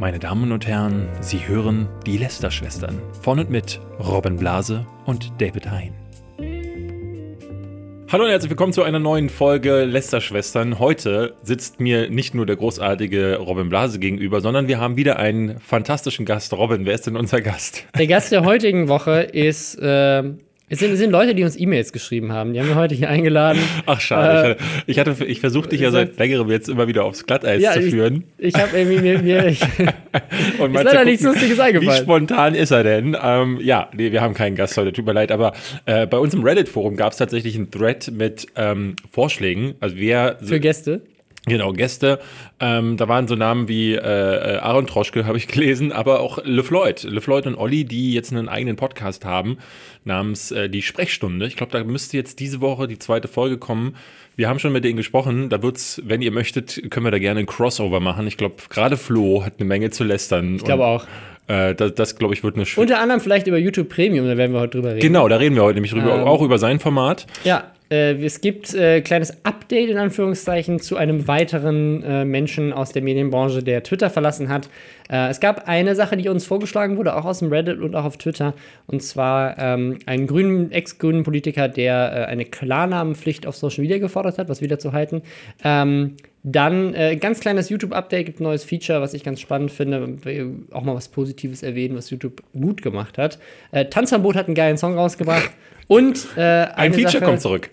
Meine 0.00 0.18
Damen 0.18 0.50
und 0.50 0.66
Herren, 0.66 1.10
Sie 1.20 1.46
hören 1.46 1.86
die 2.06 2.16
Lester-Schwestern 2.16 3.02
von 3.20 3.38
und 3.38 3.50
mit 3.50 3.82
Robin 3.98 4.36
Blase 4.36 4.86
und 5.04 5.30
David 5.38 5.70
Hein. 5.70 5.92
Hallo 8.10 8.24
und 8.24 8.30
herzlich 8.30 8.48
willkommen 8.48 8.72
zu 8.72 8.82
einer 8.82 8.98
neuen 8.98 9.28
Folge 9.28 9.84
Lester-Schwestern. 9.84 10.78
Heute 10.78 11.34
sitzt 11.42 11.80
mir 11.80 12.08
nicht 12.08 12.34
nur 12.34 12.46
der 12.46 12.56
großartige 12.56 13.40
Robin 13.40 13.68
Blase 13.68 13.98
gegenüber, 13.98 14.40
sondern 14.40 14.68
wir 14.68 14.80
haben 14.80 14.96
wieder 14.96 15.18
einen 15.18 15.60
fantastischen 15.60 16.24
Gast. 16.24 16.54
Robin, 16.54 16.86
wer 16.86 16.94
ist 16.94 17.06
denn 17.06 17.16
unser 17.18 17.42
Gast? 17.42 17.84
Der 17.98 18.06
Gast 18.06 18.32
der 18.32 18.46
heutigen 18.46 18.88
Woche 18.88 19.20
ist 19.20 19.74
äh, 19.74 20.22
es 20.72 20.78
sind, 20.78 20.92
es 20.92 21.00
sind 21.00 21.10
Leute, 21.10 21.34
die 21.34 21.42
uns 21.42 21.58
E-Mails 21.58 21.92
geschrieben 21.92 22.32
haben. 22.32 22.52
Die 22.52 22.60
haben 22.60 22.68
wir 22.68 22.76
heute 22.76 22.94
hier 22.94 23.10
eingeladen. 23.10 23.60
Ach, 23.86 24.00
schade. 24.00 24.52
Äh, 24.52 24.56
ich, 24.86 25.00
hatte, 25.00 25.16
ich 25.24 25.40
versuche 25.40 25.68
dich 25.68 25.80
ja 25.80 25.90
seit 25.90 26.16
längerem 26.16 26.48
jetzt 26.48 26.68
immer 26.68 26.86
wieder 26.86 27.04
aufs 27.04 27.26
Glatteis 27.26 27.60
ja, 27.60 27.72
zu 27.72 27.82
führen. 27.82 28.22
Ich, 28.38 28.54
ich 28.54 28.62
habe 28.62 28.78
irgendwie 28.78 29.00
mir. 29.00 29.18
mir 29.18 29.46
ich, 29.48 29.60
Und 30.60 30.72
ist 30.76 30.84
leider 30.84 31.04
nichts 31.04 31.24
Lustiges 31.24 31.58
eingefallen. 31.58 31.98
Wie 31.98 32.02
spontan 32.04 32.54
ist 32.54 32.70
er 32.70 32.84
denn? 32.84 33.16
Ähm, 33.20 33.58
ja, 33.60 33.88
nee, 33.96 34.12
wir 34.12 34.20
haben 34.20 34.32
keinen 34.32 34.54
Gast 34.54 34.76
heute, 34.76 34.92
tut 34.92 35.06
mir 35.06 35.12
leid. 35.12 35.32
Aber 35.32 35.54
äh, 35.86 36.06
bei 36.06 36.18
uns 36.18 36.34
im 36.34 36.44
Reddit-Forum 36.44 36.94
gab 36.94 37.10
es 37.14 37.18
tatsächlich 37.18 37.56
einen 37.56 37.72
Thread 37.72 38.12
mit 38.12 38.46
ähm, 38.54 38.94
Vorschlägen. 39.10 39.74
Also 39.80 39.96
wer. 39.96 40.38
Für 40.40 40.60
Gäste? 40.60 41.02
Genau, 41.46 41.72
Gäste. 41.72 42.20
Ähm, 42.60 42.98
da 42.98 43.08
waren 43.08 43.26
so 43.26 43.34
Namen 43.34 43.66
wie 43.66 43.94
äh, 43.94 43.98
äh 43.98 44.56
Aaron 44.58 44.86
Troschke, 44.86 45.24
habe 45.24 45.38
ich 45.38 45.48
gelesen, 45.48 45.90
aber 45.90 46.20
auch 46.20 46.38
LeFloid. 46.44 47.04
LeFloid 47.04 47.46
und 47.46 47.54
Olli, 47.56 47.84
die 47.84 48.12
jetzt 48.12 48.30
einen 48.30 48.48
eigenen 48.48 48.76
Podcast 48.76 49.24
haben, 49.24 49.56
namens 50.04 50.50
äh, 50.50 50.68
Die 50.68 50.82
Sprechstunde. 50.82 51.46
Ich 51.46 51.56
glaube, 51.56 51.72
da 51.72 51.82
müsste 51.82 52.18
jetzt 52.18 52.40
diese 52.40 52.60
Woche 52.60 52.86
die 52.86 52.98
zweite 52.98 53.26
Folge 53.26 53.56
kommen. 53.56 53.96
Wir 54.36 54.48
haben 54.48 54.58
schon 54.58 54.72
mit 54.72 54.84
denen 54.84 54.98
gesprochen. 54.98 55.48
Da 55.48 55.62
wird's, 55.62 56.00
wenn 56.04 56.20
ihr 56.20 56.30
möchtet, 56.30 56.90
können 56.90 57.06
wir 57.06 57.10
da 57.10 57.18
gerne 57.18 57.40
ein 57.40 57.46
Crossover 57.46 58.00
machen. 58.00 58.26
Ich 58.26 58.36
glaube, 58.36 58.56
gerade 58.68 58.98
Flo 58.98 59.44
hat 59.44 59.54
eine 59.58 59.66
Menge 59.66 59.90
zu 59.90 60.04
lästern. 60.04 60.56
Ich 60.56 60.64
glaube 60.64 60.84
auch. 60.84 61.06
Äh, 61.46 61.74
das, 61.74 61.94
das 61.94 62.16
glaube 62.16 62.34
ich, 62.34 62.44
wird 62.44 62.56
eine 62.56 62.66
schöne. 62.66 62.82
Unter 62.82 63.00
anderem 63.00 63.20
vielleicht 63.20 63.46
über 63.46 63.58
YouTube 63.58 63.88
Premium, 63.88 64.26
da 64.26 64.36
werden 64.36 64.52
wir 64.52 64.60
heute 64.60 64.78
drüber 64.78 64.90
reden. 64.90 65.00
Genau, 65.00 65.26
da 65.26 65.36
reden 65.36 65.56
wir 65.56 65.62
heute 65.62 65.76
nämlich 65.76 65.92
drüber, 65.92 66.16
ähm, 66.16 66.24
auch 66.24 66.42
über 66.42 66.58
sein 66.58 66.78
Format. 66.78 67.26
Ja, 67.44 67.72
äh, 67.90 68.12
es 68.24 68.40
gibt 68.40 68.72
äh, 68.74 69.00
kleines 69.00 69.44
Update 69.44 69.90
in 69.90 69.98
Anführungszeichen 69.98 70.80
zu 70.80 70.96
einem 70.96 71.26
weiteren 71.26 72.02
äh, 72.02 72.24
Menschen 72.24 72.72
aus 72.72 72.92
der 72.92 73.02
Medienbranche, 73.02 73.62
der 73.62 73.82
Twitter 73.82 74.10
verlassen 74.10 74.48
hat. 74.48 74.68
Äh, 75.10 75.28
es 75.28 75.40
gab 75.40 75.68
eine 75.68 75.94
Sache, 75.94 76.16
die 76.16 76.28
uns 76.28 76.46
vorgeschlagen 76.46 76.96
wurde, 76.96 77.16
auch 77.16 77.24
aus 77.24 77.40
dem 77.40 77.48
Reddit 77.48 77.80
und 77.80 77.96
auch 77.96 78.04
auf 78.04 78.16
Twitter, 78.16 78.54
und 78.86 79.02
zwar 79.02 79.58
ähm, 79.58 79.98
einen 80.06 80.26
grünen, 80.26 80.70
ex-grünen 80.70 81.24
Politiker, 81.24 81.68
der 81.68 82.12
äh, 82.12 82.24
eine 82.26 82.44
Klarnamenpflicht 82.44 83.46
auf 83.46 83.56
Social 83.56 83.82
Media 83.82 83.98
gefordert 83.98 84.38
hat, 84.38 84.48
was 84.48 84.60
wieder 84.60 84.78
zu 84.78 84.92
halten. 84.92 85.22
Ähm, 85.64 86.16
dann 86.42 86.94
äh, 86.94 87.16
ganz 87.16 87.40
kleines 87.40 87.68
YouTube-Update, 87.68 88.24
gibt 88.24 88.40
ein 88.40 88.44
neues 88.44 88.64
Feature, 88.64 89.02
was 89.02 89.12
ich 89.12 89.24
ganz 89.24 89.40
spannend 89.40 89.72
finde. 89.72 90.16
Auch 90.70 90.82
mal 90.82 90.94
was 90.94 91.08
Positives 91.08 91.62
erwähnen, 91.62 91.96
was 91.96 92.08
YouTube 92.08 92.42
gut 92.58 92.80
gemacht 92.80 93.18
hat. 93.18 93.38
Äh, 93.72 93.86
Tanzverbot 93.86 94.36
hat 94.36 94.46
einen 94.46 94.54
geilen 94.54 94.78
Song 94.78 94.96
rausgebracht. 94.96 95.50
Und 95.86 96.28
äh, 96.36 96.40
ein 96.40 96.94
Feature 96.94 97.12
Sache, 97.14 97.24
kommt 97.24 97.40
zurück. 97.40 97.68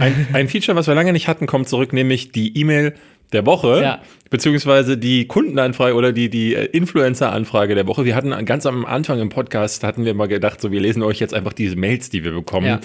Ein, 0.00 0.26
ein 0.32 0.48
Feature, 0.48 0.76
was 0.76 0.86
wir 0.86 0.94
lange 0.94 1.12
nicht 1.12 1.28
hatten, 1.28 1.46
kommt 1.46 1.68
zurück, 1.68 1.92
nämlich 1.92 2.32
die 2.32 2.58
E-Mail 2.58 2.94
der 3.32 3.46
Woche, 3.46 3.80
ja. 3.82 4.02
beziehungsweise 4.28 4.98
die 4.98 5.26
Kundenanfrage 5.28 5.94
oder 5.94 6.12
die, 6.12 6.28
die 6.28 6.54
äh, 6.54 6.64
Influencer-Anfrage 6.64 7.74
der 7.74 7.86
Woche. 7.86 8.04
Wir 8.04 8.16
hatten 8.16 8.44
ganz 8.44 8.66
am 8.66 8.84
Anfang 8.84 9.20
im 9.20 9.28
Podcast, 9.28 9.84
hatten 9.84 10.04
wir 10.04 10.14
mal 10.14 10.26
gedacht, 10.26 10.60
so 10.60 10.72
wir 10.72 10.80
lesen 10.80 11.02
euch 11.02 11.20
jetzt 11.20 11.34
einfach 11.34 11.52
diese 11.52 11.76
Mails, 11.76 12.10
die 12.10 12.24
wir 12.24 12.32
bekommen. 12.32 12.66
Ja. 12.66 12.80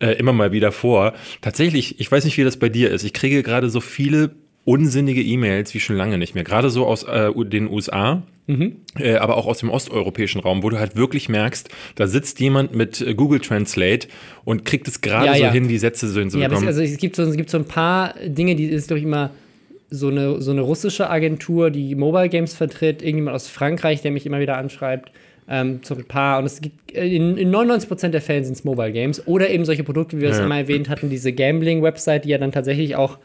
Äh, 0.00 0.14
immer 0.14 0.32
mal 0.32 0.50
wieder 0.50 0.72
vor. 0.72 1.14
Tatsächlich, 1.40 2.00
ich 2.00 2.10
weiß 2.10 2.24
nicht, 2.24 2.36
wie 2.36 2.42
das 2.42 2.56
bei 2.56 2.68
dir 2.68 2.90
ist. 2.90 3.04
Ich 3.04 3.12
kriege 3.12 3.44
gerade 3.44 3.70
so 3.70 3.80
viele 3.80 4.34
unsinnige 4.64 5.22
E-Mails 5.22 5.72
wie 5.74 5.80
schon 5.80 5.96
lange 5.96 6.18
nicht 6.18 6.34
mehr. 6.34 6.42
Gerade 6.42 6.70
so 6.70 6.86
aus 6.86 7.04
äh, 7.04 7.30
den 7.44 7.70
USA. 7.70 8.22
Mhm. 8.46 8.76
Äh, 8.98 9.14
aber 9.16 9.36
auch 9.36 9.46
aus 9.46 9.58
dem 9.58 9.70
osteuropäischen 9.70 10.40
Raum, 10.40 10.62
wo 10.62 10.70
du 10.70 10.78
halt 10.78 10.96
wirklich 10.96 11.28
merkst, 11.28 11.68
da 11.94 12.06
sitzt 12.06 12.40
jemand 12.40 12.74
mit 12.74 13.00
äh, 13.00 13.14
Google 13.14 13.40
Translate 13.40 14.08
und 14.44 14.64
kriegt 14.64 14.86
es 14.86 15.00
gerade 15.00 15.26
ja, 15.26 15.34
so 15.34 15.42
ja. 15.44 15.52
hin, 15.52 15.68
die 15.68 15.78
Sätze 15.78 16.08
so 16.08 16.20
hinzubekommen. 16.20 16.62
Ja, 16.62 16.66
das, 16.66 16.78
also 16.78 16.82
es 16.82 16.98
gibt, 16.98 17.16
so, 17.16 17.22
es 17.22 17.36
gibt 17.36 17.48
so 17.48 17.58
ein 17.58 17.64
paar 17.64 18.14
Dinge, 18.24 18.54
die 18.54 18.66
ist, 18.66 18.88
glaube 18.88 18.98
ich, 18.98 19.04
immer 19.04 19.30
so 19.88 20.08
eine, 20.08 20.42
so 20.42 20.50
eine 20.50 20.60
russische 20.60 21.08
Agentur, 21.08 21.70
die 21.70 21.94
Mobile 21.94 22.28
Games 22.28 22.54
vertritt, 22.54 23.02
irgendjemand 23.02 23.34
aus 23.34 23.48
Frankreich, 23.48 24.02
der 24.02 24.10
mich 24.10 24.26
immer 24.26 24.40
wieder 24.40 24.58
anschreibt. 24.58 25.10
Ähm, 25.48 25.80
so 25.82 25.94
ein 25.94 26.04
paar, 26.04 26.38
und 26.38 26.46
es 26.46 26.60
gibt 26.60 26.94
äh, 26.94 27.06
in, 27.06 27.36
in 27.36 27.54
99% 27.54 28.08
der 28.08 28.22
Fälle 28.22 28.44
sind 28.44 28.54
es 28.54 28.64
Mobile 28.64 28.92
Games 28.92 29.26
oder 29.26 29.50
eben 29.50 29.64
solche 29.64 29.84
Produkte, 29.84 30.16
wie 30.16 30.22
wir 30.22 30.30
es 30.30 30.38
ja. 30.38 30.44
immer 30.44 30.56
erwähnt 30.58 30.88
hatten, 30.88 31.10
diese 31.10 31.32
Gambling-Website, 31.32 32.24
die 32.24 32.30
ja 32.30 32.38
dann 32.38 32.52
tatsächlich 32.52 32.96
auch 32.96 33.18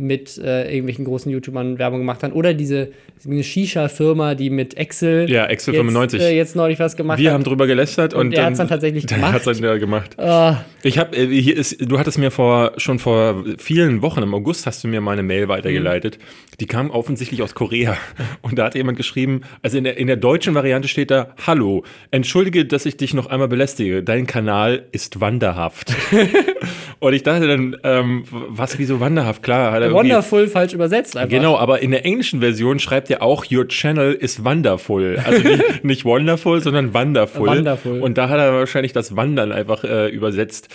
mit 0.00 0.38
äh, 0.38 0.64
irgendwelchen 0.70 1.04
großen 1.04 1.30
YouTubern 1.30 1.78
Werbung 1.78 2.00
gemacht 2.00 2.22
haben. 2.22 2.32
Oder 2.32 2.54
diese 2.54 2.90
eine 3.26 3.44
Shisha-Firma, 3.44 4.34
die 4.34 4.48
mit 4.48 4.74
Excel, 4.78 5.30
ja, 5.30 5.44
Excel 5.44 5.74
jetzt, 5.74 5.80
95. 5.80 6.22
Äh, 6.22 6.36
jetzt 6.36 6.56
neulich 6.56 6.78
was 6.78 6.96
gemacht 6.96 7.18
Wir 7.18 7.24
hat. 7.24 7.30
Wir 7.30 7.34
haben 7.34 7.44
drüber 7.44 7.66
gelästert 7.66 8.14
und, 8.14 8.28
und 8.28 8.32
er 8.32 8.46
hat 8.46 8.52
es 8.52 8.58
dann 8.58 8.68
tatsächlich 8.68 9.06
gemacht. 9.06 9.34
Hat 9.34 9.46
dann 9.46 9.62
ja 9.62 9.76
gemacht. 9.76 10.16
Oh. 10.16 10.54
Ich 10.82 10.96
habe, 10.98 11.14
äh, 11.14 11.26
hier 11.26 11.54
ist, 11.54 11.76
du 11.86 11.98
hattest 11.98 12.16
mir 12.16 12.30
vor 12.30 12.72
schon 12.78 12.98
vor 12.98 13.44
vielen 13.58 14.00
Wochen 14.00 14.22
im 14.22 14.32
August 14.34 14.66
hast 14.66 14.82
du 14.82 14.88
mir 14.88 15.02
meine 15.02 15.22
Mail 15.22 15.48
weitergeleitet. 15.48 16.16
Mhm. 16.18 16.56
Die 16.60 16.66
kam 16.66 16.90
offensichtlich 16.90 17.42
aus 17.42 17.54
Korea 17.54 17.96
und 18.40 18.58
da 18.58 18.64
hat 18.64 18.74
jemand 18.74 18.96
geschrieben, 18.96 19.42
also 19.60 19.76
in 19.76 19.84
der, 19.84 19.98
in 19.98 20.06
der 20.06 20.16
deutschen 20.16 20.54
Variante 20.54 20.88
steht 20.88 21.10
da: 21.10 21.34
Hallo, 21.46 21.84
entschuldige, 22.10 22.64
dass 22.64 22.86
ich 22.86 22.96
dich 22.96 23.12
noch 23.12 23.26
einmal 23.26 23.48
belästige. 23.48 24.02
Dein 24.02 24.26
Kanal 24.26 24.86
ist 24.92 25.20
wanderhaft. 25.20 25.94
und 27.00 27.12
ich 27.12 27.22
dachte 27.22 27.46
dann, 27.46 27.76
ähm, 27.84 28.24
was, 28.30 28.78
wieso 28.78 29.00
wanderhaft? 29.00 29.42
Klar, 29.42 29.72
hat 29.72 29.82
er 29.82 29.89
Wonderful 29.92 30.48
falsch 30.48 30.72
übersetzt 30.72 31.16
einfach. 31.16 31.30
Genau, 31.30 31.56
aber 31.56 31.82
in 31.82 31.90
der 31.90 32.04
englischen 32.04 32.40
Version 32.40 32.78
schreibt 32.78 33.10
er 33.10 33.22
auch, 33.22 33.44
Your 33.50 33.68
channel 33.68 34.12
is 34.12 34.44
wonderful. 34.44 35.18
Also 35.24 35.48
nicht, 35.48 35.84
nicht 35.84 36.04
wonderful, 36.04 36.60
sondern 36.60 36.94
wonderful. 36.94 37.48
wonderful. 37.48 38.00
Und 38.00 38.18
da 38.18 38.28
hat 38.28 38.38
er 38.38 38.52
wahrscheinlich 38.52 38.92
das 38.92 39.16
Wandern 39.16 39.52
einfach 39.52 39.84
äh, 39.84 40.08
übersetzt. 40.08 40.68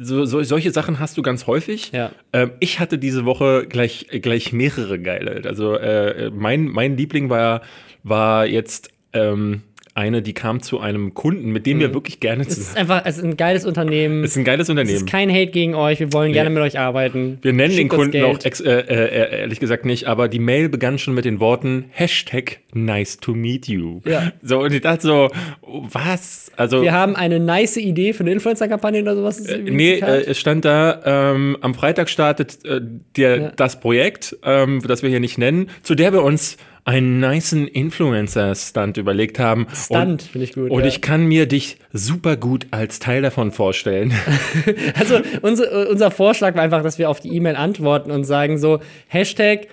So, 0.00 0.24
so, 0.24 0.42
solche 0.42 0.70
Sachen 0.70 0.98
hast 0.98 1.16
du 1.16 1.22
ganz 1.22 1.46
häufig. 1.46 1.92
Ja. 1.92 2.10
Ähm, 2.32 2.52
ich 2.60 2.80
hatte 2.80 2.98
diese 2.98 3.24
Woche 3.24 3.66
gleich, 3.68 4.06
gleich 4.22 4.52
mehrere 4.52 4.98
geile. 4.98 5.42
Also 5.44 5.74
äh, 5.74 6.30
mein, 6.30 6.66
mein 6.66 6.96
Liebling 6.96 7.30
war, 7.30 7.62
war 8.02 8.46
jetzt 8.46 8.90
ähm, 9.12 9.62
eine, 9.98 10.22
die 10.22 10.32
kam 10.32 10.62
zu 10.62 10.78
einem 10.78 11.12
Kunden, 11.12 11.50
mit 11.50 11.66
dem 11.66 11.78
mhm. 11.78 11.80
wir 11.80 11.94
wirklich 11.94 12.20
gerne 12.20 12.46
zusammen. 12.46 12.62
Es 12.62 12.68
ist 12.68 12.76
einfach, 12.76 13.02
es 13.04 13.18
ist 13.18 13.24
ein 13.24 13.36
geiles 13.36 13.66
Unternehmen. 13.66 14.22
Es 14.22 14.30
ist 14.30 14.36
ein 14.36 14.44
geiles 14.44 14.70
Unternehmen. 14.70 14.94
Es 14.94 15.02
ist 15.02 15.10
kein 15.10 15.28
Hate 15.30 15.48
gegen 15.48 15.74
euch, 15.74 15.98
wir 15.98 16.12
wollen 16.12 16.28
nee. 16.28 16.34
gerne 16.34 16.50
mit 16.50 16.62
euch 16.62 16.78
arbeiten. 16.78 17.38
Wir 17.42 17.52
nennen 17.52 17.74
Schickt 17.74 17.92
den 17.92 17.98
Kunden 17.98 18.22
auch 18.24 18.38
äh, 18.38 18.80
äh, 18.80 19.40
ehrlich 19.40 19.58
gesagt 19.58 19.84
nicht, 19.84 20.06
aber 20.06 20.28
die 20.28 20.38
Mail 20.38 20.68
begann 20.68 20.98
schon 20.98 21.14
mit 21.14 21.24
den 21.24 21.40
Worten 21.40 21.86
Hashtag 21.90 22.60
nice 22.72 23.18
to 23.18 23.34
meet 23.34 23.66
you. 23.66 24.00
Ja. 24.04 24.32
So, 24.42 24.60
und 24.60 24.72
ich 24.72 24.82
dachte 24.82 25.02
so, 25.02 25.30
was? 25.62 26.52
Also. 26.56 26.82
Wir 26.82 26.92
haben 26.92 27.16
eine 27.16 27.40
nice 27.40 27.76
Idee 27.76 28.12
für 28.12 28.20
eine 28.20 28.32
Influencer-Kampagne 28.32 29.02
oder 29.02 29.16
sowas. 29.16 29.40
Äh, 29.40 29.58
nee, 29.58 29.94
äh, 29.94 30.26
es 30.26 30.38
stand 30.38 30.64
da, 30.64 31.32
ähm, 31.32 31.56
am 31.60 31.74
Freitag 31.74 32.08
startet 32.08 32.64
äh, 32.64 32.80
der, 33.16 33.36
ja. 33.36 33.52
das 33.56 33.80
Projekt, 33.80 34.36
ähm, 34.44 34.80
das 34.86 35.02
wir 35.02 35.10
hier 35.10 35.20
nicht 35.20 35.38
nennen, 35.38 35.70
zu 35.82 35.94
der 35.94 36.12
wir 36.12 36.22
uns 36.22 36.56
einen 36.88 37.20
niceen 37.20 37.68
Influencer-Stunt 37.68 38.96
überlegt 38.96 39.38
haben. 39.38 39.66
Stunt, 39.74 40.22
finde 40.22 40.44
ich 40.46 40.54
gut. 40.54 40.70
Und 40.70 40.80
ja. 40.80 40.86
ich 40.86 41.02
kann 41.02 41.26
mir 41.26 41.46
dich 41.46 41.76
super 41.92 42.38
gut 42.38 42.66
als 42.70 42.98
Teil 42.98 43.20
davon 43.20 43.52
vorstellen. 43.52 44.14
also 44.98 45.20
unser, 45.42 45.90
unser 45.90 46.10
Vorschlag 46.10 46.54
war 46.54 46.62
einfach, 46.62 46.82
dass 46.82 46.98
wir 46.98 47.10
auf 47.10 47.20
die 47.20 47.28
E-Mail 47.36 47.56
antworten 47.56 48.10
und 48.10 48.24
sagen 48.24 48.56
so, 48.56 48.80
Hashtag 49.08 49.68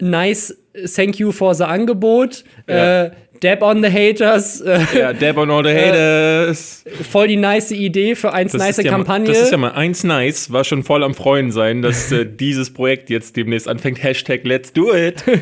nice 0.00 0.56
thank 0.94 1.18
you 1.18 1.32
for 1.32 1.54
the 1.54 1.64
Angebot. 1.64 2.44
Ja. 2.68 3.04
Äh, 3.04 3.10
Dab 3.44 3.62
on 3.62 3.82
the 3.82 3.90
Haters. 3.90 4.62
Ja, 4.96 5.12
Dab 5.12 5.36
on 5.36 5.50
all 5.50 5.62
the 5.62 5.70
Haters. 5.70 6.82
Voll 7.10 7.28
die 7.28 7.36
nice 7.36 7.72
Idee 7.72 8.14
für 8.14 8.32
eins 8.32 8.54
nice 8.54 8.78
ja 8.78 8.90
Kampagne. 8.90 9.26
Mal, 9.26 9.34
das 9.34 9.42
ist 9.42 9.50
ja 9.50 9.58
mal 9.58 9.72
eins 9.72 10.02
nice, 10.02 10.50
war 10.50 10.64
schon 10.64 10.82
voll 10.82 11.02
am 11.02 11.14
Freuen 11.14 11.50
sein, 11.50 11.82
dass 11.82 12.10
äh, 12.10 12.24
dieses 12.40 12.72
Projekt 12.72 13.10
jetzt 13.10 13.36
demnächst 13.36 13.68
anfängt. 13.68 14.02
Hashtag 14.02 14.44
Let's 14.44 14.72
do 14.72 14.94
it. 14.94 15.22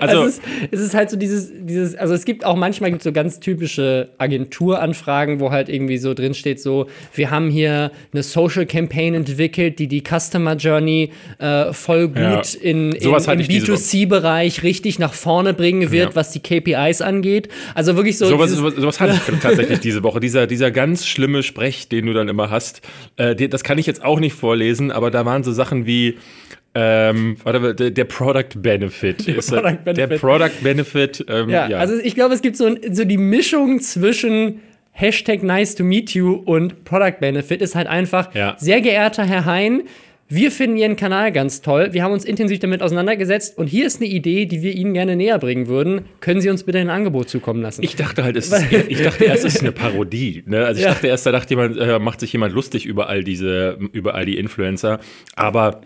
Also, 0.00 0.22
also 0.22 0.24
es, 0.24 0.38
ist, 0.38 0.42
es, 0.72 0.80
ist, 0.80 0.94
halt 0.94 1.10
so 1.10 1.16
dieses, 1.16 1.52
dieses, 1.54 1.94
also 1.94 2.14
es 2.14 2.24
gibt 2.24 2.44
auch 2.44 2.56
manchmal 2.56 2.90
gibt 2.90 3.02
so 3.02 3.12
ganz 3.12 3.38
typische 3.38 4.08
Agenturanfragen, 4.18 5.38
wo 5.38 5.52
halt 5.52 5.68
irgendwie 5.68 5.98
so 5.98 6.14
drin 6.14 6.34
steht, 6.34 6.60
so, 6.60 6.86
wir 7.14 7.30
haben 7.30 7.48
hier 7.48 7.92
eine 8.12 8.22
Social 8.24 8.66
Campaign 8.66 9.14
entwickelt, 9.14 9.78
die 9.78 9.86
die 9.86 10.02
Customer 10.02 10.56
Journey 10.56 11.10
äh, 11.38 11.72
voll 11.72 12.08
gut 12.08 12.16
ja. 12.16 12.42
in, 12.60 12.92
in, 12.92 13.10
im 13.10 13.12
B2C-Bereich 13.12 14.51
richtig 14.62 14.98
nach 14.98 15.14
vorne 15.14 15.54
bringen 15.54 15.90
wird, 15.90 16.10
ja. 16.10 16.16
was 16.16 16.30
die 16.30 16.40
KPIs 16.40 17.00
angeht. 17.00 17.48
Also 17.74 17.96
wirklich 17.96 18.18
so. 18.18 18.26
Sowas, 18.26 18.50
sowas, 18.50 18.74
sowas 18.76 19.00
hatte 19.00 19.14
ich 19.14 19.38
tatsächlich 19.40 19.80
diese 19.80 20.02
Woche. 20.02 20.20
Dieser, 20.20 20.46
dieser 20.46 20.70
ganz 20.70 21.06
schlimme 21.06 21.42
Sprech, 21.42 21.88
den 21.88 22.06
du 22.06 22.12
dann 22.12 22.28
immer 22.28 22.50
hast. 22.50 22.82
Äh, 23.16 23.34
das 23.48 23.64
kann 23.64 23.78
ich 23.78 23.86
jetzt 23.86 24.04
auch 24.04 24.20
nicht 24.20 24.34
vorlesen, 24.34 24.90
aber 24.90 25.10
da 25.10 25.24
waren 25.24 25.42
so 25.42 25.52
Sachen 25.52 25.86
wie. 25.86 26.18
Ähm, 26.74 27.36
warte, 27.42 27.74
der, 27.74 27.90
der 27.90 28.04
Product 28.04 28.48
Benefit. 28.56 29.26
Der 29.26 29.34
Product 29.34 29.84
Benefit. 29.84 29.96
Der 29.98 30.18
Product 30.18 30.62
Benefit 30.62 31.24
ähm, 31.28 31.50
ja, 31.50 31.68
ja, 31.68 31.78
also 31.78 31.94
ich 31.96 32.14
glaube, 32.14 32.34
es 32.34 32.40
gibt 32.40 32.56
so, 32.56 32.74
so 32.90 33.04
die 33.04 33.18
Mischung 33.18 33.80
zwischen 33.80 34.62
Hashtag 34.92 35.42
nice 35.42 35.74
to 35.74 35.84
meet 35.84 36.14
you 36.14 36.34
und 36.34 36.84
Product 36.84 37.18
Benefit 37.20 37.62
ist 37.62 37.74
halt 37.74 37.86
einfach, 37.88 38.34
ja. 38.34 38.56
sehr 38.58 38.80
geehrter 38.80 39.24
Herr 39.24 39.46
Hein, 39.46 39.82
wir 40.34 40.50
finden 40.50 40.78
Ihren 40.78 40.96
Kanal 40.96 41.30
ganz 41.30 41.60
toll. 41.60 41.90
Wir 41.92 42.02
haben 42.02 42.12
uns 42.12 42.24
intensiv 42.24 42.58
damit 42.58 42.82
auseinandergesetzt 42.82 43.58
und 43.58 43.66
hier 43.66 43.86
ist 43.86 44.00
eine 44.00 44.08
Idee, 44.08 44.46
die 44.46 44.62
wir 44.62 44.72
Ihnen 44.72 44.94
gerne 44.94 45.14
näher 45.14 45.38
bringen 45.38 45.66
würden. 45.66 46.06
Können 46.20 46.40
Sie 46.40 46.48
uns 46.48 46.64
bitte 46.64 46.78
ein 46.78 46.88
Angebot 46.88 47.28
zukommen 47.28 47.60
lassen? 47.60 47.82
Ich 47.82 47.96
dachte 47.96 48.24
halt, 48.24 48.36
es 48.36 48.50
ist, 48.52 48.72
ich 48.88 49.02
dachte 49.02 49.24
erst, 49.24 49.44
es 49.44 49.56
ist 49.56 49.60
eine 49.60 49.72
Parodie. 49.72 50.42
Ne? 50.46 50.64
Also 50.64 50.78
ich 50.78 50.86
ja. 50.86 50.92
dachte 50.92 51.08
erst, 51.08 51.26
da 51.26 51.32
dachte 51.32 51.50
jemand, 51.50 51.76
äh, 51.76 51.98
macht 51.98 52.20
sich 52.20 52.32
jemand 52.32 52.54
lustig 52.54 52.86
über 52.86 53.08
all 53.08 53.24
diese, 53.24 53.78
über 53.92 54.14
all 54.14 54.24
die 54.24 54.38
Influencer. 54.38 55.00
Aber 55.36 55.82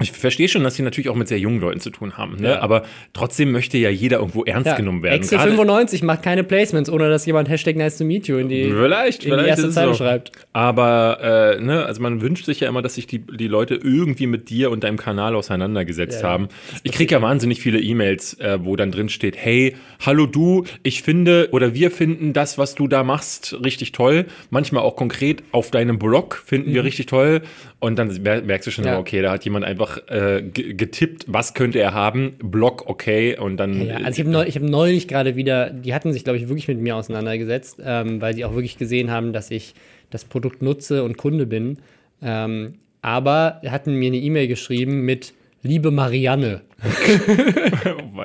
ich 0.00 0.12
verstehe 0.12 0.48
schon, 0.48 0.64
dass 0.64 0.74
sie 0.74 0.82
natürlich 0.82 1.08
auch 1.08 1.14
mit 1.14 1.28
sehr 1.28 1.38
jungen 1.38 1.60
Leuten 1.60 1.80
zu 1.80 1.90
tun 1.90 2.16
haben, 2.16 2.36
ne? 2.36 2.50
Ja. 2.50 2.60
aber 2.60 2.84
trotzdem 3.12 3.52
möchte 3.52 3.76
ja 3.78 3.90
jeder 3.90 4.18
irgendwo 4.18 4.44
ernst 4.44 4.66
ja. 4.66 4.76
genommen 4.76 5.02
werden. 5.02 5.16
Excel 5.16 5.38
95 5.38 6.02
macht 6.02 6.22
keine 6.22 6.42
Placements, 6.42 6.88
ohne 6.88 7.08
dass 7.08 7.26
jemand 7.26 7.48
Hashtag 7.48 7.76
nice 7.76 7.98
to 7.98 8.04
meet 8.04 8.26
you 8.26 8.38
in 8.38 8.48
die, 8.48 8.64
vielleicht, 8.64 9.24
in 9.24 9.32
vielleicht 9.32 9.46
die 9.46 9.50
erste 9.50 9.70
Zeile 9.70 9.92
so. 9.92 9.98
schreibt. 9.98 10.32
Aber 10.52 11.56
äh, 11.58 11.60
ne, 11.60 11.84
also 11.84 12.00
man 12.00 12.22
wünscht 12.22 12.46
sich 12.46 12.60
ja 12.60 12.68
immer, 12.68 12.82
dass 12.82 12.94
sich 12.94 13.06
die, 13.06 13.18
die 13.18 13.48
Leute 13.48 13.74
irgendwie 13.74 14.26
mit 14.26 14.48
dir 14.48 14.70
und 14.70 14.84
deinem 14.84 14.96
Kanal 14.96 15.34
auseinandergesetzt 15.34 16.22
ja, 16.22 16.28
haben. 16.28 16.48
Ich 16.82 16.92
kriege 16.92 17.14
ja 17.14 17.22
wahnsinnig 17.22 17.60
viele 17.60 17.80
E-Mails, 17.80 18.40
äh, 18.40 18.58
wo 18.62 18.76
dann 18.76 18.92
drin 18.92 19.08
steht, 19.08 19.36
hey, 19.36 19.76
hallo 20.04 20.26
du, 20.26 20.64
ich 20.82 21.02
finde 21.02 21.48
oder 21.52 21.74
wir 21.74 21.90
finden 21.90 22.32
das, 22.32 22.58
was 22.58 22.74
du 22.74 22.88
da 22.88 23.04
machst, 23.04 23.56
richtig 23.64 23.92
toll. 23.92 24.26
Manchmal 24.50 24.82
auch 24.82 24.96
konkret 24.96 25.42
auf 25.52 25.70
deinem 25.70 25.98
Blog 25.98 26.42
finden 26.44 26.70
mhm. 26.70 26.74
wir 26.74 26.84
richtig 26.84 27.06
toll. 27.06 27.42
Und 27.80 27.98
dann 27.98 28.08
merkst 28.22 28.66
du 28.66 28.70
schon, 28.70 28.86
okay, 28.86 29.22
da 29.22 29.32
hat 29.32 29.44
jemand 29.44 29.64
einfach 29.64 29.89
einfach 29.90 30.08
äh, 30.08 30.42
getippt, 30.42 31.24
was 31.26 31.54
könnte 31.54 31.78
er 31.80 31.94
haben, 31.94 32.34
Block 32.42 32.88
okay 32.88 33.36
und 33.38 33.56
dann. 33.56 33.86
Ja, 33.86 33.96
also 33.96 34.20
ich 34.20 34.20
habe 34.20 34.30
neulich, 34.30 34.56
hab 34.56 34.62
neulich 34.62 35.08
gerade 35.08 35.36
wieder, 35.36 35.70
die 35.70 35.94
hatten 35.94 36.12
sich, 36.12 36.24
glaube 36.24 36.38
ich, 36.38 36.48
wirklich 36.48 36.68
mit 36.68 36.78
mir 36.78 36.96
auseinandergesetzt, 36.96 37.78
ähm, 37.84 38.20
weil 38.20 38.34
sie 38.34 38.44
auch 38.44 38.54
wirklich 38.54 38.78
gesehen 38.78 39.10
haben, 39.10 39.32
dass 39.32 39.50
ich 39.50 39.74
das 40.10 40.24
Produkt 40.24 40.62
nutze 40.62 41.04
und 41.04 41.16
Kunde 41.16 41.46
bin. 41.46 41.78
Ähm, 42.22 42.74
aber 43.02 43.60
hatten 43.66 43.94
mir 43.94 44.08
eine 44.08 44.18
E-Mail 44.18 44.46
geschrieben 44.46 45.04
mit 45.04 45.32
Liebe 45.62 45.90
Marianne. 45.90 46.62
oh, 47.84 48.22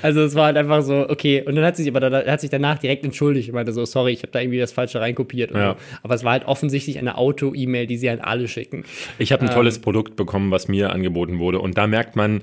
also 0.00 0.22
es 0.22 0.34
war 0.34 0.46
halt 0.46 0.56
einfach 0.56 0.82
so, 0.82 1.06
okay, 1.08 1.42
und 1.42 1.54
dann 1.54 1.64
hat 1.64 1.76
sich 1.76 1.86
aber 1.86 2.00
da, 2.00 2.24
hat 2.24 2.40
sich 2.40 2.48
danach 2.48 2.78
direkt 2.78 3.04
entschuldigt 3.04 3.50
und 3.50 3.54
meinte 3.54 3.72
so, 3.72 3.84
sorry, 3.84 4.12
ich 4.12 4.22
habe 4.22 4.32
da 4.32 4.40
irgendwie 4.40 4.58
das 4.58 4.72
Falsche 4.72 5.00
reinkopiert. 5.00 5.50
Ja. 5.50 5.72
So. 5.72 5.76
Aber 6.02 6.14
es 6.14 6.24
war 6.24 6.32
halt 6.32 6.46
offensichtlich 6.46 6.98
eine 6.98 7.18
Auto-E-Mail, 7.18 7.86
die 7.86 7.98
sie 7.98 8.08
an 8.08 8.20
alle 8.20 8.48
schicken. 8.48 8.84
Ich 9.18 9.32
habe 9.32 9.42
ein 9.42 9.48
ähm, 9.48 9.54
tolles 9.54 9.80
Produkt 9.80 10.16
bekommen, 10.16 10.50
was 10.50 10.68
mir 10.68 10.92
angeboten 10.92 11.38
wurde. 11.38 11.58
Und 11.58 11.76
da 11.76 11.86
merkt 11.86 12.16
man, 12.16 12.42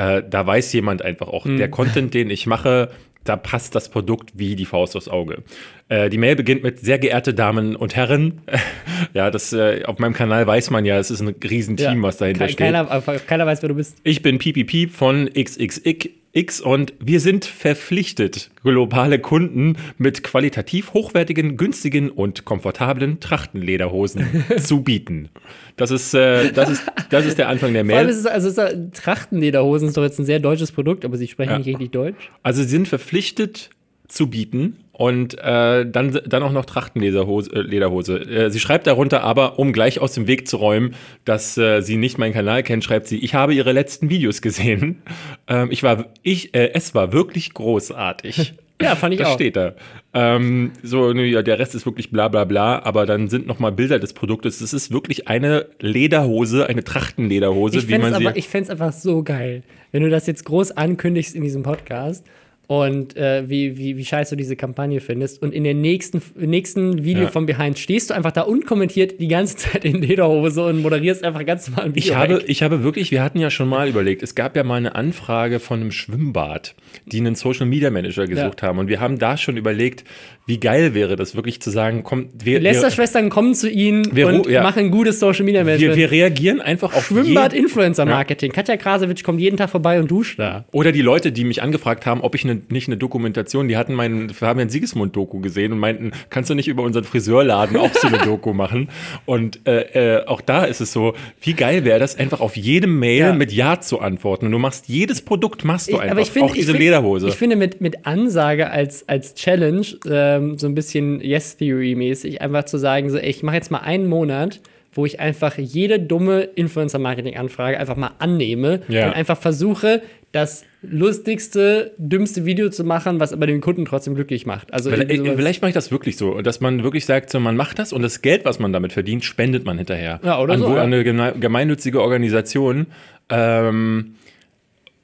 äh, 0.00 0.22
da 0.28 0.46
weiß 0.46 0.72
jemand 0.72 1.02
einfach 1.02 1.28
auch, 1.28 1.44
der 1.44 1.66
hm. 1.66 1.70
Content, 1.70 2.14
den 2.14 2.30
ich 2.30 2.46
mache, 2.46 2.88
da 3.24 3.36
passt 3.36 3.74
das 3.74 3.90
Produkt 3.90 4.30
wie 4.34 4.56
die 4.56 4.64
Faust 4.64 4.96
aufs 4.96 5.08
Auge. 5.08 5.42
Äh, 5.90 6.08
die 6.08 6.16
Mail 6.16 6.36
beginnt 6.36 6.62
mit 6.62 6.78
sehr 6.78 6.98
geehrte 6.98 7.34
Damen 7.34 7.76
und 7.76 7.96
Herren. 7.96 8.40
ja, 9.12 9.30
das 9.30 9.52
äh, 9.52 9.84
auf 9.84 9.98
meinem 9.98 10.14
Kanal 10.14 10.46
weiß 10.46 10.70
man 10.70 10.86
ja, 10.86 10.98
es 10.98 11.10
ist 11.10 11.20
ein 11.20 11.28
Riesenteam, 11.28 11.98
ja, 11.98 12.02
was 12.02 12.16
dahinter 12.16 12.46
ke 12.46 12.54
keiner, 12.54 13.02
steht. 13.02 13.26
Keiner 13.26 13.44
weiß, 13.44 13.60
wer 13.60 13.68
du 13.68 13.74
bist. 13.74 13.98
Ich 14.02 14.22
bin 14.22 14.38
Piep 14.38 14.90
von 14.90 15.28
XXX 15.34 16.08
X 16.32 16.60
und 16.60 16.94
wir 17.00 17.18
sind 17.18 17.44
verpflichtet, 17.44 18.50
globale 18.62 19.18
Kunden 19.18 19.76
mit 19.98 20.22
qualitativ 20.22 20.92
hochwertigen, 20.92 21.56
günstigen 21.56 22.08
und 22.08 22.44
komfortablen 22.44 23.18
Trachtenlederhosen 23.18 24.44
zu 24.58 24.82
bieten. 24.82 25.28
Das 25.76 25.90
ist, 25.90 26.14
äh, 26.14 26.52
das, 26.52 26.70
ist, 26.70 26.84
das 27.10 27.26
ist 27.26 27.38
der 27.38 27.48
Anfang 27.48 27.72
der 27.72 27.82
Mail. 27.82 27.94
Vor 27.94 27.98
allem 27.98 28.10
ist 28.10 28.18
es, 28.18 28.26
also 28.26 28.48
ist, 28.48 28.94
Trachtenlederhosen 28.94 29.88
ist 29.88 29.96
doch 29.96 30.04
jetzt 30.04 30.20
ein 30.20 30.24
sehr 30.24 30.38
deutsches 30.38 30.70
Produkt, 30.70 31.04
aber 31.04 31.16
sie 31.16 31.26
sprechen 31.26 31.50
ja. 31.50 31.58
nicht 31.58 31.66
richtig 31.66 31.90
Deutsch. 31.90 32.30
Also 32.44 32.62
sie 32.62 32.68
sind 32.68 32.86
verpflichtet 32.86 33.70
zu 34.06 34.28
bieten 34.28 34.76
und 35.00 35.38
äh, 35.38 35.90
dann, 35.90 36.20
dann 36.26 36.42
auch 36.42 36.52
noch 36.52 36.66
Trachtenlederhose. 36.66 37.50
Äh, 37.54 37.62
Lederhose. 37.62 38.18
Äh, 38.18 38.50
sie 38.50 38.60
schreibt 38.60 38.86
darunter 38.86 39.22
aber, 39.22 39.58
um 39.58 39.72
gleich 39.72 39.98
aus 39.98 40.12
dem 40.12 40.26
Weg 40.26 40.46
zu 40.46 40.58
räumen, 40.58 40.94
dass 41.24 41.56
äh, 41.56 41.80
sie 41.80 41.96
nicht 41.96 42.18
meinen 42.18 42.34
Kanal 42.34 42.62
kennt, 42.62 42.84
schreibt 42.84 43.06
sie, 43.06 43.18
ich 43.18 43.32
habe 43.32 43.54
ihre 43.54 43.72
letzten 43.72 44.10
Videos 44.10 44.42
gesehen. 44.42 45.02
Ähm, 45.48 45.68
ich 45.72 45.82
war, 45.82 46.06
ich, 46.22 46.54
äh, 46.54 46.72
es 46.74 46.94
war 46.94 47.12
wirklich 47.12 47.54
großartig. 47.54 48.54
Ja, 48.82 48.96
fand 48.96 49.12
ich 49.12 49.18
das 49.18 49.28
auch. 49.28 49.32
Das 49.32 49.42
steht 49.42 49.56
da. 49.56 49.74
Ähm, 50.14 50.72
so, 50.82 51.12
ja, 51.12 51.42
der 51.42 51.58
Rest 51.58 51.74
ist 51.74 51.84
wirklich 51.84 52.10
bla 52.10 52.28
bla 52.28 52.44
bla, 52.44 52.78
aber 52.82 53.04
dann 53.04 53.28
sind 53.28 53.46
nochmal 53.46 53.72
Bilder 53.72 53.98
des 53.98 54.14
Produktes. 54.14 54.62
Es 54.62 54.72
ist 54.72 54.90
wirklich 54.90 55.28
eine 55.28 55.66
Lederhose, 55.80 56.66
eine 56.66 56.82
Trachtenlederhose, 56.82 57.76
ich 57.76 57.88
wie 57.88 57.98
man 57.98 58.14
sie. 58.14 58.26
Aber, 58.26 58.38
ich 58.38 58.48
fände 58.48 58.64
es 58.64 58.70
einfach 58.70 58.94
so 58.94 59.22
geil, 59.22 59.64
wenn 59.92 60.02
du 60.02 60.08
das 60.08 60.26
jetzt 60.26 60.46
groß 60.46 60.72
ankündigst 60.72 61.34
in 61.34 61.42
diesem 61.42 61.62
Podcast 61.62 62.24
und 62.70 63.16
äh, 63.16 63.48
wie, 63.48 63.76
wie, 63.78 63.96
wie 63.96 64.04
scheiße 64.04 64.36
du 64.36 64.38
diese 64.38 64.54
Kampagne 64.54 65.00
findest. 65.00 65.42
Und 65.42 65.52
in 65.52 65.64
der 65.64 65.74
nächsten, 65.74 66.22
nächsten 66.36 67.02
Video 67.02 67.24
ja. 67.24 67.28
von 67.28 67.44
Behind 67.44 67.76
stehst 67.76 68.10
du 68.10 68.14
einfach 68.14 68.30
da 68.30 68.42
unkommentiert 68.42 69.20
die 69.20 69.26
ganze 69.26 69.56
Zeit 69.72 69.84
in 69.84 70.00
Lederhose 70.00 70.64
und 70.64 70.80
moderierst 70.80 71.24
einfach 71.24 71.44
ganz 71.44 71.68
normal 71.68 71.86
ein 71.86 71.94
Video. 71.96 72.12
Ich 72.12 72.16
habe, 72.16 72.44
ich 72.46 72.62
habe 72.62 72.84
wirklich, 72.84 73.10
wir 73.10 73.24
hatten 73.24 73.40
ja 73.40 73.50
schon 73.50 73.68
mal 73.68 73.88
überlegt, 73.88 74.22
es 74.22 74.36
gab 74.36 74.54
ja 74.54 74.62
mal 74.62 74.76
eine 74.76 74.94
Anfrage 74.94 75.58
von 75.58 75.80
einem 75.80 75.90
Schwimmbad, 75.90 76.76
die 77.06 77.18
einen 77.18 77.34
Social 77.34 77.66
Media 77.66 77.90
Manager 77.90 78.28
gesucht 78.28 78.62
ja. 78.62 78.68
haben. 78.68 78.78
Und 78.78 78.86
wir 78.86 79.00
haben 79.00 79.18
da 79.18 79.36
schon 79.36 79.56
überlegt, 79.56 80.04
wie 80.46 80.60
geil 80.60 80.94
wäre 80.94 81.16
das 81.16 81.34
wirklich 81.34 81.60
zu 81.60 81.70
sagen, 81.70 82.04
komm, 82.04 82.28
wir. 82.40 82.60
Lästerschwestern 82.60 83.30
kommen 83.30 83.54
zu 83.54 83.68
ihnen 83.68 84.06
und 84.10 84.46
ja. 84.46 84.62
machen 84.62 84.92
gutes 84.92 85.18
Social 85.18 85.44
Media 85.44 85.64
Management. 85.64 85.96
Wir, 85.96 86.10
wir 86.10 86.10
reagieren 86.12 86.60
einfach 86.60 86.94
auf 86.94 87.06
Schwimmbad-Influencer-Marketing. 87.06 88.52
Katja 88.52 88.76
Krasowitsch 88.76 89.24
kommt 89.24 89.40
jeden 89.40 89.56
Tag 89.56 89.70
vorbei 89.70 89.98
und 89.98 90.08
duscht 90.08 90.38
da. 90.38 90.66
Oder 90.70 90.92
die 90.92 91.02
Leute, 91.02 91.32
die 91.32 91.44
mich 91.44 91.62
angefragt 91.62 92.06
haben, 92.06 92.20
ob 92.20 92.36
ich 92.36 92.44
eine 92.44 92.59
nicht 92.68 92.88
eine 92.88 92.96
Dokumentation, 92.96 93.68
die 93.68 93.76
hatten 93.76 93.94
meinen 93.94 94.30
Fabian 94.30 94.68
Siegesmund-Doku 94.68 95.40
gesehen 95.40 95.72
und 95.72 95.78
meinten, 95.78 96.12
kannst 96.30 96.50
du 96.50 96.54
nicht 96.54 96.68
über 96.68 96.82
unseren 96.82 97.04
Friseurladen 97.04 97.76
auch 97.76 97.92
so 97.94 98.08
eine 98.08 98.18
Doku 98.24 98.52
machen? 98.52 98.88
Und 99.26 99.66
äh, 99.66 100.18
äh, 100.18 100.26
auch 100.26 100.40
da 100.40 100.64
ist 100.64 100.80
es 100.80 100.92
so, 100.92 101.14
wie 101.40 101.54
geil 101.54 101.84
wäre 101.84 101.98
das, 101.98 102.18
einfach 102.18 102.40
auf 102.40 102.56
jede 102.56 102.86
Mail 102.86 103.18
ja. 103.18 103.32
mit 103.32 103.52
Ja 103.52 103.80
zu 103.80 104.00
antworten. 104.00 104.46
Und 104.46 104.52
du 104.52 104.58
machst 104.58 104.88
jedes 104.88 105.22
Produkt, 105.22 105.64
machst 105.64 105.92
du 105.92 105.98
einfach. 105.98 106.18
Ich, 106.18 106.30
find, 106.30 106.46
auch 106.46 106.54
diese 106.54 106.72
find, 106.72 106.84
Lederhose. 106.84 107.28
Ich 107.28 107.36
finde, 107.36 107.56
mit, 107.56 107.80
mit 107.80 108.06
Ansage 108.06 108.70
als, 108.70 109.08
als 109.08 109.34
Challenge, 109.34 109.86
ähm, 110.08 110.58
so 110.58 110.66
ein 110.66 110.74
bisschen 110.74 111.20
Yes-Theory-mäßig, 111.20 112.40
einfach 112.40 112.64
zu 112.64 112.78
sagen, 112.78 113.10
so, 113.10 113.18
ey, 113.18 113.30
ich 113.30 113.42
mache 113.42 113.56
jetzt 113.56 113.70
mal 113.70 113.78
einen 113.78 114.08
Monat 114.08 114.60
wo 114.92 115.06
ich 115.06 115.20
einfach 115.20 115.56
jede 115.56 116.00
dumme 116.00 116.42
Influencer-Marketing-Anfrage 116.42 117.78
einfach 117.78 117.96
mal 117.96 118.12
annehme 118.18 118.80
ja. 118.88 119.06
und 119.06 119.14
einfach 119.14 119.38
versuche, 119.38 120.02
das 120.32 120.64
lustigste, 120.82 121.92
dümmste 121.98 122.44
Video 122.44 122.70
zu 122.70 122.84
machen, 122.84 123.18
was 123.18 123.32
aber 123.32 123.46
den 123.46 123.60
Kunden 123.60 123.84
trotzdem 123.84 124.14
glücklich 124.14 124.46
macht. 124.46 124.72
Also 124.72 124.90
vielleicht, 124.90 125.10
vielleicht 125.10 125.62
mache 125.62 125.70
ich 125.70 125.74
das 125.74 125.90
wirklich 125.90 126.16
so, 126.16 126.40
dass 126.40 126.60
man 126.60 126.84
wirklich 126.84 127.04
sagt, 127.04 127.30
so, 127.30 127.40
man 127.40 127.56
macht 127.56 127.78
das 127.78 127.92
und 127.92 128.02
das 128.02 128.22
Geld, 128.22 128.44
was 128.44 128.58
man 128.60 128.72
damit 128.72 128.92
verdient, 128.92 129.24
spendet 129.24 129.64
man 129.64 129.76
hinterher. 129.76 130.20
Ja, 130.22 130.40
oder 130.40 130.54
an, 130.54 130.60
so. 130.60 130.74
Ja. 130.76 130.82
An 130.82 130.94
eine 130.94 131.34
gemeinnützige 131.38 132.00
Organisation. 132.00 132.86
Ähm, 133.28 134.14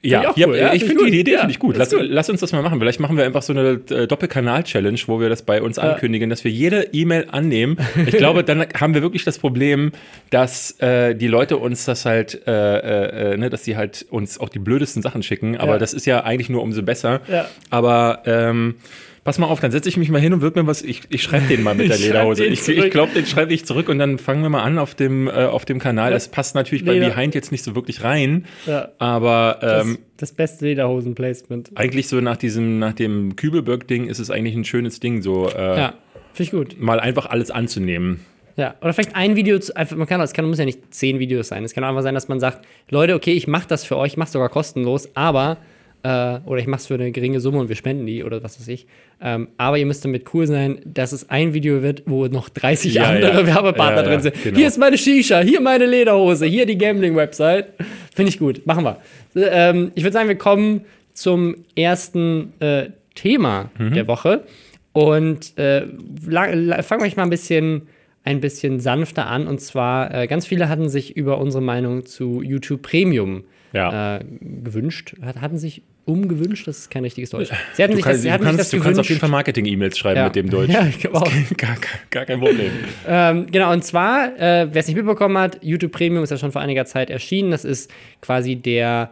ja, 0.09 0.33
ich, 0.35 0.47
cool. 0.47 0.57
ja, 0.57 0.73
ich 0.73 0.85
finde 0.85 1.05
die 1.05 1.19
Idee 1.19 1.33
ja, 1.33 1.39
finde 1.39 1.51
ich 1.51 1.59
gut. 1.59 1.77
Lass, 1.77 1.93
lass, 1.97 2.29
uns 2.29 2.41
das 2.41 2.51
mal 2.51 2.61
machen. 2.61 2.79
Vielleicht 2.79 2.99
machen 2.99 3.17
wir 3.17 3.25
einfach 3.25 3.41
so 3.41 3.53
eine 3.53 3.79
äh, 3.89 4.07
Doppelkanal-Challenge, 4.07 4.99
wo 5.07 5.19
wir 5.19 5.29
das 5.29 5.41
bei 5.41 5.61
uns 5.61 5.77
ja. 5.77 5.83
ankündigen, 5.83 6.29
dass 6.29 6.43
wir 6.43 6.51
jede 6.51 6.89
E-Mail 6.93 7.27
annehmen. 7.31 7.77
Ich 8.05 8.17
glaube, 8.17 8.43
dann 8.43 8.65
haben 8.79 8.93
wir 8.93 9.01
wirklich 9.01 9.23
das 9.23 9.39
Problem, 9.39 9.91
dass 10.29 10.79
äh, 10.79 11.15
die 11.15 11.27
Leute 11.27 11.57
uns 11.57 11.85
das 11.85 12.05
halt, 12.05 12.47
äh, 12.47 12.51
äh, 12.51 13.33
äh 13.33 13.37
ne, 13.37 13.49
dass 13.49 13.63
sie 13.63 13.77
halt 13.77 14.05
uns 14.09 14.39
auch 14.39 14.49
die 14.49 14.59
blödesten 14.59 15.01
Sachen 15.01 15.23
schicken. 15.23 15.57
Aber 15.57 15.79
das 15.79 15.93
ist 15.93 16.05
ja 16.05 16.23
eigentlich 16.23 16.49
nur 16.49 16.61
umso 16.61 16.83
besser. 16.83 17.21
Aber 17.69 18.21
ähm, 18.25 18.75
Pass 19.27 19.39
mal 19.39 19.47
auf, 19.47 19.59
dann 19.59 19.71
setze 19.71 19.89
ich 19.89 19.97
mich 19.97 20.09
mal 20.09 20.21
hin 20.21 20.31
und 20.31 20.39
würde 20.39 20.61
mir 20.61 20.67
was. 20.67 20.81
Ich, 20.81 21.01
ich 21.09 21.21
schreibe 21.21 21.47
den 21.47 21.61
mal 21.61 21.75
mit 21.75 21.89
der 21.89 21.97
Lederhose. 21.97 22.45
Ich, 22.45 22.65
ich 22.65 22.91
glaube, 22.91 23.11
den 23.11 23.25
schreibe 23.25 23.53
ich 23.53 23.65
zurück 23.65 23.89
und 23.89 23.99
dann 23.99 24.19
fangen 24.19 24.41
wir 24.41 24.47
mal 24.47 24.63
an 24.63 24.79
auf 24.79 24.95
dem, 24.95 25.27
äh, 25.27 25.31
auf 25.31 25.65
dem 25.65 25.79
Kanal. 25.79 26.11
Das 26.11 26.29
passt 26.29 26.55
natürlich 26.55 26.85
Leder. 26.85 27.09
bei 27.09 27.13
Behind 27.13 27.35
jetzt 27.35 27.51
nicht 27.51 27.61
so 27.61 27.75
wirklich 27.75 28.05
rein. 28.05 28.45
Ja. 28.65 28.87
Aber 28.99 29.59
ähm, 29.61 29.97
das, 30.15 30.29
das, 30.29 30.31
beste 30.31 30.67
Lederhosen-Placement. 30.67 31.71
Eigentlich 31.75 32.07
so 32.07 32.21
nach 32.21 32.37
diesem, 32.37 32.79
nach 32.79 32.93
dem 32.93 33.35
Kübelberg-Ding 33.35 34.07
ist 34.07 34.19
es 34.19 34.31
eigentlich 34.31 34.55
ein 34.55 34.63
schönes 34.63 35.01
Ding, 35.01 35.21
so 35.21 35.49
äh, 35.49 35.77
ja, 35.77 35.93
finde 36.31 36.43
ich 36.43 36.51
gut. 36.51 36.79
Mal 36.79 37.01
einfach 37.01 37.25
alles 37.25 37.51
anzunehmen. 37.51 38.21
Ja, 38.55 38.75
oder 38.79 38.93
vielleicht 38.93 39.17
ein 39.17 39.35
Video, 39.35 39.59
zu, 39.59 39.75
einfach, 39.75 39.97
man 39.97 40.07
kann, 40.07 40.21
es 40.21 40.31
kann, 40.31 40.45
muss 40.45 40.57
ja 40.57 40.63
nicht 40.63 40.93
zehn 40.93 41.19
Videos 41.19 41.49
sein. 41.49 41.65
Es 41.65 41.73
kann 41.73 41.83
einfach 41.83 42.01
sein, 42.01 42.13
dass 42.13 42.29
man 42.29 42.39
sagt, 42.39 42.65
Leute, 42.89 43.13
okay, 43.13 43.33
ich 43.33 43.45
mache 43.45 43.67
das 43.67 43.83
für 43.83 43.97
euch, 43.97 44.13
ich 44.13 44.17
mache 44.17 44.31
sogar 44.31 44.47
kostenlos, 44.47 45.09
aber 45.17 45.57
äh, 46.03 46.39
oder 46.45 46.59
ich 46.59 46.67
mache 46.67 46.79
es 46.79 46.87
für 46.87 46.93
eine 46.93 47.11
geringe 47.11 47.39
Summe 47.39 47.59
und 47.59 47.69
wir 47.69 47.75
spenden 47.75 48.05
die 48.05 48.23
oder 48.23 48.43
was 48.43 48.59
weiß 48.59 48.67
ich. 48.67 48.87
Ähm, 49.21 49.49
aber 49.57 49.77
ihr 49.77 49.85
müsst 49.85 50.05
damit 50.05 50.33
cool 50.33 50.47
sein, 50.47 50.79
dass 50.85 51.11
es 51.11 51.29
ein 51.29 51.53
Video 51.53 51.81
wird, 51.81 52.03
wo 52.05 52.27
noch 52.27 52.49
30 52.49 52.93
ja, 52.93 53.03
andere 53.05 53.41
ja. 53.41 53.47
Werbepartner 53.47 54.03
ja, 54.03 54.07
drin 54.07 54.21
sind. 54.21 54.43
Genau. 54.43 54.57
Hier 54.57 54.67
ist 54.67 54.77
meine 54.77 54.97
Shisha, 54.97 55.39
hier 55.39 55.61
meine 55.61 55.85
Lederhose, 55.85 56.45
hier 56.45 56.65
die 56.65 56.77
Gambling-Website. 56.77 57.73
Finde 58.15 58.29
ich 58.29 58.39
gut, 58.39 58.65
machen 58.65 58.83
wir. 58.83 58.97
Ähm, 59.35 59.91
ich 59.95 60.03
würde 60.03 60.13
sagen, 60.13 60.29
wir 60.29 60.37
kommen 60.37 60.81
zum 61.13 61.55
ersten 61.75 62.53
äh, 62.59 62.89
Thema 63.15 63.71
mhm. 63.77 63.93
der 63.93 64.07
Woche. 64.07 64.43
Und 64.93 65.57
äh, 65.57 65.81
fangen 66.81 67.03
wir 67.03 67.11
mal 67.15 67.23
ein 67.23 67.29
bisschen, 67.29 67.83
ein 68.23 68.39
bisschen 68.39 68.79
sanfter 68.79 69.27
an. 69.27 69.47
Und 69.47 69.61
zwar, 69.61 70.13
äh, 70.13 70.27
ganz 70.27 70.47
viele 70.47 70.69
hatten 70.69 70.89
sich 70.89 71.15
über 71.15 71.39
unsere 71.39 71.63
Meinung 71.63 72.05
zu 72.05 72.41
YouTube 72.41 72.81
Premium 72.81 73.43
ja. 73.77 74.17
äh, 74.17 74.25
gewünscht. 74.41 75.15
Hatten 75.21 75.57
sich 75.57 75.83
umgewünscht, 76.05 76.67
das 76.67 76.79
ist 76.79 76.89
kein 76.89 77.03
richtiges 77.03 77.31
Deutsch. 77.31 77.49
Sie 77.73 77.83
hatten 77.83 77.91
du 77.91 77.97
sich 77.97 78.05
kannst, 78.05 78.19
das, 78.19 78.21
sie 78.23 78.31
hatten 78.31 78.43
du, 78.43 78.49
kannst, 78.49 78.59
das 78.59 78.69
du 78.69 78.79
kannst 78.79 78.99
auf 78.99 79.09
jeden 79.09 79.19
Fall 79.19 79.29
Marketing-E-Mails 79.29 79.97
schreiben 79.97 80.17
ja. 80.17 80.25
mit 80.25 80.35
dem 80.35 80.49
Deutsch. 80.51 80.71
Ja, 80.71 80.85
ich 80.85 80.99
glaube 80.99 81.17
auch. 81.17 81.31
Gar, 81.57 81.75
gar, 82.09 82.25
kein 82.25 82.39
Problem. 82.39 82.71
ähm, 83.07 83.47
genau, 83.51 83.73
und 83.73 83.83
zwar, 83.83 84.33
äh, 84.37 84.67
wer 84.71 84.79
es 84.79 84.87
nicht 84.87 84.95
mitbekommen 84.95 85.37
hat, 85.37 85.59
YouTube 85.61 85.91
Premium 85.91 86.23
ist 86.23 86.29
ja 86.29 86.37
schon 86.37 86.51
vor 86.51 86.61
einiger 86.61 86.85
Zeit 86.85 87.09
erschienen. 87.09 87.51
Das 87.51 87.65
ist 87.65 87.91
quasi 88.21 88.55
der 88.55 89.11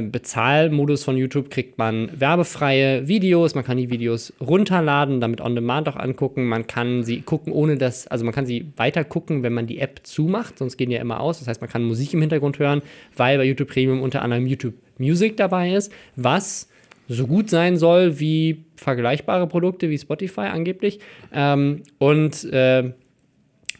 Bezahlmodus 0.00 1.04
von 1.04 1.18
YouTube 1.18 1.50
kriegt 1.50 1.76
man 1.76 2.08
werbefreie 2.18 3.08
Videos, 3.08 3.54
man 3.54 3.62
kann 3.62 3.76
die 3.76 3.90
Videos 3.90 4.32
runterladen, 4.40 5.20
damit 5.20 5.42
on 5.42 5.54
demand 5.54 5.86
auch 5.88 5.96
angucken, 5.96 6.48
man 6.48 6.66
kann 6.66 7.02
sie 7.02 7.20
gucken, 7.20 7.52
ohne 7.52 7.76
dass, 7.76 8.06
also 8.06 8.24
man 8.24 8.32
kann 8.32 8.46
sie 8.46 8.72
weiter 8.76 9.04
gucken, 9.04 9.42
wenn 9.42 9.52
man 9.52 9.66
die 9.66 9.80
App 9.80 10.00
zumacht, 10.04 10.58
sonst 10.58 10.78
gehen 10.78 10.88
die 10.88 10.96
ja 10.96 11.02
immer 11.02 11.20
aus. 11.20 11.40
Das 11.40 11.48
heißt, 11.48 11.60
man 11.60 11.68
kann 11.68 11.84
Musik 11.84 12.14
im 12.14 12.20
Hintergrund 12.20 12.58
hören, 12.58 12.80
weil 13.16 13.36
bei 13.36 13.44
YouTube 13.44 13.68
Premium 13.68 14.00
unter 14.00 14.22
anderem 14.22 14.46
YouTube 14.46 14.74
Music 14.96 15.36
dabei 15.36 15.74
ist, 15.74 15.92
was 16.16 16.68
so 17.08 17.26
gut 17.26 17.50
sein 17.50 17.76
soll 17.76 18.18
wie 18.18 18.64
vergleichbare 18.76 19.46
Produkte 19.46 19.90
wie 19.90 19.98
Spotify 19.98 20.42
angeblich. 20.42 21.00
Ähm, 21.34 21.82
und 21.98 22.44
äh, 22.44 22.92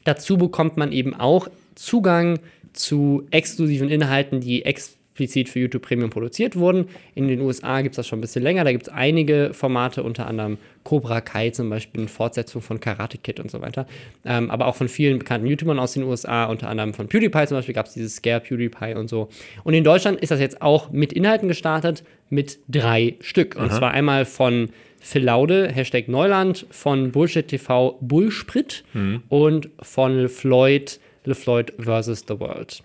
dazu 0.05 0.37
bekommt 0.37 0.77
man 0.77 0.93
eben 0.93 1.15
auch 1.15 1.49
Zugang 1.75 2.39
zu 2.75 3.27
exklusiven 3.31 3.89
Inhalten, 3.89 4.41
die 4.41 4.65
ex 4.65 4.99
explizit 5.13 5.49
für 5.51 5.61
YouTube 5.61 5.83
Premium 5.83 6.11
produziert 6.11 6.57
wurden. 6.57 6.89
In 7.15 7.29
den 7.29 7.41
USA 7.41 7.83
gibt 7.83 7.93
es 7.93 7.97
das 7.97 8.07
schon 8.07 8.19
ein 8.19 8.23
bisschen 8.23 8.43
länger. 8.43 8.65
Da 8.65 8.73
gibt 8.73 8.89
es 8.89 8.93
einige 8.93 9.51
Formate, 9.53 10.03
unter 10.03 10.27
anderem 10.27 10.57
Cobra 10.85 11.21
Kai 11.21 11.51
zum 11.51 11.69
Beispiel, 11.69 12.01
eine 12.01 12.09
Fortsetzung 12.09 12.63
von 12.63 12.81
Karate 12.81 13.19
Kid 13.19 13.39
und 13.39 13.51
so 13.51 13.61
weiter. 13.61 13.87
Ähm, 14.25 14.51
aber 14.51 14.67
auch 14.67 14.75
von 14.75 14.89
vielen 14.89 15.19
bekannten 15.19 15.47
YouTubern 15.47 15.79
aus 15.79 15.93
den 15.93 16.05
USA, 16.05 16.47
unter 16.47 16.69
anderem 16.69 16.95
von 16.95 17.09
PewDiePie 17.09 17.47
zum 17.47 17.59
Beispiel, 17.59 17.75
gab 17.75 17.87
es 17.87 17.95
dieses 17.95 18.17
Scare 18.17 18.41
PewDiePie 18.41 18.95
und 18.95 19.09
so. 19.09 19.29
Und 19.65 19.75
in 19.75 19.85
Deutschland 19.85 20.19
ist 20.21 20.31
das 20.31 20.41
jetzt 20.41 20.63
auch 20.63 20.91
mit 20.91 21.13
Inhalten 21.13 21.49
gestartet, 21.49 22.05
mit 22.31 22.59
drei 22.69 23.17
Stück. 23.21 23.57
Und 23.57 23.67
Aha. 23.71 23.79
zwar 23.79 23.91
einmal 23.91 24.25
von 24.25 24.71
Phil 24.99 25.25
Laude, 25.25 25.69
Hashtag 25.69 26.09
Neuland, 26.09 26.67
von 26.71 27.13
Bullshit 27.13 27.47
TV 27.47 27.99
Bullsprit 28.01 28.85
mhm. 28.95 29.23
und 29.29 29.69
von 29.83 30.29
Floyd, 30.29 30.99
LeFloid 31.25 31.75
vs. 31.79 32.25
The 32.29 32.41
World. 32.41 32.83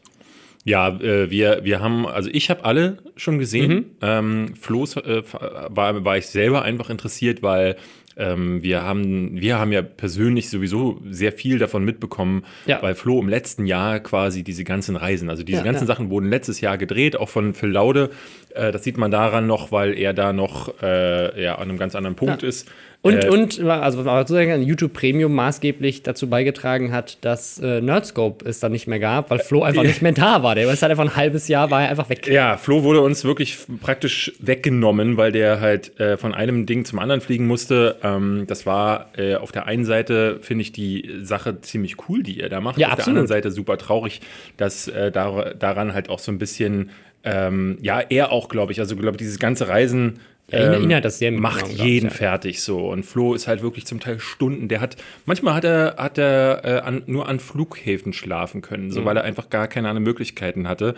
Ja, 0.68 0.90
äh, 0.90 1.32
wir, 1.32 1.62
wir 1.64 1.80
haben, 1.80 2.06
also 2.06 2.30
ich 2.30 2.50
habe 2.50 2.66
alle 2.66 2.98
schon 3.16 3.40
gesehen. 3.40 3.72
Mhm. 3.72 3.86
Ähm, 4.02 4.54
Flo's 4.60 4.98
äh, 4.98 5.24
war, 5.70 6.04
war 6.04 6.18
ich 6.18 6.28
selber 6.28 6.64
einfach 6.64 6.90
interessiert, 6.90 7.42
weil 7.42 7.78
ähm, 8.18 8.62
wir, 8.64 8.82
haben, 8.82 9.40
wir 9.40 9.60
haben 9.60 9.72
ja 9.72 9.82
persönlich 9.82 10.50
sowieso 10.50 11.00
sehr 11.10 11.32
viel 11.32 11.58
davon 11.58 11.86
mitbekommen, 11.86 12.44
ja. 12.66 12.82
weil 12.82 12.96
Flo 12.96 13.22
im 13.22 13.30
letzten 13.30 13.66
Jahr 13.66 14.02
quasi 14.02 14.44
diese 14.44 14.66
ganzen 14.66 14.98
Reisen, 14.98 15.30
also 15.30 15.44
diese 15.44 15.60
ja, 15.60 15.64
ganzen 15.64 15.84
ja. 15.84 15.88
Sachen 15.88 16.10
wurden 16.10 16.30
letztes 16.30 16.60
Jahr 16.60 16.78
gedreht, 16.78 17.16
auch 17.16 17.30
von 17.30 17.54
Phil 17.54 17.70
Laude. 17.70 18.10
Äh, 18.54 18.74
das 18.74 18.84
sieht 18.84 18.98
man 18.98 19.10
daran 19.10 19.48
noch, 19.48 19.72
weil 19.72 19.98
er 19.98 20.14
da 20.14 20.34
noch 20.34 20.82
äh, 20.82 21.42
ja, 21.42 21.56
an 21.56 21.70
einem 21.70 21.78
ganz 21.78 21.96
anderen 21.96 22.18
Punkt 22.18 22.44
ist. 22.44 22.68
Und, 23.02 23.24
äh, 23.24 23.30
und 23.30 23.60
also 23.64 24.04
sozusagen 24.04 24.62
YouTube 24.64 24.94
Premium 24.94 25.34
maßgeblich 25.34 26.04
dazu 26.04 26.30
beigetragen 26.30 26.92
hat, 26.92 27.24
dass 27.24 27.60
äh, 27.60 27.80
Nerdscope 27.80 28.44
es 28.46 28.60
dann 28.60 28.72
nicht 28.72 28.88
mehr 28.88 29.00
gab, 29.00 29.30
weil 29.30 29.40
Flo 29.40 29.64
einfach 29.64 29.84
nicht 29.84 30.02
mehr 30.02 30.12
da 30.12 30.44
war. 30.44 30.56
Der 30.56 30.72
ist 30.72 30.82
halt 30.82 30.92
einfach 30.92 31.06
ein 31.06 31.16
halbes 31.16 31.48
Jahr, 31.48 31.72
war 31.72 31.84
er 31.84 31.90
einfach 31.90 32.10
weg. 32.10 32.28
Ja, 32.28 32.58
Flo 32.58 32.84
wurde 32.84 33.02
uns 33.02 33.24
wirklich 33.24 33.58
praktisch 33.82 34.34
weggenommen, 34.40 35.16
weil 35.16 35.32
der 35.32 35.62
halt 35.62 36.00
äh, 36.00 36.18
von 36.18 36.34
einem 36.34 36.66
Ding 36.66 36.86
zum 36.86 37.00
anderen 37.00 37.22
fliegen 37.22 37.48
musste. 37.48 37.98
Ähm, 38.04 38.46
das 38.48 38.66
war 38.66 39.12
äh, 39.18 39.36
auf 39.36 39.52
der 39.52 39.68
einen 39.68 39.86
Seite, 39.86 40.40
finde 40.42 40.64
ich, 40.64 40.72
die 40.72 41.10
Sache 41.22 41.62
ziemlich 41.62 41.96
cool, 42.10 42.24
die 42.24 42.40
er 42.40 42.50
da 42.50 42.62
macht. 42.62 42.78
Ja, 42.78 42.88
auf 42.88 42.94
absolut. 42.94 43.06
der 43.06 43.22
anderen 43.22 43.28
Seite 43.28 43.52
super 43.52 43.78
traurig, 43.78 44.22
dass 44.58 44.88
äh, 44.88 45.12
dar 45.12 45.54
daran 45.54 45.94
halt 45.94 46.10
auch 46.10 46.20
so 46.20 46.32
ein 46.32 46.40
bisschen 46.40 46.90
ähm, 47.24 47.78
ja, 47.82 48.00
er 48.00 48.32
auch, 48.32 48.48
glaube 48.48 48.72
ich. 48.72 48.80
Also, 48.80 48.96
glaube 48.96 49.16
ich, 49.16 49.18
dieses 49.18 49.38
ganze 49.38 49.68
Reisen 49.68 50.20
ja, 50.52 50.74
ähm, 50.74 50.84
ihn 50.84 50.96
hat 50.96 51.04
das 51.04 51.20
sehr 51.20 51.32
macht 51.32 51.68
jeden 51.68 52.10
ja. 52.10 52.16
fertig 52.16 52.62
so. 52.62 52.90
Und 52.90 53.06
Flo 53.06 53.34
ist 53.34 53.48
halt 53.48 53.62
wirklich 53.62 53.86
zum 53.86 54.00
Teil 54.00 54.20
Stunden. 54.20 54.68
Der 54.70 54.80
hat, 54.80 54.96
manchmal 55.26 55.54
hat 55.54 55.66
er, 55.66 55.96
hat 55.98 56.18
er 56.18 56.62
äh, 56.64 56.80
an, 56.80 57.04
nur 57.06 57.28
an 57.28 57.40
Flughäfen 57.40 58.14
schlafen 58.14 58.62
können, 58.62 58.92
so 58.92 59.02
mhm. 59.02 59.06
weil 59.06 59.18
er 59.18 59.24
einfach 59.24 59.50
gar 59.50 59.68
keine 59.68 59.90
anderen 59.90 60.06
Möglichkeiten 60.06 60.68
hatte. 60.68 60.96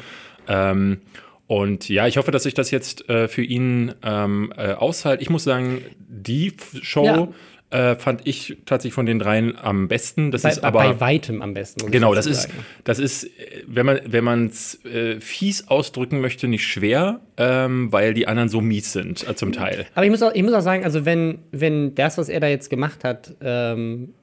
Ähm, 0.47 1.01
und 1.47 1.89
ja, 1.89 2.05
ich 2.05 2.17
hoffe, 2.17 2.29
dass 2.29 2.43
sich 2.43 2.53
das 2.53 2.69
jetzt 2.69 3.09
äh, 3.09 3.27
für 3.27 3.41
ihn 3.41 3.95
ähm, 4.03 4.53
äh, 4.55 4.73
aushält. 4.73 5.19
Ich 5.21 5.31
muss 5.31 5.45
sagen, 5.45 5.81
die 5.97 6.53
Show 6.81 7.05
ja 7.05 7.27
äh, 7.71 7.95
fand 7.95 8.21
ich 8.25 8.57
tatsächlich 8.65 8.93
von 8.93 9.05
den 9.05 9.19
dreien 9.19 9.57
am 9.57 9.87
besten. 9.87 10.31
Das 10.31 10.41
bei, 10.41 10.49
ist 10.49 10.63
aber 10.63 10.79
bei 10.79 10.99
weitem 10.99 11.41
am 11.41 11.53
besten. 11.53 11.91
Genau, 11.91 12.15
das 12.15 12.25
ist, 12.25 12.49
das 12.83 12.99
ist, 12.99 13.29
wenn 13.67 13.85
man 13.85 13.99
wenn 14.05 14.23
man 14.23 14.47
es 14.47 14.83
äh, 14.85 15.19
fies 15.19 15.67
ausdrücken 15.67 16.19
möchte, 16.19 16.47
nicht 16.47 16.65
schwer, 16.65 17.19
ähm, 17.37 17.91
weil 17.91 18.13
die 18.13 18.27
anderen 18.27 18.49
so 18.49 18.61
mies 18.61 18.91
sind 18.91 19.27
äh, 19.27 19.35
zum 19.35 19.51
Teil. 19.51 19.85
Aber 19.93 20.05
ich 20.05 20.11
muss 20.11 20.23
auch, 20.23 20.33
ich 20.33 20.43
muss 20.43 20.53
auch 20.53 20.61
sagen, 20.61 20.83
also 20.83 21.05
wenn 21.05 21.39
wenn 21.51 21.95
das, 21.95 22.17
was 22.17 22.29
er 22.29 22.39
da 22.39 22.47
jetzt 22.47 22.69
gemacht 22.69 23.03
hat, 23.03 23.35
ähm, 23.41 24.13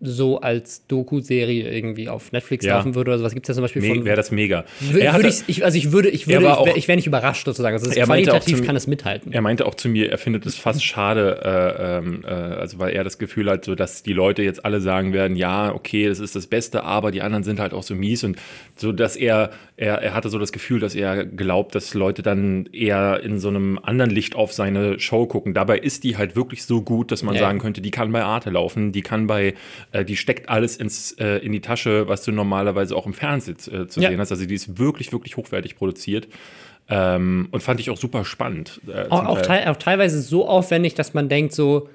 so 0.00 0.40
als 0.40 0.86
Doku-Serie 0.86 1.70
irgendwie 1.70 2.08
auf 2.08 2.30
Netflix 2.30 2.64
ja. 2.64 2.76
laufen 2.76 2.94
würde 2.94 3.10
oder 3.10 3.18
sowas. 3.18 3.34
Gibt 3.34 3.46
es 3.46 3.48
ja 3.48 3.54
zum 3.54 3.62
Beispiel 3.62 3.82
von. 3.82 4.04
Wäre 4.04 4.16
das 4.16 4.30
mega. 4.30 4.64
Würde 4.80 5.28
ich, 5.28 5.42
ich, 5.48 5.64
also 5.64 5.76
ich 5.76 5.90
würde, 5.90 6.08
ich 6.08 6.28
würde, 6.28 6.56
ich, 6.66 6.76
ich 6.76 6.88
wäre 6.88 6.96
nicht 6.96 7.06
überrascht 7.06 7.44
sozusagen. 7.46 7.74
Also 7.74 7.90
er 7.90 8.06
qualitativ 8.06 8.64
kann 8.64 8.76
es 8.76 8.86
mithalten. 8.86 9.32
Er 9.32 9.40
meinte 9.40 9.66
auch 9.66 9.74
zu 9.74 9.88
mir, 9.88 10.10
er 10.10 10.18
findet 10.18 10.46
es 10.46 10.56
fast 10.56 10.84
schade, 10.84 11.40
äh, 11.42 11.98
ähm, 11.98 12.24
äh, 12.24 12.28
also 12.28 12.78
weil 12.78 12.94
er 12.94 13.02
das 13.02 13.18
Gefühl 13.18 13.50
hat, 13.50 13.64
so 13.64 13.74
dass 13.74 14.02
die 14.02 14.12
Leute 14.12 14.42
jetzt 14.42 14.64
alle 14.64 14.80
sagen 14.80 15.12
werden, 15.12 15.36
ja, 15.36 15.74
okay, 15.74 16.08
das 16.08 16.20
ist 16.20 16.36
das 16.36 16.46
Beste, 16.46 16.84
aber 16.84 17.10
die 17.10 17.22
anderen 17.22 17.42
sind 17.42 17.58
halt 17.58 17.72
auch 17.72 17.82
so 17.82 17.94
mies 17.94 18.22
und 18.24 18.36
so, 18.76 18.92
dass 18.92 19.16
er, 19.16 19.50
er, 19.78 20.02
er 20.02 20.12
hatte 20.12 20.28
so 20.28 20.40
das 20.40 20.50
Gefühl, 20.50 20.80
dass 20.80 20.96
er 20.96 21.24
glaubt, 21.24 21.72
dass 21.76 21.94
Leute 21.94 22.22
dann 22.22 22.66
eher 22.72 23.22
in 23.22 23.38
so 23.38 23.48
einem 23.48 23.78
anderen 23.80 24.10
Licht 24.10 24.34
auf 24.34 24.52
seine 24.52 24.98
Show 24.98 25.26
gucken. 25.26 25.54
Dabei 25.54 25.78
ist 25.78 26.02
die 26.02 26.16
halt 26.16 26.34
wirklich 26.34 26.64
so 26.64 26.82
gut, 26.82 27.12
dass 27.12 27.22
man 27.22 27.36
ja. 27.36 27.40
sagen 27.42 27.60
könnte, 27.60 27.80
die 27.80 27.92
kann 27.92 28.10
bei 28.10 28.24
Arte 28.24 28.50
laufen, 28.50 28.90
die 28.90 29.02
kann 29.02 29.28
bei 29.28 29.54
äh, 29.92 30.04
die 30.04 30.16
steckt 30.16 30.48
alles 30.48 30.76
ins, 30.76 31.12
äh, 31.12 31.38
in 31.38 31.52
die 31.52 31.60
Tasche, 31.60 32.08
was 32.08 32.24
du 32.24 32.32
normalerweise 32.32 32.96
auch 32.96 33.06
im 33.06 33.14
Fernsehen 33.14 33.56
äh, 33.56 33.86
zu 33.86 34.00
ja. 34.00 34.10
sehen 34.10 34.18
hast. 34.18 34.32
Also 34.32 34.46
die 34.46 34.54
ist 34.54 34.78
wirklich, 34.78 35.12
wirklich 35.12 35.36
hochwertig 35.36 35.76
produziert. 35.76 36.26
Ähm, 36.90 37.48
und 37.52 37.62
fand 37.62 37.78
ich 37.78 37.90
auch 37.90 37.98
super 37.98 38.24
spannend. 38.24 38.80
Äh, 38.88 39.08
auch, 39.10 39.26
auch, 39.26 39.42
te 39.42 39.70
auch, 39.70 39.76
teilweise 39.76 40.20
so 40.22 40.48
aufwendig, 40.48 40.94
dass 40.94 41.14
man 41.14 41.28
denkt, 41.28 41.52
so, 41.52 41.88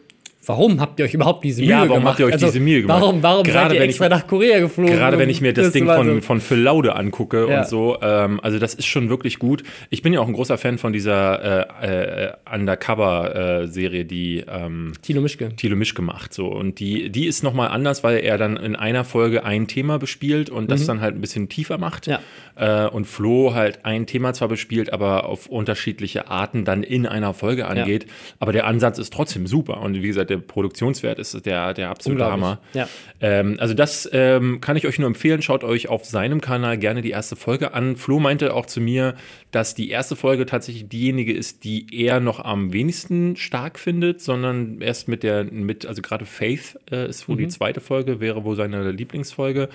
warum 0.46 0.80
habt 0.82 1.00
ihr 1.00 1.06
euch 1.06 1.14
überhaupt 1.14 1.44
diese 1.44 1.62
Mühe 1.62 1.70
gemacht? 1.70 1.84
Ja, 1.84 1.90
warum 1.90 2.02
gemacht? 2.02 2.12
habt 2.12 2.20
ihr 2.20 2.26
euch 2.26 2.34
also, 2.34 2.46
diese 2.48 2.60
Mühe 2.60 2.82
gemacht? 2.82 3.02
Warum, 3.02 3.24
warum 3.24 3.44
gerade 3.44 3.70
seid 3.70 3.80
ihr 3.80 3.82
extra 3.82 4.06
ich, 4.06 4.12
nach 4.12 4.28
Korea 4.28 4.60
geflogen? 4.60 4.94
Gerade 4.94 5.18
wenn 5.18 5.30
ich 5.30 5.42
mir 5.42 5.54
das, 5.54 5.66
das 5.66 5.74
Ding 5.74 5.86
von, 5.86 6.16
so. 6.16 6.22
von 6.22 6.42
Phil 6.42 6.60
Laude 6.60 6.96
angucke 6.96 7.48
ja. 7.50 7.60
und 7.60 7.68
so, 7.68 7.98
ähm, 8.02 8.40
also 8.42 8.60
das 8.60 8.74
ist 8.74 8.86
schon 8.86 9.10
wirklich 9.10 9.40
gut. 9.40 9.64
Ich 9.90 10.02
bin 10.02 10.14
ja 10.14 10.20
auch 10.20 10.28
ein 10.28 10.34
großer 10.34 10.58
Fan 10.58 10.78
von 10.78 10.94
dieser 10.94 11.82
äh, 11.82 12.26
äh, 12.26 12.34
Undercover-Serie, 12.54 14.06
die 14.06 14.44
ähm, 14.48 14.94
Thilo 15.02 15.22
Mischke. 15.22 15.56
Thilo 15.56 15.76
Mischke 15.76 16.02
macht. 16.02 16.34
So. 16.34 16.48
Und 16.48 16.80
die, 16.80 17.10
die 17.10 17.28
ist 17.28 17.44
nochmal 17.44 17.70
anders, 17.70 18.04
weil 18.04 18.18
er 18.18 18.38
dann 18.38 18.58
in 18.58 18.76
einer 18.76 19.06
Folge 19.06 19.44
ein 19.44 19.68
Thema 19.68 20.00
bespielt 20.00 20.50
und 20.50 20.66
mhm. 20.66 20.68
das 20.68 20.86
dann 20.86 21.02
halt 21.02 21.16
ein 21.16 21.22
bisschen 21.22 21.50
tiefer 21.50 21.78
macht. 21.78 22.08
Ja. 22.08 22.20
Äh, 22.56 22.88
und 22.90 23.06
Flo 23.06 23.54
halt 23.54 23.86
ein 23.86 24.06
Thema 24.06 24.34
zwar 24.34 24.48
bespielt, 24.48 24.92
aber 24.92 25.26
auf 25.26 25.48
unterschiedliche 25.48 26.28
Arten 26.28 26.66
dann 26.66 26.84
in 26.84 27.06
einer 27.06 27.34
Folge 27.34 27.68
angeht. 27.68 28.06
Aber 28.40 28.52
der 28.52 28.68
Ansatz 28.68 29.00
ist 29.00 29.14
trotzdem 29.14 29.48
super. 29.48 29.82
Und 29.82 29.96
wie 29.96 30.08
gesagt, 30.08 30.33
der 30.34 30.46
Produktionswert 30.46 31.14
Wert 31.14 31.20
ist 31.20 31.46
der, 31.46 31.74
der 31.74 31.90
absolute 31.90 32.26
Hammer. 32.26 32.60
Ja. 32.74 32.88
Ähm, 33.22 33.58
also 33.60 33.74
das 33.74 34.10
ähm, 34.12 34.60
kann 34.62 34.76
ich 34.76 34.88
euch 34.88 34.98
nur 34.98 35.08
empfehlen. 35.08 35.42
Schaut 35.42 35.64
euch 35.64 35.90
auf 35.90 36.06
seinem 36.06 36.42
Kanal 36.42 36.78
gerne 36.78 37.02
die 37.02 37.12
erste 37.12 37.36
Folge 37.36 37.74
an. 37.74 37.96
Flo 37.96 38.20
meinte 38.20 38.54
auch 38.54 38.66
zu 38.66 38.82
mir, 38.82 39.16
dass 39.52 39.76
die 39.76 39.90
erste 39.90 40.16
Folge 40.16 40.46
tatsächlich 40.46 40.90
diejenige 40.90 41.34
ist, 41.34 41.64
die 41.64 41.86
er 41.92 42.20
noch 42.20 42.40
am 42.40 42.74
wenigsten 42.74 43.36
stark 43.36 43.78
findet, 43.78 44.22
sondern 44.22 44.82
erst 44.82 45.08
mit 45.08 45.24
der, 45.24 45.44
mit, 45.44 45.86
also 45.86 46.02
gerade 46.02 46.26
Faith 46.26 46.80
äh, 46.92 47.08
ist 47.08 47.28
wohl 47.28 47.36
mhm. 47.36 47.40
die 47.40 47.48
zweite 47.50 47.82
Folge, 47.82 48.20
wäre 48.20 48.44
wohl 48.44 48.56
seine 48.56 48.92
Lieblingsfolge. 48.92 49.70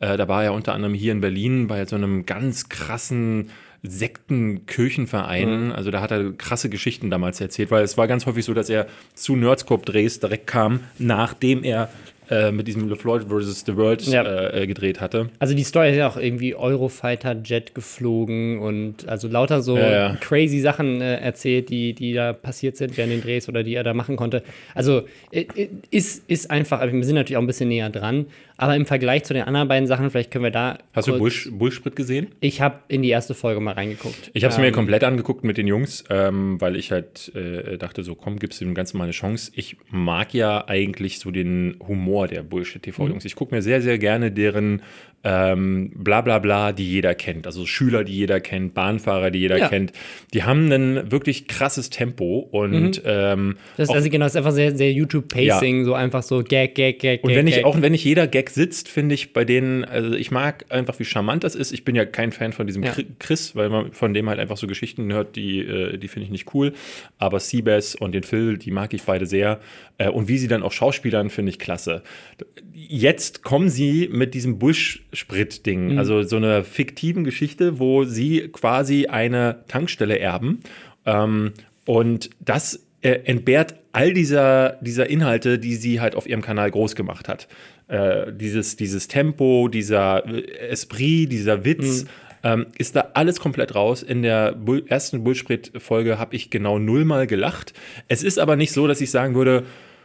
Äh, 0.00 0.16
da 0.16 0.28
war 0.28 0.44
er 0.44 0.52
unter 0.52 0.74
anderem 0.74 0.94
hier 0.94 1.12
in 1.12 1.20
Berlin 1.20 1.66
bei 1.66 1.84
so 1.84 1.96
einem 1.96 2.26
ganz 2.26 2.68
krassen 2.68 3.50
Sektenkirchenvereinen. 3.84 5.66
Mhm. 5.66 5.72
Also 5.72 5.90
da 5.90 6.00
hat 6.00 6.10
er 6.10 6.32
krasse 6.32 6.68
Geschichten 6.68 7.10
damals 7.10 7.40
erzählt, 7.40 7.70
weil 7.70 7.84
es 7.84 7.96
war 7.96 8.08
ganz 8.08 8.26
häufig 8.26 8.44
so, 8.44 8.54
dass 8.54 8.68
er 8.68 8.86
zu 9.14 9.36
Nerdscope-Drehs 9.36 10.20
direkt 10.20 10.46
kam, 10.46 10.80
nachdem 10.98 11.62
er 11.62 11.90
äh, 12.30 12.52
mit 12.52 12.66
diesem 12.66 12.88
LeFloid 12.88 13.24
vs. 13.24 13.64
The 13.66 13.76
World 13.76 14.02
ja. 14.06 14.22
äh, 14.22 14.62
äh, 14.62 14.66
gedreht 14.66 14.98
hatte. 15.02 15.28
Also 15.40 15.54
die 15.54 15.62
Story 15.62 15.90
ist 15.90 15.96
ja 15.96 16.08
auch 16.08 16.16
irgendwie 16.16 16.54
Eurofighter 16.54 17.36
Jet 17.44 17.74
geflogen 17.74 18.60
und 18.60 19.06
also 19.06 19.28
lauter 19.28 19.60
so 19.60 19.76
ja, 19.76 19.90
ja. 19.90 20.16
crazy 20.20 20.60
Sachen 20.60 21.02
äh, 21.02 21.16
erzählt, 21.16 21.68
die, 21.68 21.92
die 21.92 22.14
da 22.14 22.32
passiert 22.32 22.78
sind 22.78 22.96
während 22.96 23.12
den 23.12 23.20
Drehs 23.20 23.46
oder 23.46 23.62
die 23.62 23.74
er 23.74 23.84
da 23.84 23.92
machen 23.92 24.16
konnte. 24.16 24.42
Also 24.74 25.02
ist, 25.90 26.24
ist 26.26 26.50
einfach, 26.50 26.80
wir 26.80 27.04
sind 27.04 27.14
natürlich 27.14 27.36
auch 27.36 27.42
ein 27.42 27.46
bisschen 27.46 27.68
näher 27.68 27.90
dran, 27.90 28.24
aber 28.56 28.76
im 28.76 28.86
Vergleich 28.86 29.24
zu 29.24 29.34
den 29.34 29.42
anderen 29.42 29.66
beiden 29.66 29.88
Sachen, 29.88 30.10
vielleicht 30.10 30.30
können 30.30 30.44
wir 30.44 30.50
da. 30.50 30.78
Hast 30.92 31.08
du 31.08 31.18
Bullsprit 31.18 31.96
gesehen? 31.96 32.28
Ich 32.40 32.60
habe 32.60 32.80
in 32.88 33.02
die 33.02 33.10
erste 33.10 33.34
Folge 33.34 33.60
mal 33.60 33.72
reingeguckt. 33.72 34.30
Ich 34.32 34.44
habe 34.44 34.52
es 34.52 34.58
ähm, 34.58 34.64
mir 34.64 34.72
komplett 34.72 35.02
angeguckt 35.02 35.42
mit 35.42 35.56
den 35.56 35.66
Jungs, 35.66 36.04
ähm, 36.08 36.60
weil 36.60 36.76
ich 36.76 36.92
halt 36.92 37.34
äh, 37.34 37.78
dachte, 37.78 38.04
so 38.04 38.14
komm, 38.14 38.38
gibst 38.38 38.60
du 38.60 38.64
dem 38.64 38.74
Ganzen 38.74 38.98
mal 38.98 39.04
eine 39.04 39.12
Chance. 39.12 39.50
Ich 39.54 39.76
mag 39.90 40.32
ja 40.34 40.68
eigentlich 40.68 41.18
so 41.18 41.32
den 41.32 41.76
Humor 41.86 42.28
der 42.28 42.44
Bullshit-TV-Jungs. 42.44 43.24
Mhm. 43.24 43.26
Ich 43.26 43.34
gucke 43.34 43.54
mir 43.54 43.62
sehr, 43.62 43.82
sehr 43.82 43.98
gerne 43.98 44.30
deren 44.30 44.82
ähm, 45.24 45.90
bla 45.94 46.20
bla 46.20 46.38
bla, 46.38 46.72
die 46.72 46.88
jeder 46.88 47.14
kennt. 47.14 47.46
Also 47.46 47.64
Schüler, 47.64 48.04
die 48.04 48.12
jeder 48.12 48.40
kennt, 48.40 48.74
Bahnfahrer, 48.74 49.30
die 49.30 49.38
jeder 49.38 49.56
ja. 49.56 49.68
kennt. 49.68 49.92
Die 50.34 50.44
haben 50.44 50.70
ein 50.70 51.10
wirklich 51.10 51.48
krasses 51.48 51.88
Tempo 51.88 52.46
und 52.50 53.02
mhm. 53.02 53.02
ähm, 53.06 53.56
das 53.78 53.88
ist 53.88 53.94
also 53.94 54.10
genau, 54.10 54.26
das 54.26 54.34
ist 54.34 54.36
einfach 54.36 54.52
sehr, 54.52 54.76
sehr 54.76 54.92
YouTube-Pacing, 54.92 55.78
ja. 55.78 55.84
so 55.84 55.94
einfach 55.94 56.22
so 56.22 56.42
Gag, 56.42 56.74
Gag, 56.74 56.98
Gag. 56.98 57.24
Und 57.24 57.34
wenn 57.34 57.46
Gag, 57.46 57.58
ich, 57.58 57.64
auch 57.64 57.80
wenn 57.80 57.92
nicht 57.92 58.04
jeder 58.04 58.26
Gag 58.26 58.43
sitzt, 58.50 58.88
finde 58.88 59.14
ich 59.14 59.32
bei 59.32 59.44
denen, 59.44 59.84
also 59.84 60.14
ich 60.14 60.30
mag 60.30 60.66
einfach, 60.68 60.98
wie 60.98 61.04
charmant 61.04 61.44
das 61.44 61.54
ist. 61.54 61.72
Ich 61.72 61.84
bin 61.84 61.94
ja 61.94 62.04
kein 62.04 62.32
Fan 62.32 62.52
von 62.52 62.66
diesem 62.66 62.82
ja. 62.82 62.94
Chris, 63.18 63.56
weil 63.56 63.68
man 63.68 63.92
von 63.92 64.14
dem 64.14 64.28
halt 64.28 64.38
einfach 64.38 64.56
so 64.56 64.66
Geschichten 64.66 65.12
hört, 65.12 65.36
die, 65.36 65.60
äh, 65.60 65.98
die 65.98 66.08
finde 66.08 66.24
ich 66.24 66.30
nicht 66.30 66.54
cool. 66.54 66.72
Aber 67.18 67.40
Seabass 67.40 67.94
und 67.94 68.12
den 68.12 68.22
Phil, 68.22 68.58
die 68.58 68.70
mag 68.70 68.94
ich 68.94 69.02
beide 69.02 69.26
sehr. 69.26 69.60
Äh, 69.98 70.08
und 70.08 70.28
wie 70.28 70.38
sie 70.38 70.48
dann 70.48 70.62
auch 70.62 70.72
schauspielern, 70.72 71.30
finde 71.30 71.50
ich 71.50 71.58
klasse. 71.58 72.02
Jetzt 72.72 73.42
kommen 73.42 73.68
sie 73.68 74.08
mit 74.10 74.34
diesem 74.34 74.58
Bush-Sprit-Ding, 74.58 75.92
mhm. 75.92 75.98
also 75.98 76.22
so 76.22 76.36
einer 76.36 76.64
fiktiven 76.64 77.24
Geschichte, 77.24 77.78
wo 77.78 78.04
sie 78.04 78.48
quasi 78.52 79.06
eine 79.06 79.64
Tankstelle 79.68 80.18
erben. 80.18 80.60
Ähm, 81.06 81.52
und 81.86 82.30
das 82.40 82.84
äh, 83.04 83.20
entbehrt 83.24 83.74
all 83.92 84.12
dieser, 84.12 84.78
dieser 84.80 85.08
Inhalte, 85.08 85.58
die 85.58 85.76
sie 85.76 86.00
halt 86.00 86.16
auf 86.16 86.26
ihrem 86.26 86.40
Kanal 86.40 86.70
groß 86.70 86.96
gemacht 86.96 87.28
hat. 87.28 87.48
Äh, 87.88 88.32
dieses, 88.32 88.76
dieses 88.76 89.08
Tempo, 89.08 89.68
dieser 89.68 90.24
Esprit, 90.70 91.30
dieser 91.30 91.64
Witz. 91.64 92.04
Mhm. 92.04 92.08
Ähm, 92.46 92.66
ist 92.76 92.94
da 92.94 93.12
alles 93.14 93.40
komplett 93.40 93.74
raus. 93.74 94.02
In 94.02 94.20
der 94.20 94.52
Bull 94.52 94.84
ersten 94.86 95.24
Bullsprit-Folge 95.24 96.18
habe 96.18 96.36
ich 96.36 96.50
genau 96.50 96.78
nullmal 96.78 97.26
gelacht. 97.26 97.72
Es 98.06 98.22
ist 98.22 98.38
aber 98.38 98.56
nicht 98.56 98.72
so, 98.72 98.86
dass 98.86 99.00
ich 99.00 99.10
sagen 99.10 99.34
würde, 99.34 99.64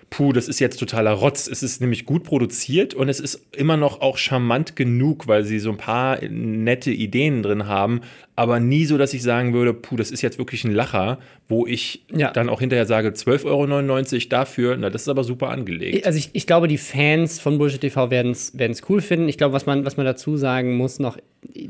puh, 0.10 0.34
das 0.34 0.48
ist 0.48 0.60
jetzt 0.60 0.78
totaler 0.78 1.12
Rotz. 1.12 1.48
Es 1.48 1.63
ist 1.63 1.82
nämlich 1.82 2.06
gut 2.06 2.24
produziert 2.24 2.94
und 2.94 3.10
es 3.10 3.20
ist 3.20 3.46
immer 3.56 3.78
noch 3.78 4.01
auch 4.01 4.18
charmant 4.18 4.75
genug, 4.75 5.28
weil 5.28 5.44
sie 5.44 5.60
so 5.60 5.70
ein 5.70 5.78
paar 5.78 6.20
nette 6.28 6.92
Ideen 6.92 7.44
drin 7.44 7.68
haben, 7.68 8.01
aber 8.36 8.60
nie 8.60 8.86
so, 8.86 8.98
dass 8.98 9.13
ich 9.13 9.22
sagen 9.22 9.54
würde, 9.54 9.74
puh, 9.74 9.98
das 9.98 10.12
ist 10.12 10.22
jetzt 10.22 10.38
wirklich 10.38 10.63
ein 10.63 10.72
Lacher, 10.72 11.20
wo 11.48 11.68
ich 11.68 12.06
ja. 12.13 12.32
dann 12.32 12.50
auch 12.50 12.60
hinterher 12.60 12.86
sage, 12.86 13.10
12,99 13.10 14.13
Euro 14.13 14.30
dafür, 14.30 14.78
na, 14.78 14.89
das 14.89 15.04
ist 15.04 15.10
aber 15.10 15.24
super 15.24 15.50
angelegt. 15.50 16.06
Also 16.06 16.18
ich, 16.18 16.30
ich 16.34 16.48
glaube, 16.48 16.68
die 16.68 16.78
Fans 16.78 17.39
von 17.39 17.58
Bullshit 17.58 17.82
TV 17.82 18.12
werden 18.12 18.32
es 18.32 18.54
cool 18.89 19.01
finden. 19.01 19.28
Ich 19.28 19.38
glaube, 19.38 19.54
was 19.54 19.66
man, 19.66 19.86
was 19.86 19.98
man 19.98 20.06
dazu 20.06 20.38
sagen 20.38 20.78
muss 20.78 21.00
noch, 21.00 21.18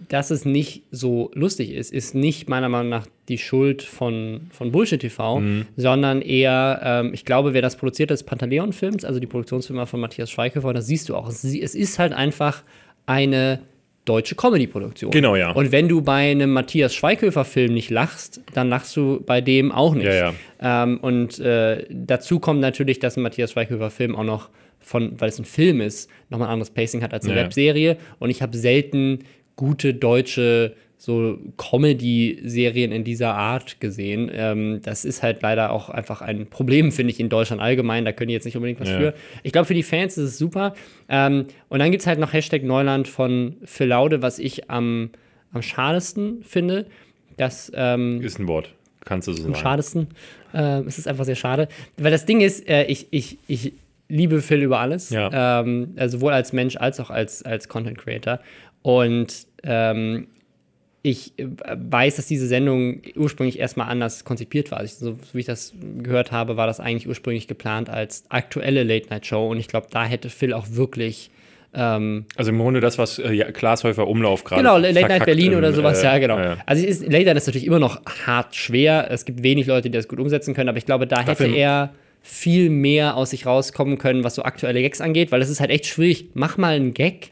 dass 0.08 0.32
es 0.32 0.46
nicht 0.46 0.84
so 0.92 1.30
lustig 1.34 1.72
ist, 1.72 1.94
ist 1.94 2.16
nicht 2.16 2.50
meiner 2.50 2.70
Meinung 2.70 2.90
nach 2.90 3.08
die 3.28 3.38
Schuld 3.38 3.84
von, 3.84 4.48
von 4.52 4.72
Bullshit 4.72 5.00
TV, 5.00 5.40
mhm. 5.40 5.68
sondern 5.76 6.22
eher, 6.22 6.82
ähm, 6.84 7.14
ich 7.14 7.24
glaube, 7.24 7.54
wer 7.54 7.62
das 7.62 7.76
produziert, 7.76 8.10
ist 8.10 8.24
Pantaleon 8.24 8.74
Films, 8.74 9.06
also 9.06 9.20
die 9.20 9.28
Produktionsfirma 9.28 9.86
von 9.86 10.00
Matthias 10.00 10.32
Schweighöfer, 10.32 10.74
das 10.74 10.88
siehst 10.88 11.10
du 11.10 11.16
auch. 11.16 11.30
Es, 11.30 11.44
es 11.44 11.76
ist 11.76 12.00
halt 12.00 12.14
einfach 12.14 12.64
eine 13.06 13.60
deutsche 14.06 14.34
Comedy-Produktion. 14.34 15.12
Genau, 15.12 15.36
ja. 15.36 15.52
Und 15.52 15.72
wenn 15.72 15.88
du 15.88 16.02
bei 16.02 16.32
einem 16.32 16.52
Matthias 16.52 16.96
Schweighöfer-Film 16.96 17.72
nicht 17.72 17.92
lachst, 17.92 18.42
dann 18.56 18.70
lachst 18.70 18.96
du 18.98 19.22
bei 19.24 19.40
dem 19.40 19.72
auch 19.72 19.94
nicht. 19.94 20.08
Ja, 20.08 20.34
ja. 20.60 20.84
Ähm, 20.84 20.98
und 21.00 21.38
äh, 21.40 21.86
dazu 21.92 22.40
kommt 22.40 22.60
natürlich, 22.60 22.98
dass 23.00 23.18
ein 23.18 23.24
Matthias 23.24 23.52
Schweighöfer-Film 23.52 24.16
auch 24.16 24.24
noch 24.24 24.50
von, 24.80 25.20
weil 25.20 25.30
es 25.30 25.38
ein 25.38 25.46
Film 25.46 25.82
ist, 25.82 26.10
nochmal 26.30 26.48
ein 26.48 26.54
anderes 26.54 26.72
Pacing 26.72 27.04
hat 27.04 27.14
als 27.14 27.26
eine 27.26 27.36
ja, 27.36 27.44
Webserie. 27.44 27.98
Und 28.18 28.30
ich 28.30 28.42
habe 28.42 28.58
selten 28.58 29.20
gute 29.60 29.94
deutsche 29.94 30.74
so 30.98 31.38
Comedy-Serien 31.58 32.94
in 32.94 33.04
dieser 33.04 33.36
Art 33.36 33.82
gesehen. 33.82 34.32
Ähm, 34.34 34.80
das 34.84 35.04
ist 35.04 35.22
halt 35.22 35.42
leider 35.42 35.72
auch 35.72 35.90
einfach 35.90 36.22
ein 36.22 36.48
Problem, 36.48 36.94
finde 36.94 37.12
ich, 37.12 37.20
in 37.20 37.28
Deutschland 37.28 37.62
allgemein. 37.62 38.06
Da 38.06 38.14
können 38.14 38.30
die 38.30 38.34
jetzt 38.34 38.46
nicht 38.46 38.56
unbedingt 38.56 38.80
was 38.80 38.88
ja. 38.88 38.98
für. 38.98 39.14
Ich 39.44 39.52
glaube, 39.52 39.66
für 39.66 39.74
die 39.74 39.84
Fans 39.84 40.18
ist 40.18 40.30
es 40.30 40.38
super. 40.38 40.74
Ähm, 41.10 41.46
und 41.68 41.80
dann 41.80 41.92
gibt 41.92 42.02
es 42.02 42.08
halt 42.08 42.20
noch 42.20 42.32
Hashtag 42.32 42.64
Neuland 42.64 43.10
von 43.10 43.58
Phil 43.66 43.88
Laude, 43.88 44.22
was 44.22 44.40
ich 44.40 44.70
am, 44.70 45.10
am 45.52 45.62
schadesten 45.62 46.42
finde. 46.44 46.86
Das 47.36 47.70
ähm, 47.76 48.22
ist 48.22 48.40
ein 48.40 48.48
Wort. 48.48 48.74
Kannst 49.04 49.28
du 49.28 49.34
so 49.34 49.42
sagen. 49.44 49.56
Am 49.56 49.60
schadesten. 49.60 50.08
Äh, 50.54 50.82
es 50.82 50.98
ist 50.98 51.08
einfach 51.08 51.26
sehr 51.26 51.36
schade. 51.36 51.68
Weil 51.98 52.12
das 52.12 52.26
Ding 52.26 52.40
ist, 52.40 52.68
äh, 52.68 52.86
ich, 52.86 53.08
ich, 53.12 53.38
ich 53.48 53.74
liebe 54.08 54.42
Phil 54.42 54.62
über 54.62 54.80
alles. 54.80 55.10
Ja. 55.10 55.62
Ähm, 55.62 55.94
also 55.98 56.18
sowohl 56.18 56.34
als 56.34 56.54
Mensch 56.54 56.78
als 56.78 57.00
auch 57.02 57.10
als, 57.10 57.44
als 57.44 57.68
Content 57.68 57.98
Creator. 57.98 58.40
Und 58.82 59.49
ähm, 59.64 60.28
ich 61.02 61.34
weiß, 61.38 62.18
dass 62.18 62.28
diese 62.28 62.48
Sendung 62.48 63.02
ursprünglich 63.16 63.60
erstmal 63.60 63.90
anders 63.90 64.26
konzipiert 64.26 64.72
war. 64.72 64.80
Also, 64.80 65.12
so, 65.12 65.20
wie 65.34 65.40
ich 65.40 65.46
das 65.46 65.74
gehört 66.00 66.32
habe, 66.32 66.58
war 66.58 66.68
das 66.68 66.80
eigentlich 66.80 67.08
ursprünglich 67.08 67.48
geplant 67.48 67.90
als 67.90 68.26
aktuelle 68.30 68.84
Late-Night-Show. 68.84 69.50
Und 69.50 69.58
ich 69.60 69.68
glaube, 69.68 69.88
da 69.90 70.06
hätte 70.06 70.30
Phil 70.30 70.54
auch 70.54 70.68
wirklich. 70.72 71.32
Ähm, 71.74 72.26
also 72.36 72.52
im 72.52 72.58
Grunde 72.58 72.82
das, 72.82 72.98
was 72.98 73.20
äh, 73.20 73.32
ja, 73.32 73.50
Glashäufer 73.52 74.08
Umlauf 74.08 74.44
gerade. 74.44 74.62
Genau, 74.62 74.78
Late 74.78 75.08
Night 75.08 75.26
Berlin 75.26 75.54
im, 75.54 75.60
oder 75.60 75.72
sowas, 75.72 76.02
äh, 76.02 76.06
ja, 76.06 76.18
genau. 76.18 76.38
Ja. 76.38 76.58
Also 76.66 76.86
ist, 76.86 77.04
Late 77.04 77.26
Night 77.26 77.38
ist 77.38 77.48
natürlich 77.48 77.68
immer 77.68 77.80
noch 77.80 78.02
hart 78.26 78.56
schwer. 78.56 79.08
Es 79.10 79.24
gibt 79.24 79.44
wenig 79.44 79.68
Leute, 79.68 79.90
die 79.90 79.98
das 79.98 80.08
gut 80.08 80.20
umsetzen 80.20 80.54
können, 80.54 80.68
aber 80.68 80.80
ich 80.80 80.86
glaube, 80.86 81.08
da 81.08 81.22
hätte 81.22 81.46
er 81.46 81.94
viel 82.22 82.70
mehr 82.70 83.16
aus 83.16 83.30
sich 83.30 83.46
rauskommen 83.46 83.98
können, 83.98 84.24
was 84.24 84.36
so 84.36 84.44
aktuelle 84.44 84.82
Gags 84.82 85.00
angeht, 85.00 85.32
weil 85.32 85.42
es 85.42 85.50
ist 85.50 85.60
halt 85.60 85.70
echt 85.70 85.86
schwierig. 85.86 86.30
Mach 86.34 86.58
mal 86.58 86.74
einen 86.74 86.94
Gag, 86.94 87.32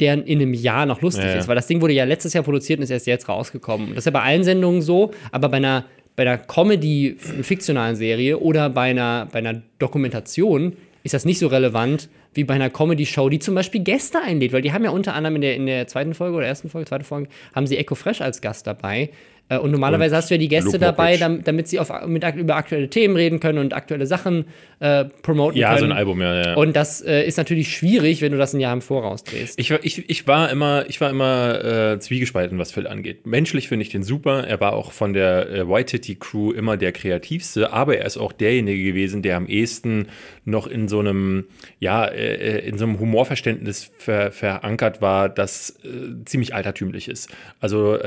der 0.00 0.26
in 0.26 0.40
einem 0.40 0.54
Jahr 0.54 0.86
noch 0.86 1.02
lustig 1.02 1.24
ja, 1.24 1.34
ist, 1.34 1.48
weil 1.48 1.54
das 1.54 1.66
Ding 1.66 1.80
wurde 1.80 1.92
ja 1.92 2.04
letztes 2.04 2.32
Jahr 2.32 2.44
produziert 2.44 2.78
und 2.78 2.84
ist 2.84 2.90
erst 2.90 3.06
jetzt 3.06 3.28
rausgekommen. 3.28 3.90
Das 3.90 3.98
ist 3.98 4.06
ja 4.06 4.12
bei 4.12 4.22
allen 4.22 4.42
Sendungen 4.42 4.82
so, 4.82 5.12
aber 5.30 5.48
bei 5.48 5.58
einer, 5.58 5.84
bei 6.16 6.22
einer 6.22 6.38
Comedy, 6.38 7.16
fiktionalen 7.18 7.96
Serie 7.96 8.38
oder 8.38 8.70
bei 8.70 8.90
einer, 8.90 9.28
bei 9.30 9.38
einer 9.38 9.62
Dokumentation 9.78 10.76
ist 11.04 11.14
das 11.14 11.24
nicht 11.24 11.38
so 11.38 11.46
relevant 11.46 12.08
wie 12.32 12.44
bei 12.44 12.54
einer 12.54 12.70
Comedy-Show, 12.70 13.28
die 13.28 13.38
zum 13.38 13.54
Beispiel 13.54 13.82
Gäste 13.82 14.20
einlädt, 14.20 14.52
weil 14.52 14.62
die 14.62 14.72
haben 14.72 14.84
ja 14.84 14.90
unter 14.90 15.14
anderem 15.14 15.36
in 15.36 15.42
der, 15.42 15.54
in 15.54 15.66
der 15.66 15.86
zweiten 15.86 16.14
Folge 16.14 16.36
oder 16.36 16.46
ersten 16.46 16.68
Folge, 16.68 16.88
zweite 16.88 17.04
Folge, 17.04 17.28
haben 17.54 17.66
sie 17.66 17.76
Echo 17.76 17.94
Fresh 17.94 18.20
als 18.20 18.40
Gast 18.40 18.66
dabei. 18.66 19.10
Äh, 19.48 19.58
und 19.58 19.70
normalerweise 19.70 20.14
und 20.14 20.18
hast 20.18 20.30
du 20.30 20.34
ja 20.34 20.38
die 20.38 20.48
Gäste 20.48 20.78
dabei, 20.78 21.16
damit, 21.16 21.46
damit 21.46 21.68
sie 21.68 21.78
auf, 21.78 21.92
mit, 22.06 22.24
über 22.34 22.56
aktuelle 22.56 22.88
Themen 22.88 23.16
reden 23.16 23.40
können 23.40 23.58
und 23.58 23.74
aktuelle 23.74 24.06
Sachen 24.06 24.46
äh, 24.80 25.04
promoten 25.04 25.58
ja, 25.58 25.68
können. 25.68 25.76
Ja, 25.76 25.80
so 25.80 25.92
ein 25.92 25.92
Album, 25.92 26.20
ja, 26.22 26.42
ja. 26.42 26.54
Und 26.54 26.74
das 26.74 27.02
äh, 27.02 27.26
ist 27.26 27.36
natürlich 27.36 27.76
schwierig, 27.76 28.22
wenn 28.22 28.32
du 28.32 28.38
das 28.38 28.54
ein 28.54 28.60
Jahr 28.60 28.72
im 28.72 28.80
Voraus 28.80 29.22
drehst. 29.24 29.58
Ich, 29.58 29.70
ich, 29.70 30.08
ich 30.08 30.26
war 30.26 30.50
immer, 30.50 30.86
ich 30.88 31.00
war 31.00 31.10
immer 31.10 31.92
äh, 31.92 31.98
zwiegespalten, 31.98 32.58
was 32.58 32.72
Phil 32.72 32.86
angeht. 32.86 33.26
Menschlich 33.26 33.68
finde 33.68 33.82
ich 33.82 33.90
den 33.90 34.02
super. 34.02 34.46
Er 34.46 34.60
war 34.60 34.72
auch 34.72 34.92
von 34.92 35.12
der 35.12 35.50
äh, 35.50 35.68
White 35.68 35.98
Crew 36.16 36.52
immer 36.52 36.76
der 36.76 36.92
kreativste, 36.92 37.72
aber 37.72 37.98
er 37.98 38.06
ist 38.06 38.16
auch 38.16 38.32
derjenige 38.32 38.82
gewesen, 38.82 39.22
der 39.22 39.36
am 39.36 39.46
ehesten 39.46 40.08
noch 40.44 40.66
in 40.66 40.88
so 40.88 41.00
einem, 41.00 41.46
ja, 41.80 42.06
äh, 42.06 42.66
in 42.66 42.78
so 42.78 42.84
einem 42.84 42.98
Humorverständnis 42.98 43.90
ver 43.98 44.32
verankert 44.32 45.02
war, 45.02 45.28
das 45.28 45.78
ziemlich 46.24 46.54
altertümlich 46.54 47.08
ist. 47.08 47.28
Also 47.60 47.98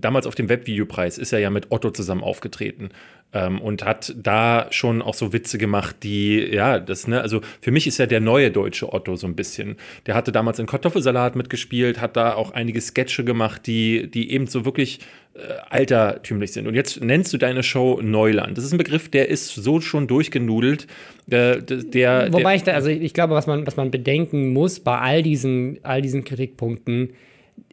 damals 0.00 0.26
auf 0.26 0.34
dem 0.34 0.48
Webvideopreis 0.78 1.18
ist 1.18 1.32
er 1.32 1.38
ja 1.38 1.50
mit 1.50 1.70
Otto 1.70 1.90
zusammen 1.90 2.22
aufgetreten 2.22 2.90
ähm, 3.32 3.60
und 3.60 3.84
hat 3.84 4.14
da 4.16 4.66
schon 4.70 5.02
auch 5.02 5.14
so 5.14 5.32
Witze 5.32 5.58
gemacht, 5.58 5.96
die, 6.02 6.38
ja, 6.38 6.78
das, 6.78 7.06
ne, 7.06 7.20
also 7.20 7.40
für 7.60 7.70
mich 7.70 7.86
ist 7.86 7.98
ja 7.98 8.06
der 8.06 8.20
neue 8.20 8.50
deutsche 8.50 8.92
Otto 8.92 9.16
so 9.16 9.26
ein 9.26 9.34
bisschen. 9.34 9.76
Der 10.06 10.14
hatte 10.14 10.32
damals 10.32 10.58
in 10.58 10.66
Kartoffelsalat 10.66 11.36
mitgespielt, 11.36 12.00
hat 12.00 12.16
da 12.16 12.34
auch 12.34 12.52
einige 12.52 12.80
Sketche 12.80 13.24
gemacht, 13.24 13.66
die, 13.66 14.10
die 14.10 14.30
eben 14.32 14.46
so 14.46 14.64
wirklich 14.64 15.00
äh, 15.34 15.40
altertümlich 15.68 16.52
sind. 16.52 16.66
Und 16.66 16.74
jetzt 16.74 17.02
nennst 17.02 17.32
du 17.32 17.38
deine 17.38 17.62
Show 17.62 18.00
Neuland. 18.02 18.56
Das 18.56 18.64
ist 18.64 18.72
ein 18.72 18.78
Begriff, 18.78 19.10
der 19.10 19.28
ist 19.28 19.54
so 19.54 19.80
schon 19.80 20.06
durchgenudelt. 20.06 20.86
Äh, 21.30 21.60
der, 21.62 22.32
Wobei 22.32 22.56
ich 22.56 22.62
da, 22.62 22.72
also 22.72 22.88
ich 22.88 23.12
glaube, 23.12 23.34
was 23.34 23.46
man, 23.46 23.66
was 23.66 23.76
man 23.76 23.90
bedenken 23.90 24.52
muss 24.52 24.80
bei 24.80 24.98
all 24.98 25.22
diesen, 25.22 25.78
all 25.82 26.00
diesen 26.00 26.24
Kritikpunkten, 26.24 27.10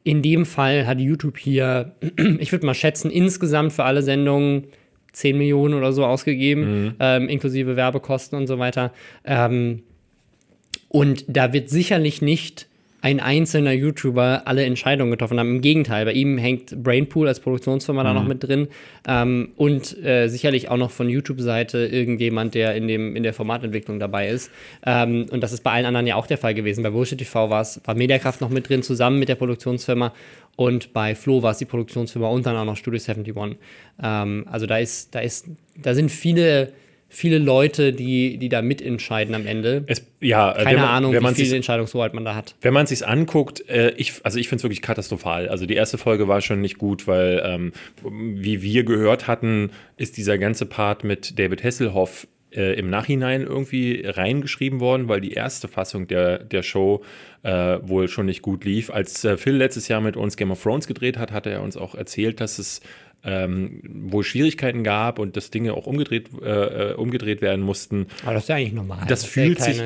in 0.05 0.21
dem 0.21 0.45
Fall 0.45 0.85
hat 0.85 0.99
YouTube 0.99 1.37
hier, 1.37 1.95
ich 2.39 2.51
würde 2.51 2.65
mal 2.65 2.75
schätzen, 2.75 3.09
insgesamt 3.09 3.73
für 3.73 3.83
alle 3.83 4.03
Sendungen 4.03 4.67
10 5.11 5.37
Millionen 5.37 5.73
oder 5.73 5.91
so 5.91 6.05
ausgegeben, 6.05 6.61
mhm. 6.61 6.95
ähm, 6.99 7.27
inklusive 7.27 7.75
Werbekosten 7.75 8.37
und 8.37 8.47
so 8.47 8.59
weiter. 8.59 8.93
Ähm, 9.23 9.81
und 10.89 11.25
da 11.27 11.53
wird 11.53 11.69
sicherlich 11.69 12.21
nicht 12.21 12.67
ein 13.05 13.19
einzelner 13.19 13.71
YouTuber 13.71 14.41
alle 14.45 14.65
Entscheidungen 14.65 15.11
getroffen 15.11 15.39
haben. 15.39 15.57
Im 15.57 15.61
Gegenteil, 15.61 16.05
bei 16.05 16.13
ihm 16.13 16.39
hängt 16.39 16.81
Brainpool 16.81 17.27
als 17.27 17.39
Produktionsfirma 17.39 18.01
mhm. 18.01 18.07
da 18.07 18.13
noch 18.15 18.23
mhm. 18.23 18.27
mit 18.27 18.43
drin 18.43 18.67
ähm, 19.07 19.49
und 19.57 20.03
äh, 20.03 20.27
sicherlich 20.27 20.69
auch 20.69 20.77
noch 20.77 20.89
von 20.89 21.07
YouTube-Seite 21.07 21.85
irgendjemand, 21.85 22.55
der 22.55 22.73
in, 22.73 22.87
dem, 22.87 23.15
in 23.15 23.21
der 23.21 23.35
Formatentwicklung 23.35 23.99
dabei 23.99 24.29
ist. 24.29 24.49
Ähm, 24.83 25.27
und 25.29 25.41
das 25.41 25.53
ist 25.53 25.61
bei 25.61 25.69
allen 25.69 25.85
anderen 25.85 26.07
ja 26.07 26.15
auch 26.15 26.25
der 26.25 26.39
Fall 26.39 26.55
gewesen. 26.55 26.81
Bei 26.81 26.89
Bullshit 26.89 27.19
TV 27.19 27.51
war 27.51 27.67
Mediakraft 27.93 28.41
noch 28.41 28.49
mit 28.49 28.69
drin, 28.69 28.81
zusammen 28.81 29.19
mit 29.19 29.29
der 29.29 29.35
Produktionsfirma. 29.35 30.11
Und 30.55 30.91
bei 30.91 31.13
Flo 31.13 31.43
war 31.43 31.51
es 31.51 31.59
die 31.59 31.65
Produktionsfirma 31.65 32.27
und 32.27 32.47
dann 32.47 32.55
auch 32.55 32.65
noch 32.65 32.75
Studio 32.75 32.99
71. 32.99 33.59
Ähm, 34.01 34.47
also 34.49 34.65
da 34.65 34.79
ist, 34.79 35.13
da 35.13 35.19
ist, 35.19 35.45
da 35.79 35.93
sind 35.93 36.09
viele 36.09 36.73
viele 37.15 37.37
Leute, 37.37 37.93
die, 37.93 38.37
die 38.37 38.49
da 38.49 38.61
mitentscheiden 38.61 39.33
am 39.35 39.47
Ende. 39.47 39.85
Es, 39.87 40.05
ja, 40.19 40.51
äh, 40.51 40.63
keine 40.63 40.79
man, 40.79 40.89
Ahnung, 40.89 41.13
wie 41.13 41.33
viel 41.33 41.53
Entscheidungshoheit 41.53 42.13
man 42.13 42.25
da 42.25 42.35
hat. 42.35 42.55
Wenn 42.61 42.73
man 42.73 42.83
es 42.83 42.89
sich 42.89 43.07
anguckt, 43.07 43.67
äh, 43.69 43.91
ich, 43.91 44.13
also 44.23 44.37
ich 44.37 44.49
finde 44.49 44.57
es 44.57 44.63
wirklich 44.63 44.81
katastrophal. 44.81 45.47
Also 45.47 45.65
die 45.65 45.75
erste 45.75 45.97
Folge 45.97 46.27
war 46.27 46.41
schon 46.41 46.59
nicht 46.59 46.77
gut, 46.77 47.07
weil, 47.07 47.41
ähm, 47.45 47.71
wie 48.03 48.61
wir 48.61 48.83
gehört 48.83 49.27
hatten, 49.27 49.71
ist 49.95 50.17
dieser 50.17 50.37
ganze 50.37 50.65
Part 50.65 51.05
mit 51.05 51.39
David 51.39 51.63
Hasselhoff 51.63 52.27
äh, 52.51 52.77
im 52.77 52.89
Nachhinein 52.89 53.43
irgendwie 53.43 54.03
reingeschrieben 54.05 54.79
worden, 54.79 55.07
weil 55.07 55.21
die 55.21 55.31
erste 55.31 55.67
Fassung 55.67 56.07
der, 56.07 56.39
der 56.39 56.63
Show 56.63 57.03
äh, 57.43 57.77
wohl 57.81 58.07
schon 58.07 58.25
nicht 58.25 58.41
gut 58.41 58.65
lief. 58.65 58.89
Als 58.89 59.23
äh, 59.23 59.37
Phil 59.37 59.55
letztes 59.55 59.87
Jahr 59.87 60.01
mit 60.01 60.17
uns 60.17 60.37
Game 60.37 60.51
of 60.51 60.61
Thrones 60.61 60.87
gedreht 60.87 61.17
hat, 61.17 61.31
hat 61.31 61.45
er 61.45 61.61
uns 61.61 61.77
auch 61.77 61.95
erzählt, 61.95 62.41
dass 62.41 62.59
es 62.59 62.81
ähm, 63.25 63.81
wohl 63.83 64.23
Schwierigkeiten 64.23 64.83
gab 64.83 65.19
und 65.19 65.35
dass 65.35 65.49
Dinge 65.49 65.73
auch 65.73 65.87
umgedreht, 65.87 66.29
äh, 66.41 66.91
äh 66.91 66.93
umgedreht 66.93 67.41
werden 67.41 67.61
mussten. 67.61 68.07
Aber 68.23 68.35
das 68.35 68.43
ist 68.43 68.49
ja 68.49 68.55
eigentlich 68.55 68.73
normal. 68.73 68.99
Das, 69.07 69.21
das 69.21 69.25
fühlt, 69.25 69.59
sich, 69.61 69.81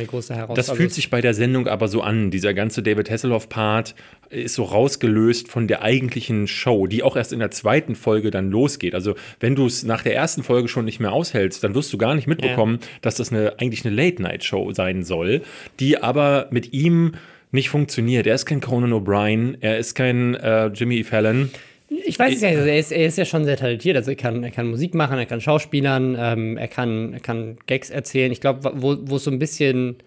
das 0.54 0.72
fühlt 0.72 0.92
sich 0.92 1.10
bei 1.10 1.22
der 1.22 1.34
Sendung 1.34 1.68
aber 1.68 1.88
so 1.88 2.02
an. 2.02 2.32
Dieser 2.32 2.54
ganze 2.54 2.84
David 2.84 3.10
Hasselhoff-Part 3.10 3.96
ist 4.30 4.56
so 4.56 4.64
rausgelöst 4.64 5.48
von 5.48 5.68
der 5.68 5.82
eigentlichen 5.82 6.48
Show, 6.48 6.86
die 6.88 7.02
auch 7.02 7.16
erst 7.16 7.34
in 7.34 7.40
der 7.40 7.52
zweiten 7.52 7.96
Folge 7.96 8.30
dann 8.30 8.52
losgeht. 8.52 8.94
Also 8.94 9.16
wenn 9.40 9.56
du 9.56 9.66
es 9.66 9.84
nach 9.84 10.04
der 10.04 10.16
ersten 10.16 10.44
Folge 10.44 10.68
schon 10.68 10.86
nicht 10.86 11.00
mehr 11.00 11.12
aushältst, 11.12 11.64
dann 11.64 11.74
wirst 11.76 11.92
du 11.94 11.98
gar 11.98 12.16
nicht 12.16 12.28
mitbekommen, 12.28 12.80
ja. 12.82 12.88
dass 13.02 13.16
das 13.16 13.32
eine, 13.32 13.60
eigentlich 13.60 13.86
eine 13.86 13.96
Late-Night-Show 13.96 14.74
sein 14.74 15.04
soll, 15.04 15.42
die 15.80 15.98
aber 16.02 16.48
mit 16.52 16.74
ihm 16.74 17.14
nicht 17.52 17.70
funktioniert. 17.70 18.28
Er 18.28 18.36
ist 18.36 18.46
kein 18.46 18.62
Conan 18.62 18.94
O'Brien, 18.94 19.58
er 19.62 19.80
ist 19.80 19.96
kein 19.96 20.36
äh, 20.36 20.68
Jimmy 20.68 21.04
Fallon. 21.04 21.50
Ich 21.90 22.20
weiß 22.20 22.36
es 22.36 22.42
ja, 22.42 22.50
er 22.50 22.80
ist, 22.80 22.92
er 22.92 23.08
ist 23.08 23.18
ja 23.18 23.26
schon 23.26 23.46
sehr 23.46 23.58
talentiert. 23.58 23.98
Also 23.98 24.12
er 24.12 24.18
kann, 24.18 24.44
er 24.44 24.52
kann 24.52 24.68
Musik 24.68 24.94
machen, 24.94 25.18
er 25.18 25.26
kann 25.26 25.42
Schauspielern, 25.42 26.16
ähm, 26.20 26.58
er, 26.58 26.68
kann, 26.68 27.14
er 27.14 27.20
kann 27.20 27.58
Gags 27.66 27.90
erzählen. 27.90 28.32
Ich 28.32 28.42
glaube, 28.42 28.72
wo, 28.76 28.98
wo 29.02 29.16
es 29.16 29.24
so 29.24 29.32
ein 29.32 29.40
bisschen 29.40 29.98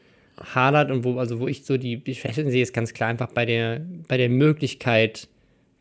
hadert 0.55 0.91
und 0.91 1.05
wo, 1.05 1.19
also 1.19 1.41
wo 1.41 1.49
ich 1.49 1.65
so 1.65 1.77
die, 1.77 1.97
die 1.97 2.15
Schwächen 2.15 2.51
sehe, 2.51 2.63
ist 2.63 2.73
ganz 2.73 2.95
klar 2.95 3.09
einfach 3.09 3.33
bei 3.33 3.45
der, 3.45 3.81
bei 4.09 4.17
der 4.17 4.29
Möglichkeit, 4.29 5.29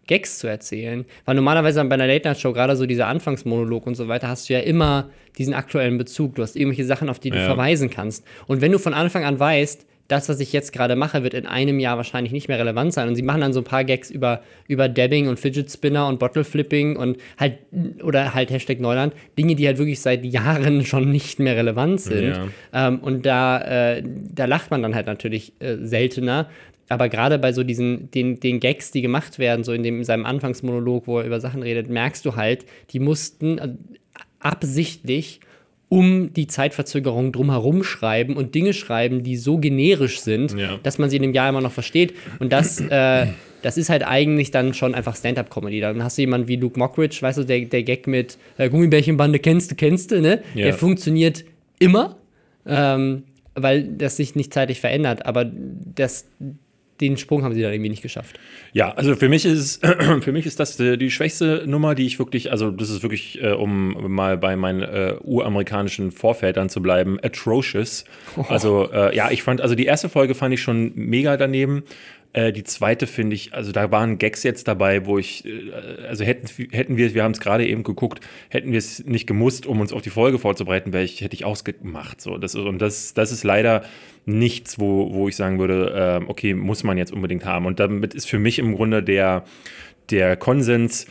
Gags 0.08 0.40
zu 0.40 0.48
erzählen. 0.48 1.06
Weil 1.26 1.36
normalerweise 1.36 1.84
bei 1.86 1.94
einer 1.94 2.08
Late-Night-Show, 2.08 2.54
gerade 2.54 2.76
so 2.76 2.86
dieser 2.86 3.08
Anfangsmonolog 3.08 3.86
und 3.88 3.96
so 3.96 4.08
weiter, 4.08 4.28
hast 4.28 4.50
du 4.50 4.54
ja 4.54 4.60
immer 4.60 5.10
diesen 5.38 5.54
aktuellen 5.54 5.98
Bezug. 5.98 6.36
Du 6.36 6.42
hast 6.42 6.56
irgendwelche 6.56 6.86
Sachen, 6.86 7.10
auf 7.10 7.20
die 7.20 7.30
du 7.30 7.38
ja. 7.38 7.46
verweisen 7.46 7.90
kannst. 7.90 8.26
Und 8.48 8.62
wenn 8.62 8.72
du 8.72 8.80
von 8.80 8.94
Anfang 8.94 9.24
an 9.24 9.40
weißt, 9.40 9.86
das, 10.12 10.28
was 10.28 10.40
ich 10.40 10.52
jetzt 10.52 10.74
gerade 10.74 10.96
mache, 10.96 11.24
wird 11.24 11.34
in 11.34 11.46
einem 11.46 11.80
Jahr 11.80 11.96
wahrscheinlich 11.96 12.34
nicht 12.34 12.48
mehr 12.50 12.60
relevant 12.60 12.94
sein. 12.94 13.08
Und 13.08 13.16
sie 13.16 13.22
machen 13.22 13.42
dann 13.42 13.54
so 13.54 13.62
ein 13.62 13.64
paar 13.64 13.86
Gags 13.86 14.12
über, 14.12 14.42
über 14.68 14.90
Dabbing 14.90 15.28
und 15.28 15.40
Fidget 15.40 15.72
Spinner 15.72 16.08
und 16.08 16.20
Bottle 16.20 16.44
Flipping 16.44 16.98
und 16.98 17.18
halt, 17.40 17.60
oder 18.04 18.34
halt 18.34 18.52
Hashtag 18.52 18.82
Neuland, 18.82 19.14
Dinge, 19.38 19.56
die 19.56 19.66
halt 19.66 19.78
wirklich 19.78 20.02
seit 20.02 20.26
Jahren 20.26 20.84
schon 20.86 21.10
nicht 21.10 21.40
mehr 21.40 21.56
relevant 21.56 22.02
sind. 22.02 22.30
Ja. 22.30 22.48
Ähm, 22.88 23.00
und 23.00 23.26
da, 23.26 23.62
äh, 23.96 24.04
da 24.04 24.46
lacht 24.46 24.70
man 24.70 24.82
dann 24.82 24.96
halt 24.96 25.08
natürlich 25.08 25.54
äh, 25.60 25.78
seltener. 25.82 26.50
Aber 26.90 27.08
gerade 27.08 27.40
bei 27.40 27.54
so 27.54 27.64
diesen, 27.64 28.12
den, 28.12 28.42
den 28.42 28.60
Gags, 28.60 28.92
die 28.92 29.02
gemacht 29.02 29.40
werden, 29.40 29.64
so 29.64 29.72
in, 29.72 29.82
dem, 29.82 30.00
in 30.00 30.04
seinem 30.04 30.26
Anfangsmonolog, 30.26 31.08
wo 31.08 31.20
er 31.20 31.26
über 31.26 31.40
Sachen 31.40 31.64
redet, 31.64 31.90
merkst 31.90 32.26
du 32.26 32.36
halt, 32.36 32.66
die 32.90 33.00
mussten 33.00 33.60
äh, 33.60 33.70
absichtlich 34.40 35.40
um 35.92 36.32
die 36.32 36.48
Zeitverzögerung 36.48 37.34
drumherum 37.34 37.84
schreiben 37.84 38.38
und 38.38 38.56
Dinge 38.56 38.72
schreiben, 38.72 39.24
die 39.24 39.36
so 39.36 39.58
generisch 39.58 40.22
sind, 40.22 40.58
ja. 40.58 40.80
dass 40.84 41.00
man 41.00 41.10
sie 41.10 41.18
in 41.18 41.22
dem 41.22 41.34
Jahr 41.34 41.50
immer 41.50 41.60
noch 41.60 41.74
versteht. 41.74 42.14
Und 42.40 42.54
das, 42.54 42.80
äh, 42.90 43.28
das 43.62 43.76
ist 43.76 43.90
halt 43.90 44.08
eigentlich 44.08 44.52
dann 44.52 44.74
schon 44.74 44.96
einfach 44.96 45.18
Stand-up-Comedy. 45.18 45.82
Dann 45.82 46.02
hast 46.02 46.18
du 46.18 46.22
jemanden 46.22 46.48
wie 46.48 46.56
Luke 46.56 46.80
Mockridge, 46.80 47.18
weißt 47.20 47.40
du, 47.40 47.44
der, 47.44 47.66
der 47.66 47.84
Gag 47.84 48.08
mit 48.08 48.38
äh, 48.58 48.70
Gummibärchenbande 48.70 49.40
kennst 49.40 49.72
du, 49.72 49.76
kennst 49.76 50.12
du, 50.12 50.22
ne? 50.22 50.42
Ja. 50.56 50.68
Der 50.68 50.74
funktioniert 50.76 51.44
immer, 51.78 52.16
ähm, 52.66 53.24
weil 53.56 53.84
das 53.84 54.16
sich 54.16 54.34
nicht 54.34 54.54
zeitlich 54.54 54.80
verändert. 54.80 55.26
Aber 55.26 55.44
das 55.44 56.26
den 57.02 57.18
Sprung 57.18 57.44
haben 57.44 57.54
sie 57.54 57.62
dann 57.62 57.74
irgendwie 57.74 57.90
nicht 57.90 58.02
geschafft. 58.02 58.40
Ja, 58.74 58.92
also 58.92 59.16
für 59.16 59.28
mich 59.28 59.46
ist 59.46 59.86
für 60.22 60.32
mich 60.32 60.46
ist 60.46 60.60
das 60.60 60.78
die, 60.78 60.98
die 60.98 61.12
schwächste 61.12 61.64
Nummer, 61.66 61.96
die 61.96 62.06
ich 62.06 62.20
wirklich, 62.20 62.52
also 62.52 62.72
das 62.72 62.90
ist 62.90 63.04
wirklich, 63.04 63.42
äh, 63.42 63.52
um 63.52 64.14
mal 64.14 64.38
bei 64.38 64.56
meinen 64.56 64.82
äh, 64.82 65.16
uramerikanischen 65.22 66.12
Vorvätern 66.12 66.70
zu 66.70 66.82
bleiben, 66.82 67.20
atrocious. 67.22 68.06
Oh. 68.38 68.46
Also 68.48 68.90
äh, 68.92 69.16
ja, 69.16 69.32
ich 69.32 69.44
fand, 69.44 69.62
also 69.62 69.76
die 69.76 69.86
erste 69.86 70.08
Folge 70.08 70.36
fand 70.36 70.54
ich 70.54 70.62
schon 70.62 70.92
mega 70.96 71.36
daneben. 71.38 71.84
Äh, 72.34 72.54
die 72.54 72.64
zweite 72.64 73.08
finde 73.08 73.36
ich, 73.36 73.54
also 73.54 73.72
da 73.72 73.92
waren 73.92 74.18
Gags 74.18 74.44
jetzt 74.44 74.68
dabei, 74.68 75.06
wo 75.06 75.18
ich, 75.18 75.46
äh, 75.46 75.72
also 76.08 76.24
hätten, 76.24 76.48
hätten 76.72 76.96
wir, 76.96 77.14
wir 77.14 77.24
haben 77.24 77.34
es 77.34 77.40
gerade 77.40 77.68
eben 77.68 77.84
geguckt, 77.84 78.22
hätten 78.50 78.72
wir 78.72 78.80
es 78.80 79.04
nicht 79.06 79.28
gemusst, 79.28 79.66
um 79.66 79.82
uns 79.82 79.92
auf 79.92 80.02
die 80.02 80.10
Folge 80.10 80.40
vorzubereiten, 80.40 80.94
wäre 80.94 81.04
ich, 81.04 81.22
hätte 81.22 81.36
ich 81.36 81.44
ausgemacht. 81.44 82.22
So. 82.22 82.38
Das, 82.38 82.56
und 82.56 82.80
das, 82.80 83.14
das 83.14 83.32
ist 83.32 83.44
leider 83.44 83.84
nichts, 84.26 84.80
wo, 84.80 85.14
wo 85.14 85.28
ich 85.28 85.36
sagen 85.36 85.60
würde, 85.60 86.22
äh, 86.22 86.30
okay, 86.30 86.54
muss 86.54 86.84
man 86.84 86.98
jetzt 86.98 87.12
unbedingt 87.12 87.46
haben. 87.46 87.66
Und 87.66 87.80
damit 87.80 88.14
ist 88.14 88.30
für 88.30 88.40
mich 88.40 88.60
im 88.60 88.76
Grunde 88.76 89.04
der, 89.04 89.44
der 90.10 90.38
Konsens, 90.38 91.08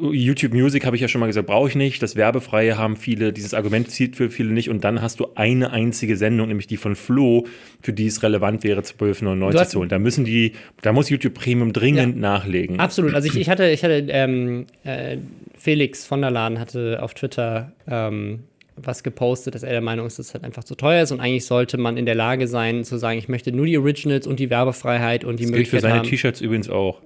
YouTube 0.00 0.52
Music 0.52 0.84
habe 0.84 0.96
ich 0.96 1.02
ja 1.02 1.08
schon 1.08 1.20
mal 1.20 1.26
gesagt, 1.26 1.46
brauche 1.46 1.68
ich 1.68 1.74
nicht. 1.74 2.02
Das 2.02 2.16
Werbefreie 2.16 2.76
haben 2.76 2.96
viele, 2.96 3.32
dieses 3.32 3.54
Argument 3.54 3.90
zieht 3.90 4.16
für 4.16 4.30
viele 4.30 4.52
nicht. 4.52 4.70
Und 4.70 4.84
dann 4.84 5.02
hast 5.02 5.20
du 5.20 5.28
eine 5.34 5.70
einzige 5.70 6.16
Sendung, 6.16 6.48
nämlich 6.48 6.66
die 6.66 6.76
von 6.76 6.96
Flo, 6.96 7.46
für 7.82 7.92
die 7.92 8.06
es 8.06 8.22
relevant 8.22 8.64
wäre, 8.64 8.80
12,99 8.80 9.68
zu 9.68 9.78
holen. 9.78 9.88
Da 9.88 9.98
müssen 9.98 10.24
die, 10.24 10.52
da 10.82 10.92
muss 10.92 11.10
YouTube 11.10 11.34
Premium 11.34 11.72
dringend 11.72 12.16
ja, 12.16 12.20
nachlegen. 12.20 12.80
Absolut. 12.80 13.14
Also 13.14 13.28
ich, 13.28 13.36
ich 13.36 13.48
hatte, 13.48 13.68
ich 13.70 13.82
hatte 13.84 14.06
ähm, 14.08 14.66
äh, 14.84 15.18
Felix 15.56 16.04
von 16.06 16.20
der 16.20 16.30
Laden 16.30 16.58
hatte 16.58 17.02
auf 17.02 17.14
Twitter 17.14 17.72
ähm, 17.86 18.40
was 18.76 19.02
gepostet, 19.02 19.54
dass 19.54 19.62
er 19.62 19.72
der 19.72 19.80
Meinung 19.80 20.06
ist, 20.06 20.18
dass 20.18 20.28
es 20.28 20.34
halt 20.34 20.44
einfach 20.44 20.64
zu 20.64 20.74
teuer 20.74 21.02
ist 21.02 21.12
und 21.12 21.20
eigentlich 21.20 21.46
sollte 21.46 21.78
man 21.78 21.96
in 21.96 22.06
der 22.06 22.14
Lage 22.14 22.48
sein, 22.48 22.84
zu 22.84 22.96
sagen, 22.96 23.18
ich 23.18 23.28
möchte 23.28 23.52
nur 23.52 23.66
die 23.66 23.78
Originals 23.78 24.26
und 24.26 24.40
die 24.40 24.50
Werbefreiheit 24.50 25.24
und 25.24 25.38
die 25.38 25.44
das 25.44 25.50
Möglichkeit. 25.52 25.82
Gilt 25.82 25.82
für 25.82 25.88
seine 25.88 26.02
T-Shirts 26.02 26.40
übrigens 26.40 26.68
auch. 26.68 27.00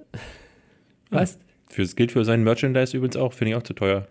Was? 1.11 1.37
Für, 1.69 1.83
das 1.83 1.95
gilt 1.95 2.11
für 2.11 2.25
seinen 2.25 2.43
Merchandise 2.43 2.95
übrigens 2.95 3.17
auch, 3.17 3.33
finde 3.33 3.51
ich 3.51 3.55
auch 3.55 3.63
zu 3.63 3.73
teuer. 3.73 4.07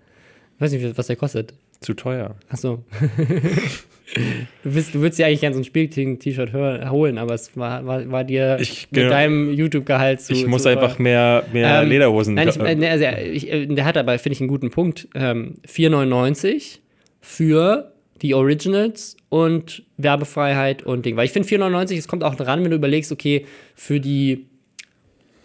weiß 0.58 0.72
nicht, 0.72 0.96
was 0.96 1.06
der 1.08 1.16
kostet. 1.16 1.54
Zu 1.80 1.94
teuer. 1.94 2.36
Ach 2.48 2.56
so. 2.56 2.84
du, 4.64 4.70
bist, 4.70 4.94
du 4.94 5.00
würdest 5.00 5.18
dir 5.18 5.26
eigentlich 5.26 5.40
gerne 5.40 5.54
so 5.54 5.60
ein 5.60 5.64
Spiel-T-Shirt 5.64 6.52
holen, 6.52 7.18
aber 7.18 7.34
es 7.34 7.56
war, 7.56 7.86
war, 7.86 8.10
war 8.10 8.24
dir 8.24 8.58
ich, 8.60 8.88
mit 8.90 9.00
genau, 9.00 9.10
deinem 9.10 9.52
YouTube-Gehalt 9.52 10.20
zu. 10.20 10.32
Ich 10.32 10.46
muss 10.46 10.62
zu 10.62 10.70
einfach 10.70 10.98
mehr, 10.98 11.44
mehr 11.52 11.82
ähm, 11.82 11.88
Lederhosen. 11.88 12.34
Nein, 12.34 12.48
ich, 12.48 12.58
äh, 12.58 12.86
also, 12.88 13.04
ich, 13.30 13.52
äh, 13.52 13.66
der 13.66 13.84
hat 13.84 13.96
aber, 13.96 14.18
finde 14.18 14.34
ich, 14.34 14.40
einen 14.40 14.48
guten 14.48 14.70
Punkt. 14.70 15.08
Ähm, 15.14 15.56
4,99 15.66 16.78
für 17.20 17.92
die 18.22 18.34
Originals 18.34 19.16
und 19.28 19.84
Werbefreiheit 19.96 20.82
und 20.82 21.06
Ding. 21.06 21.16
Weil 21.16 21.26
ich 21.26 21.32
finde 21.32 21.48
4,99, 21.48 21.96
es 21.96 22.08
kommt 22.08 22.24
auch 22.24 22.34
dran, 22.34 22.64
wenn 22.64 22.70
du 22.70 22.76
überlegst, 22.76 23.12
okay, 23.12 23.46
für 23.74 24.00
die 24.00 24.46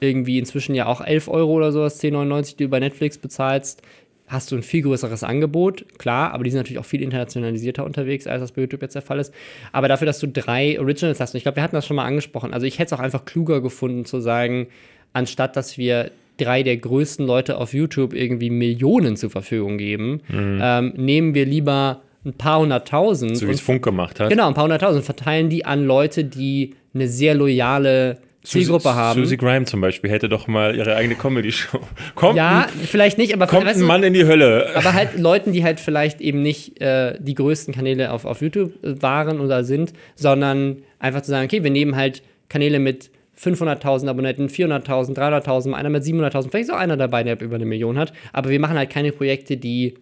irgendwie 0.04 0.38
inzwischen 0.38 0.76
ja 0.76 0.86
auch 0.86 1.02
11 1.02 1.28
Euro 1.28 1.54
oder 1.54 1.72
sowas, 1.72 2.02
10,99, 2.02 2.58
die 2.58 2.64
du 2.66 2.70
bei 2.70 2.80
Netflix 2.80 3.18
bezahlst, 3.18 3.82
hast 4.28 4.52
du 4.52 4.56
ein 4.56 4.64
viel 4.64 4.82
größeres 4.82 5.24
Angebot, 5.24 5.86
klar, 5.98 6.34
aber 6.34 6.44
die 6.44 6.50
sind 6.50 6.60
natürlich 6.60 6.80
auch 6.80 6.86
viel 6.86 7.02
internationalisierter 7.02 7.86
unterwegs, 7.86 8.26
als 8.26 8.42
das 8.42 8.52
bei 8.52 8.62
YouTube 8.62 8.82
jetzt 8.82 8.96
der 8.96 9.02
Fall 9.02 9.20
ist. 9.20 9.34
Aber 9.72 9.88
dafür, 9.88 10.06
dass 10.06 10.20
du 10.20 10.28
drei 10.28 10.80
Originals 10.80 11.20
hast, 11.20 11.34
und 11.34 11.38
ich 11.38 11.44
glaube, 11.44 11.58
wir 11.58 11.64
hatten 11.64 11.76
das 11.76 11.86
schon 11.86 11.96
mal 11.96 12.06
angesprochen, 12.06 12.54
also 12.54 12.66
ich 12.66 12.80
hätte 12.80 12.94
es 12.96 13.00
auch 13.00 13.04
einfach 13.04 13.26
kluger 13.26 13.62
gefunden 13.62 14.06
zu 14.06 14.20
sagen, 14.20 14.68
anstatt 15.12 15.56
dass 15.56 15.78
wir 15.78 16.12
drei 16.38 16.64
der 16.64 16.78
größten 16.78 17.26
Leute 17.26 17.58
auf 17.58 17.74
YouTube 17.74 18.14
irgendwie 18.14 18.50
Millionen 18.50 19.18
zur 19.18 19.30
Verfügung 19.30 19.78
geben, 19.78 20.22
mhm. 20.28 20.60
ähm, 20.62 20.94
nehmen 20.96 21.36
wir 21.36 21.46
lieber 21.46 22.02
ein 22.26 22.34
paar 22.34 22.60
hunderttausend. 22.60 23.38
So 23.38 23.48
wie 23.48 23.52
es 23.52 23.62
Funk 23.62 23.84
gemacht 23.84 24.20
hat. 24.20 24.30
Genau, 24.30 24.48
ein 24.48 24.54
paar 24.54 24.64
hunderttausend, 24.64 25.04
verteilen 25.04 25.50
die 25.50 25.66
an 25.66 25.86
Leute, 25.86 26.24
die 26.24 26.76
eine 26.94 27.08
sehr 27.08 27.36
loyale 27.36 28.20
Zielgruppe 28.44 28.94
haben. 28.94 29.20
Susie 29.22 29.38
Grime 29.38 29.66
zum 29.66 29.80
Beispiel 29.80 30.10
hätte 30.10 30.28
doch 30.28 30.48
mal 30.48 30.76
ihre 30.76 30.96
eigene 30.96 31.16
Comedy-Show. 31.16 31.80
Kommt 32.16 32.36
ja, 32.36 32.68
ein, 32.68 32.86
vielleicht 32.86 33.18
nicht, 33.18 33.34
aber 33.34 33.48
kommt 33.48 33.66
ein 33.66 33.82
Mann 33.82 34.04
in 34.04 34.14
die 34.14 34.26
Hölle. 34.26 34.70
Aber 34.76 34.94
halt 34.94 35.18
Leuten, 35.18 35.54
die 35.54 35.64
halt 35.64 35.80
vielleicht 35.80 36.20
eben 36.20 36.42
nicht 36.42 36.82
äh, 36.82 37.18
die 37.20 37.36
größten 37.36 37.74
Kanäle 37.74 38.12
auf, 38.12 38.26
auf 38.26 38.42
YouTube 38.42 38.74
waren 38.82 39.40
oder 39.40 39.64
sind, 39.64 39.94
sondern 40.16 40.84
einfach 41.00 41.22
zu 41.22 41.32
sagen, 41.32 41.46
okay, 41.46 41.64
wir 41.64 41.72
nehmen 41.72 41.96
halt 41.96 42.22
Kanäle 42.50 42.80
mit 42.80 43.10
500.000 43.42 44.10
Abonnenten, 44.10 44.48
400.000, 44.48 45.16
300.000, 45.18 45.74
einer 45.74 45.90
mit 45.90 46.04
700.000, 46.04 46.50
vielleicht 46.50 46.70
ist 46.70 46.72
auch 46.72 46.78
einer 46.78 46.98
dabei, 46.98 47.24
der 47.24 47.40
über 47.42 47.56
eine 47.56 47.66
Million 47.66 47.98
hat. 47.98 48.14
Aber 48.32 48.50
wir 48.50 48.60
machen 48.60 48.78
halt 48.78 48.90
keine 48.90 49.12
Projekte, 49.12 49.58
die 49.58 49.96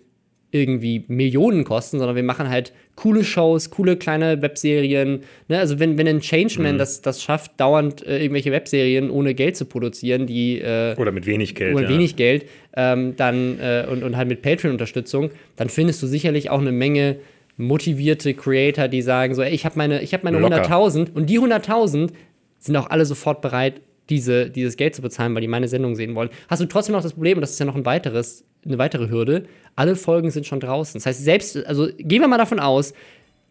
irgendwie 0.51 1.05
Millionen 1.07 1.63
kosten, 1.63 1.97
sondern 1.97 2.15
wir 2.15 2.23
machen 2.23 2.49
halt 2.49 2.73
coole 2.95 3.23
Shows, 3.23 3.69
coole 3.69 3.95
kleine 3.95 4.41
Webserien. 4.41 5.21
Ne? 5.47 5.59
Also 5.59 5.79
wenn, 5.79 5.97
wenn 5.97 6.07
ein 6.07 6.19
Changeman 6.19 6.75
mhm. 6.75 6.79
das, 6.79 7.01
das 7.01 7.23
schafft, 7.23 7.59
dauernd 7.59 8.05
äh, 8.05 8.19
irgendwelche 8.21 8.51
Webserien 8.51 9.09
ohne 9.09 9.33
Geld 9.33 9.55
zu 9.55 9.65
produzieren, 9.65 10.27
die 10.27 10.59
äh, 10.59 10.95
oder 10.97 11.11
mit 11.11 11.25
wenig 11.25 11.55
Geld, 11.55 11.75
oder 11.75 11.83
ja. 11.83 11.89
wenig 11.89 12.17
Geld, 12.17 12.45
ähm, 12.75 13.15
dann 13.15 13.59
äh, 13.59 13.85
und, 13.89 14.03
und 14.03 14.17
halt 14.17 14.27
mit 14.27 14.41
Patreon-Unterstützung, 14.41 15.31
dann 15.55 15.69
findest 15.69 16.03
du 16.03 16.07
sicherlich 16.07 16.49
auch 16.49 16.59
eine 16.59 16.71
Menge 16.71 17.17
motivierte 17.57 18.33
Creator, 18.33 18.87
die 18.87 19.01
sagen 19.01 19.33
so, 19.35 19.41
ey, 19.41 19.53
ich 19.53 19.65
habe 19.65 19.77
meine, 19.77 20.01
ich 20.01 20.13
hab 20.13 20.23
meine 20.23 20.39
100.000 20.39 21.13
und 21.13 21.29
die 21.29 21.39
100.000 21.39 22.11
sind 22.59 22.75
auch 22.75 22.89
alle 22.89 23.05
sofort 23.05 23.41
bereit, 23.41 23.81
diese, 24.11 24.51
dieses 24.51 24.77
Geld 24.77 24.93
zu 24.93 25.01
bezahlen, 25.01 25.33
weil 25.33 25.41
die 25.41 25.47
meine 25.47 25.67
Sendung 25.67 25.95
sehen 25.95 26.13
wollen. 26.13 26.29
Hast 26.49 26.61
du 26.61 26.67
trotzdem 26.67 26.93
noch 26.93 27.01
das 27.01 27.13
Problem, 27.13 27.37
und 27.37 27.41
das 27.41 27.51
ist 27.51 27.59
ja 27.59 27.65
noch 27.65 27.75
ein 27.75 27.85
weiteres, 27.85 28.45
eine 28.63 28.77
weitere 28.77 29.09
Hürde, 29.09 29.45
alle 29.75 29.95
Folgen 29.95 30.29
sind 30.29 30.45
schon 30.45 30.59
draußen. 30.59 30.99
Das 30.99 31.07
heißt, 31.07 31.23
selbst, 31.23 31.65
also 31.65 31.87
gehen 31.97 32.21
wir 32.21 32.27
mal 32.27 32.37
davon 32.37 32.59
aus, 32.59 32.93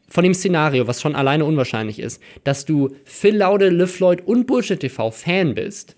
von 0.07 0.25
dem 0.25 0.35
Szenario, 0.35 0.87
was 0.87 1.01
schon 1.01 1.15
alleine 1.15 1.45
unwahrscheinlich 1.45 2.01
ist, 2.01 2.21
dass 2.45 2.65
du 2.65 2.91
Phil 3.05 3.37
Laude, 3.37 3.69
Liv 3.69 3.93
Floyd 3.93 4.23
und 4.27 4.47
Bullshit 4.47 4.81
TV 4.81 5.11
Fan 5.11 5.55
bist, 5.55 5.97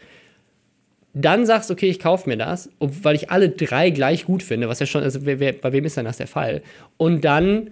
dann 1.14 1.44
sagst, 1.44 1.70
okay, 1.70 1.88
ich 1.88 1.98
kaufe 1.98 2.28
mir 2.28 2.36
das, 2.36 2.70
weil 2.78 3.16
ich 3.16 3.30
alle 3.30 3.50
drei 3.50 3.90
gleich 3.90 4.24
gut 4.24 4.42
finde, 4.42 4.68
was 4.68 4.80
ja 4.80 4.86
schon, 4.86 5.02
also 5.02 5.24
wer, 5.24 5.40
wer, 5.40 5.52
bei 5.52 5.72
wem 5.72 5.84
ist 5.84 5.96
denn 5.96 6.04
das 6.04 6.18
der 6.18 6.26
Fall? 6.26 6.62
Und 6.96 7.24
dann 7.24 7.70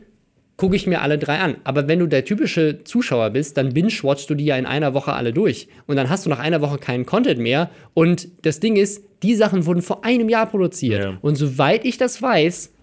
gucke 0.60 0.76
ich 0.76 0.86
mir 0.86 1.00
alle 1.00 1.16
drei 1.16 1.38
an. 1.38 1.56
Aber 1.64 1.88
wenn 1.88 2.00
du 2.00 2.06
der 2.06 2.26
typische 2.26 2.84
Zuschauer 2.84 3.30
bist, 3.30 3.56
dann 3.56 3.72
binge-watchst 3.72 4.28
du 4.28 4.34
die 4.34 4.44
ja 4.44 4.58
in 4.58 4.66
einer 4.66 4.92
Woche 4.92 5.14
alle 5.14 5.32
durch. 5.32 5.68
Und 5.86 5.96
dann 5.96 6.10
hast 6.10 6.26
du 6.26 6.30
nach 6.30 6.38
einer 6.38 6.60
Woche 6.60 6.76
keinen 6.76 7.06
Content 7.06 7.40
mehr. 7.40 7.70
Und 7.94 8.28
das 8.42 8.60
Ding 8.60 8.76
ist, 8.76 9.02
die 9.22 9.34
Sachen 9.36 9.64
wurden 9.64 9.80
vor 9.80 10.04
einem 10.04 10.28
Jahr 10.28 10.44
produziert. 10.44 11.02
Ja. 11.02 11.18
Und 11.22 11.36
soweit 11.36 11.86
ich 11.86 11.96
das 11.96 12.20
weiß, 12.20 12.74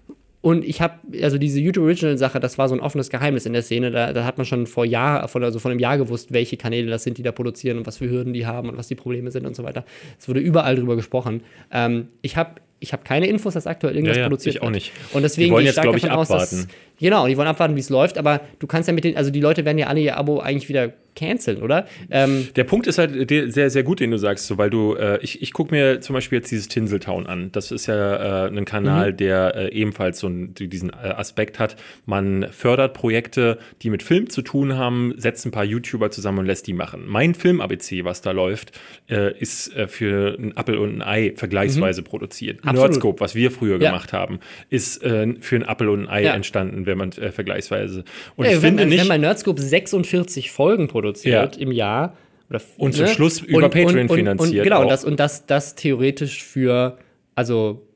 und 0.42 0.66
ich 0.66 0.82
habe, 0.82 0.96
also 1.22 1.38
diese 1.38 1.60
YouTube 1.60 1.84
Original 1.84 2.18
Sache, 2.18 2.40
das 2.40 2.58
war 2.58 2.68
so 2.68 2.74
ein 2.74 2.80
offenes 2.80 3.12
Geheimnis 3.12 3.46
in 3.46 3.54
der 3.54 3.62
Szene. 3.62 3.92
Da, 3.92 4.12
da 4.12 4.26
hat 4.26 4.38
man 4.38 4.46
schon 4.48 4.66
vor 4.66 4.84
Jahr, 4.84 5.28
von, 5.28 5.44
also 5.44 5.60
vor 5.60 5.70
einem 5.70 5.80
Jahr 5.80 6.00
gewusst, 6.00 6.34
welche 6.34 6.58
Kanäle 6.58 6.90
das 6.90 7.04
sind, 7.04 7.20
die 7.20 7.24
da 7.24 7.32
produzieren 7.32 7.78
und 7.78 7.86
was 7.86 7.98
für 7.98 8.10
Hürden 8.10 8.34
die 8.34 8.48
haben 8.48 8.70
und 8.70 8.78
was 8.78 8.88
die 8.88 8.96
Probleme 8.96 9.30
sind 9.30 9.46
und 9.46 9.56
so 9.56 9.64
weiter. 9.64 9.86
Es 10.18 10.28
wurde 10.28 10.40
überall 10.40 10.76
drüber 10.76 10.96
gesprochen. 10.96 11.42
Ähm, 11.72 12.08
ich 12.24 12.38
habe 12.38 12.56
ich 12.80 12.94
habe 12.94 13.04
keine 13.04 13.28
Infos, 13.28 13.54
dass 13.54 13.68
aktuell 13.68 13.96
irgendwas 13.96 14.18
ja, 14.18 14.24
ja, 14.24 14.30
produziert 14.30 14.56
ich 14.56 14.62
auch 14.62 14.70
nicht. 14.70 14.92
Und 15.14 15.24
deswegen 15.24 15.48
die 15.48 15.52
wollen 15.52 15.66
jetzt, 15.66 15.82
glaube 15.82 15.98
ich, 15.98 16.10
abwarten. 16.10 16.34
Aus, 16.34 16.50
dass, 16.50 16.68
genau, 17.00 17.28
die 17.28 17.38
wollen 17.38 17.48
abwarten, 17.48 17.76
wie 17.76 17.80
es 17.80 17.90
läuft, 17.90 18.18
aber 18.18 18.42
du 18.60 18.68
kannst 18.68 18.88
ja 18.88 18.94
mit 18.94 19.04
den, 19.04 19.18
also 19.18 19.32
die 19.32 19.42
Leute 19.42 19.66
werden 19.66 19.78
ja 19.78 19.88
alle 19.88 20.02
ihr 20.02 20.18
Abo 20.18 20.40
eigentlich 20.40 20.70
wieder 20.70 20.94
canceln, 21.18 21.62
oder? 21.62 21.88
Ähm, 22.10 22.48
der 22.56 22.64
Punkt 22.64 22.88
ist 22.88 22.98
halt 22.98 23.30
sehr, 23.30 23.70
sehr 23.70 23.84
gut, 23.84 24.00
den 24.00 24.12
du 24.12 24.18
sagst, 24.18 24.48
so, 24.48 24.58
weil 24.58 24.70
du, 24.70 24.94
äh, 24.94 25.20
ich, 25.22 25.42
ich 25.42 25.52
gucke 25.52 25.74
mir 25.74 26.00
zum 26.00 26.14
Beispiel 26.14 26.38
jetzt 26.38 26.52
dieses 26.52 26.68
Tinseltown 26.68 27.26
an. 27.26 27.52
Das 27.52 27.72
ist 27.72 27.88
ja 27.88 28.46
äh, 28.46 28.48
ein 28.48 28.66
Kanal, 28.66 29.12
mhm. 29.12 29.18
der 29.18 29.56
äh, 29.56 29.72
ebenfalls 29.74 30.20
so 30.20 30.28
einen, 30.28 30.54
diesen 30.54 30.92
äh, 30.92 30.94
Aspekt 30.94 31.60
hat. 31.60 31.76
Man 32.06 32.48
fördert 32.52 32.94
Projekte, 32.94 33.58
die 33.82 33.90
mit 33.90 34.04
Film 34.04 34.30
zu 34.30 34.44
tun 34.44 34.78
haben, 34.78 35.14
setzt 35.18 35.46
ein 35.46 35.52
paar 35.52 35.66
YouTuber 35.66 36.12
zusammen 36.12 36.40
und 36.40 36.46
lässt 36.46 36.68
die 36.68 36.74
machen. 36.74 37.06
Mein 37.08 37.34
Film-ABC, 37.34 38.06
was 38.06 38.22
da 38.22 38.32
läuft, 38.32 38.80
äh, 39.10 39.36
ist 39.40 39.76
äh, 39.76 39.88
für 39.88 40.38
ein 40.38 40.56
Apple 40.56 40.80
und 40.80 41.02
ein 41.02 41.02
Ei 41.02 41.34
vergleichsweise 41.36 42.02
mhm. 42.02 42.06
produziert. 42.06 42.60
Absolut. 42.60 42.92
Nerdscope, 42.92 43.20
was 43.20 43.34
wir 43.34 43.50
früher 43.50 43.82
ja. 43.82 43.90
gemacht 43.90 44.14
haben, 44.14 44.40
ist 44.70 45.02
für 45.02 45.56
ein 45.56 45.62
Apple 45.62 45.90
und 45.90 46.08
ein 46.08 46.10
Ei 46.10 46.24
ja. 46.24 46.34
entstanden, 46.34 46.86
wenn 46.88 46.98
man 46.98 47.12
vergleichsweise. 47.12 48.04
Und 48.36 48.46
ja, 48.46 48.52
ich 48.52 48.62
wenn, 48.62 48.78
finde 48.78 48.86
nicht, 48.88 49.02
wenn 49.02 49.08
bei 49.08 49.18
Nerdscope 49.18 49.62
46 49.62 50.52
Folgen 50.52 50.88
produziert, 50.88 51.56
ja. 51.56 51.62
im 51.62 51.72
Jahr. 51.72 52.18
Oder, 52.50 52.62
und 52.78 52.94
zum 52.94 53.06
ne? 53.06 53.12
Schluss 53.12 53.42
über 53.42 53.66
und, 53.66 53.74
Patreon 53.74 54.10
und, 54.10 54.16
finanziert. 54.16 54.60
Und, 54.60 54.64
genau, 54.64 54.82
und 54.82 54.90
das, 54.90 55.04
und 55.04 55.20
das, 55.20 55.46
das 55.46 55.76
theoretisch 55.76 56.44
für, 56.44 56.98
also 57.36 57.87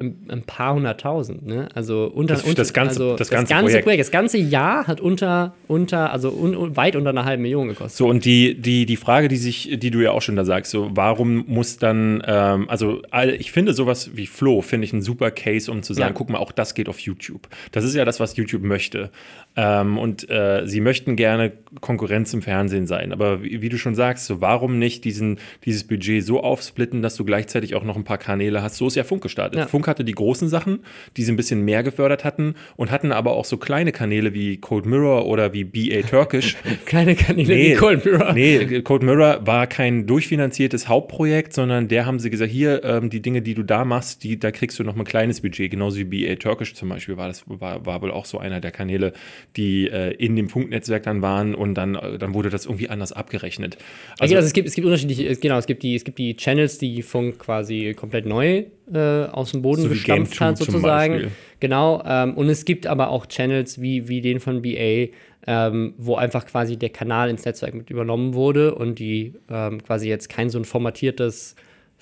ein 0.00 0.42
paar 0.46 0.74
hunderttausend, 0.74 1.46
ne? 1.46 1.68
Also 1.74 2.06
unter, 2.06 2.34
das, 2.34 2.54
das 2.54 2.72
ganze, 2.72 3.00
also 3.02 3.16
das 3.16 3.28
ganze, 3.28 3.44
das 3.44 3.50
ganze 3.50 3.64
Projekt. 3.64 3.84
Projekt. 3.84 4.00
Das 4.00 4.10
ganze 4.10 4.38
Jahr 4.38 4.86
hat 4.86 5.00
unter, 5.00 5.54
unter 5.68 6.12
also 6.12 6.30
un, 6.30 6.76
weit 6.76 6.96
unter 6.96 7.10
einer 7.10 7.26
halben 7.26 7.42
Million 7.42 7.68
gekostet. 7.68 7.98
So, 7.98 8.08
und 8.08 8.24
die, 8.24 8.54
die, 8.58 8.86
die 8.86 8.96
Frage, 8.96 9.28
die 9.28 9.36
sich, 9.36 9.78
die 9.78 9.90
du 9.90 10.00
ja 10.00 10.12
auch 10.12 10.22
schon 10.22 10.34
da 10.34 10.44
sagst, 10.44 10.70
so, 10.70 10.90
warum 10.94 11.44
muss 11.46 11.76
dann, 11.76 12.22
ähm, 12.26 12.70
also 12.70 13.02
ich 13.38 13.52
finde 13.52 13.74
sowas 13.74 14.10
wie 14.14 14.26
Flo, 14.26 14.62
finde 14.62 14.86
ich 14.86 14.94
ein 14.94 15.02
super 15.02 15.30
Case, 15.30 15.70
um 15.70 15.82
zu 15.82 15.92
sagen, 15.92 16.14
ja. 16.14 16.18
guck 16.18 16.30
mal, 16.30 16.38
auch 16.38 16.52
das 16.52 16.74
geht 16.74 16.88
auf 16.88 16.98
YouTube. 16.98 17.48
Das 17.70 17.84
ist 17.84 17.94
ja 17.94 18.06
das, 18.06 18.18
was 18.18 18.36
YouTube 18.36 18.62
möchte. 18.62 19.10
Ähm, 19.54 19.98
und 19.98 20.28
äh, 20.30 20.62
sie 20.64 20.80
möchten 20.80 21.16
gerne 21.16 21.52
Konkurrenz 21.80 22.32
im 22.32 22.40
Fernsehen 22.40 22.86
sein. 22.86 23.12
Aber 23.12 23.42
wie, 23.42 23.60
wie, 23.60 23.68
du 23.68 23.76
schon 23.76 23.94
sagst, 23.94 24.24
so 24.24 24.40
warum 24.40 24.78
nicht 24.78 25.04
diesen, 25.04 25.38
dieses 25.66 25.84
Budget 25.84 26.24
so 26.24 26.42
aufsplitten, 26.42 27.02
dass 27.02 27.16
du 27.16 27.24
gleichzeitig 27.26 27.74
auch 27.74 27.84
noch 27.84 27.96
ein 27.96 28.04
paar 28.04 28.16
Kanäle 28.16 28.62
hast? 28.62 28.76
So 28.76 28.86
ist 28.86 28.96
ja 28.96 29.04
Funk 29.04 29.22
gestartet. 29.22 29.58
Ja. 29.58 29.66
Funk 29.66 29.86
hatte 29.92 30.04
die 30.04 30.12
großen 30.12 30.48
Sachen, 30.48 30.80
die 31.16 31.22
sie 31.22 31.32
ein 31.32 31.36
bisschen 31.36 31.64
mehr 31.64 31.82
gefördert 31.82 32.24
hatten 32.24 32.54
und 32.76 32.90
hatten 32.90 33.12
aber 33.12 33.32
auch 33.32 33.44
so 33.44 33.56
kleine 33.56 33.92
Kanäle 33.92 34.34
wie 34.34 34.56
Cold 34.56 34.86
Mirror 34.86 35.26
oder 35.26 35.52
wie 35.52 35.64
BA 35.64 36.02
Turkish. 36.02 36.56
kleine 36.86 37.14
Kanäle 37.14 37.54
nee, 37.54 37.72
wie 37.72 37.76
Cold 37.76 38.04
Mirror. 38.04 38.32
Nee, 38.32 38.82
Cold 38.82 39.02
Mirror 39.02 39.46
war 39.46 39.66
kein 39.66 40.06
durchfinanziertes 40.06 40.88
Hauptprojekt, 40.88 41.52
sondern 41.52 41.88
der 41.88 42.06
haben 42.06 42.18
sie 42.18 42.30
gesagt, 42.30 42.50
hier, 42.50 42.82
ähm, 42.84 43.10
die 43.10 43.22
Dinge, 43.22 43.42
die 43.42 43.54
du 43.54 43.62
da 43.62 43.84
machst, 43.84 44.24
die, 44.24 44.38
da 44.38 44.50
kriegst 44.50 44.78
du 44.78 44.84
noch 44.84 44.94
mal 44.94 45.02
ein 45.02 45.06
kleines 45.06 45.40
Budget. 45.40 45.70
Genauso 45.70 45.98
wie 45.98 46.04
BA 46.04 46.34
Turkish 46.36 46.74
zum 46.74 46.88
Beispiel 46.88 47.16
war 47.16 47.28
das, 47.28 47.44
war, 47.46 47.84
war 47.86 48.02
wohl 48.02 48.10
auch 48.10 48.24
so 48.24 48.38
einer 48.38 48.60
der 48.60 48.70
Kanäle, 48.70 49.12
die 49.56 49.88
äh, 49.88 50.14
in 50.14 50.36
dem 50.36 50.48
Funknetzwerk 50.48 51.02
dann 51.04 51.22
waren 51.22 51.54
und 51.54 51.74
dann, 51.74 51.94
äh, 51.94 52.18
dann 52.18 52.34
wurde 52.34 52.50
das 52.50 52.66
irgendwie 52.66 52.88
anders 52.88 53.12
abgerechnet. 53.12 53.76
Also, 54.18 54.34
also 54.34 54.46
es, 54.46 54.52
gibt, 54.52 54.68
es 54.68 54.74
gibt 54.74 54.86
unterschiedliche, 54.86 55.36
genau, 55.36 55.58
es 55.58 55.66
gibt 55.66 55.82
die, 55.82 55.94
es 55.94 56.04
gibt 56.04 56.18
die 56.18 56.36
Channels, 56.36 56.78
die 56.78 57.02
Funk 57.02 57.38
quasi 57.38 57.94
komplett 57.94 58.26
neu 58.26 58.64
äh, 58.92 58.98
aus 58.98 59.52
dem 59.52 59.62
Boden 59.62 59.71
so 59.80 59.88
gestampft 59.88 60.40
hat, 60.40 60.58
sozusagen. 60.58 61.32
Genau. 61.60 62.02
Ähm, 62.04 62.34
und 62.34 62.48
es 62.48 62.64
gibt 62.64 62.86
aber 62.86 63.10
auch 63.10 63.26
Channels 63.26 63.80
wie, 63.80 64.08
wie 64.08 64.20
den 64.20 64.40
von 64.40 64.62
BA, 64.62 65.08
ähm, 65.46 65.94
wo 65.96 66.16
einfach 66.16 66.46
quasi 66.46 66.76
der 66.76 66.90
Kanal 66.90 67.30
ins 67.30 67.44
Netzwerk 67.44 67.74
mit 67.74 67.90
übernommen 67.90 68.34
wurde 68.34 68.74
und 68.74 68.98
die 68.98 69.34
ähm, 69.48 69.82
quasi 69.82 70.08
jetzt 70.08 70.28
kein 70.28 70.50
so 70.50 70.58
ein 70.58 70.64
formatiertes 70.64 71.54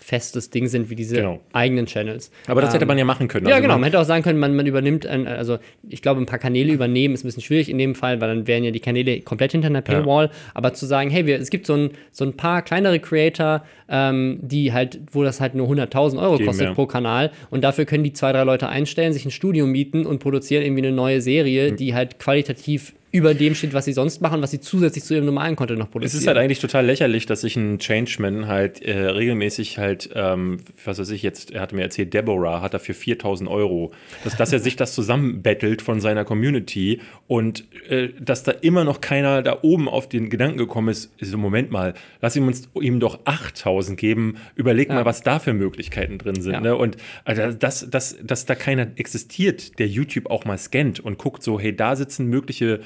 festes 0.03 0.51
Ding 0.51 0.67
sind 0.67 0.91
wie 0.91 0.97
diese 0.97 1.17
genau. 1.17 1.41
eigenen 1.53 1.87
Channels. 1.87 2.31
Aber 2.47 2.61
das 2.61 2.71
ähm, 2.71 2.75
hätte 2.75 2.87
man 2.87 2.99
ja 2.99 3.05
machen 3.05 3.29
können. 3.29 3.47
Ja, 3.47 3.57
also 3.57 3.63
genau. 3.63 3.75
Man 3.75 3.85
hätte 3.85 4.01
auch 4.01 4.05
sagen 4.05 4.25
können, 4.25 4.39
man, 4.39 4.57
man 4.57 4.67
übernimmt, 4.67 5.07
ein, 5.07 5.27
also 5.27 5.59
ich 5.89 6.03
glaube, 6.03 6.21
ein 6.21 6.27
paar 6.27 6.39
Kanäle 6.39 6.73
übernehmen 6.73 7.15
ist 7.15 7.23
ein 7.23 7.29
bisschen 7.29 7.43
schwierig 7.43 7.69
in 7.69 7.79
dem 7.79 7.95
Fall, 7.95 8.21
weil 8.21 8.29
dann 8.29 8.47
wären 8.47 8.65
ja 8.65 8.71
die 8.71 8.81
Kanäle 8.81 9.21
komplett 9.21 9.53
hinter 9.53 9.69
einer 9.69 9.83
Paywall. 9.83 10.27
Ja. 10.27 10.33
Aber 10.55 10.73
zu 10.75 10.87
sagen, 10.87 11.11
hey, 11.11 11.27
wir, 11.27 11.39
es 11.39 11.51
gibt 11.51 11.67
so 11.67 11.75
ein, 11.75 11.91
so 12.13 12.25
ein 12.25 12.33
paar 12.33 12.63
kleinere 12.63 12.99
Creator, 12.99 13.63
ähm, 13.89 14.39
die 14.41 14.73
halt, 14.73 15.01
wo 15.13 15.23
das 15.23 15.41
halt 15.41 15.55
nur 15.55 15.69
100.000 15.69 16.21
Euro 16.21 16.37
Geben, 16.37 16.47
kostet 16.47 16.67
ja. 16.69 16.75
pro 16.75 16.87
Kanal 16.87 17.31
und 17.51 17.63
dafür 17.63 17.85
können 17.85 18.05
die 18.05 18.13
zwei, 18.13 18.33
drei 18.33 18.45
Leute 18.45 18.69
einstellen, 18.69 19.13
sich 19.13 19.25
ein 19.25 19.31
Studio 19.31 19.67
mieten 19.67 20.07
und 20.07 20.21
produzieren 20.21 20.63
irgendwie 20.63 20.87
eine 20.87 20.93
neue 20.93 21.21
Serie, 21.21 21.73
mhm. 21.73 21.77
die 21.77 21.95
halt 21.95 22.19
qualitativ 22.19 22.95
über 23.13 23.35
dem 23.35 23.55
steht, 23.55 23.75
was 23.75 23.85
sie 23.85 23.93
sonst 23.93 24.21
machen, 24.21 24.41
was 24.41 24.53
sie 24.53 24.61
zusätzlich 24.61 25.03
zu 25.03 25.15
ihrem 25.15 25.25
normalen 25.25 25.57
Content 25.57 25.79
noch 25.79 25.91
produzieren. 25.91 26.17
Es 26.17 26.23
ist 26.23 26.27
halt 26.29 26.39
eigentlich 26.39 26.61
total 26.61 26.87
lächerlich, 26.87 27.27
dass 27.27 27.41
sich 27.41 27.57
ein 27.57 27.79
Changeman 27.79 28.47
halt 28.47 28.83
äh, 28.83 28.97
regelmäßig 29.09 29.79
halt, 29.79 30.11
ähm, 30.15 30.59
was 30.85 30.99
weiß 30.99 31.11
ich 31.11 31.23
jetzt, 31.23 31.51
er 31.51 31.61
hatte 31.61 31.75
mir 31.75 31.83
erzählt, 31.83 32.15
Deborah 32.15 32.63
hat 32.63 32.75
dafür 32.75 32.95
4000 32.95 33.51
Euro, 33.51 33.93
dass, 34.23 34.37
dass 34.37 34.53
er 34.53 34.61
sich 34.61 34.77
das 34.77 34.95
zusammenbettelt 34.95 35.83
von 35.83 36.01
seiner 36.01 36.25
Community 36.25 37.01
und 37.27 37.65
äh, 37.89 38.11
dass 38.21 38.45
da 38.45 38.53
immer 38.53 38.85
noch 38.85 39.01
keiner 39.01 39.43
da 39.43 39.59
oben 39.63 39.89
auf 39.89 40.09
den 40.09 40.31
Gedanken 40.31 40.59
gekommen 40.59 40.89
ist, 40.89 41.13
so 41.21 41.37
Moment 41.37 41.73
mal, 41.73 41.95
lass 42.21 42.37
ihm 42.37 42.47
uns 42.47 42.69
ihm 42.81 43.01
doch 43.01 43.21
8000 43.25 43.99
geben, 43.99 44.37
überleg 44.55 44.89
ja. 44.89 44.95
mal, 44.95 45.05
was 45.05 45.23
da 45.23 45.41
für 45.41 45.53
Möglichkeiten 45.53 46.19
drin 46.19 46.41
sind. 46.41 46.53
Ja. 46.53 46.61
Ne? 46.61 46.77
Und 46.77 46.97
also, 47.25 47.53
dass, 47.53 47.91
dass, 47.91 48.17
dass 48.23 48.47
da 48.47 48.55
keiner 48.55 48.87
existiert, 48.97 49.79
der 49.81 49.89
YouTube 49.89 50.31
auch 50.31 50.45
mal 50.45 50.59
scannt 50.59 51.01
und 51.01 51.19
guckt 51.19 51.43
so, 51.43 51.59
hey, 51.59 51.75
da 51.75 51.97
sitzen 51.97 52.27
mögliche 52.27 52.81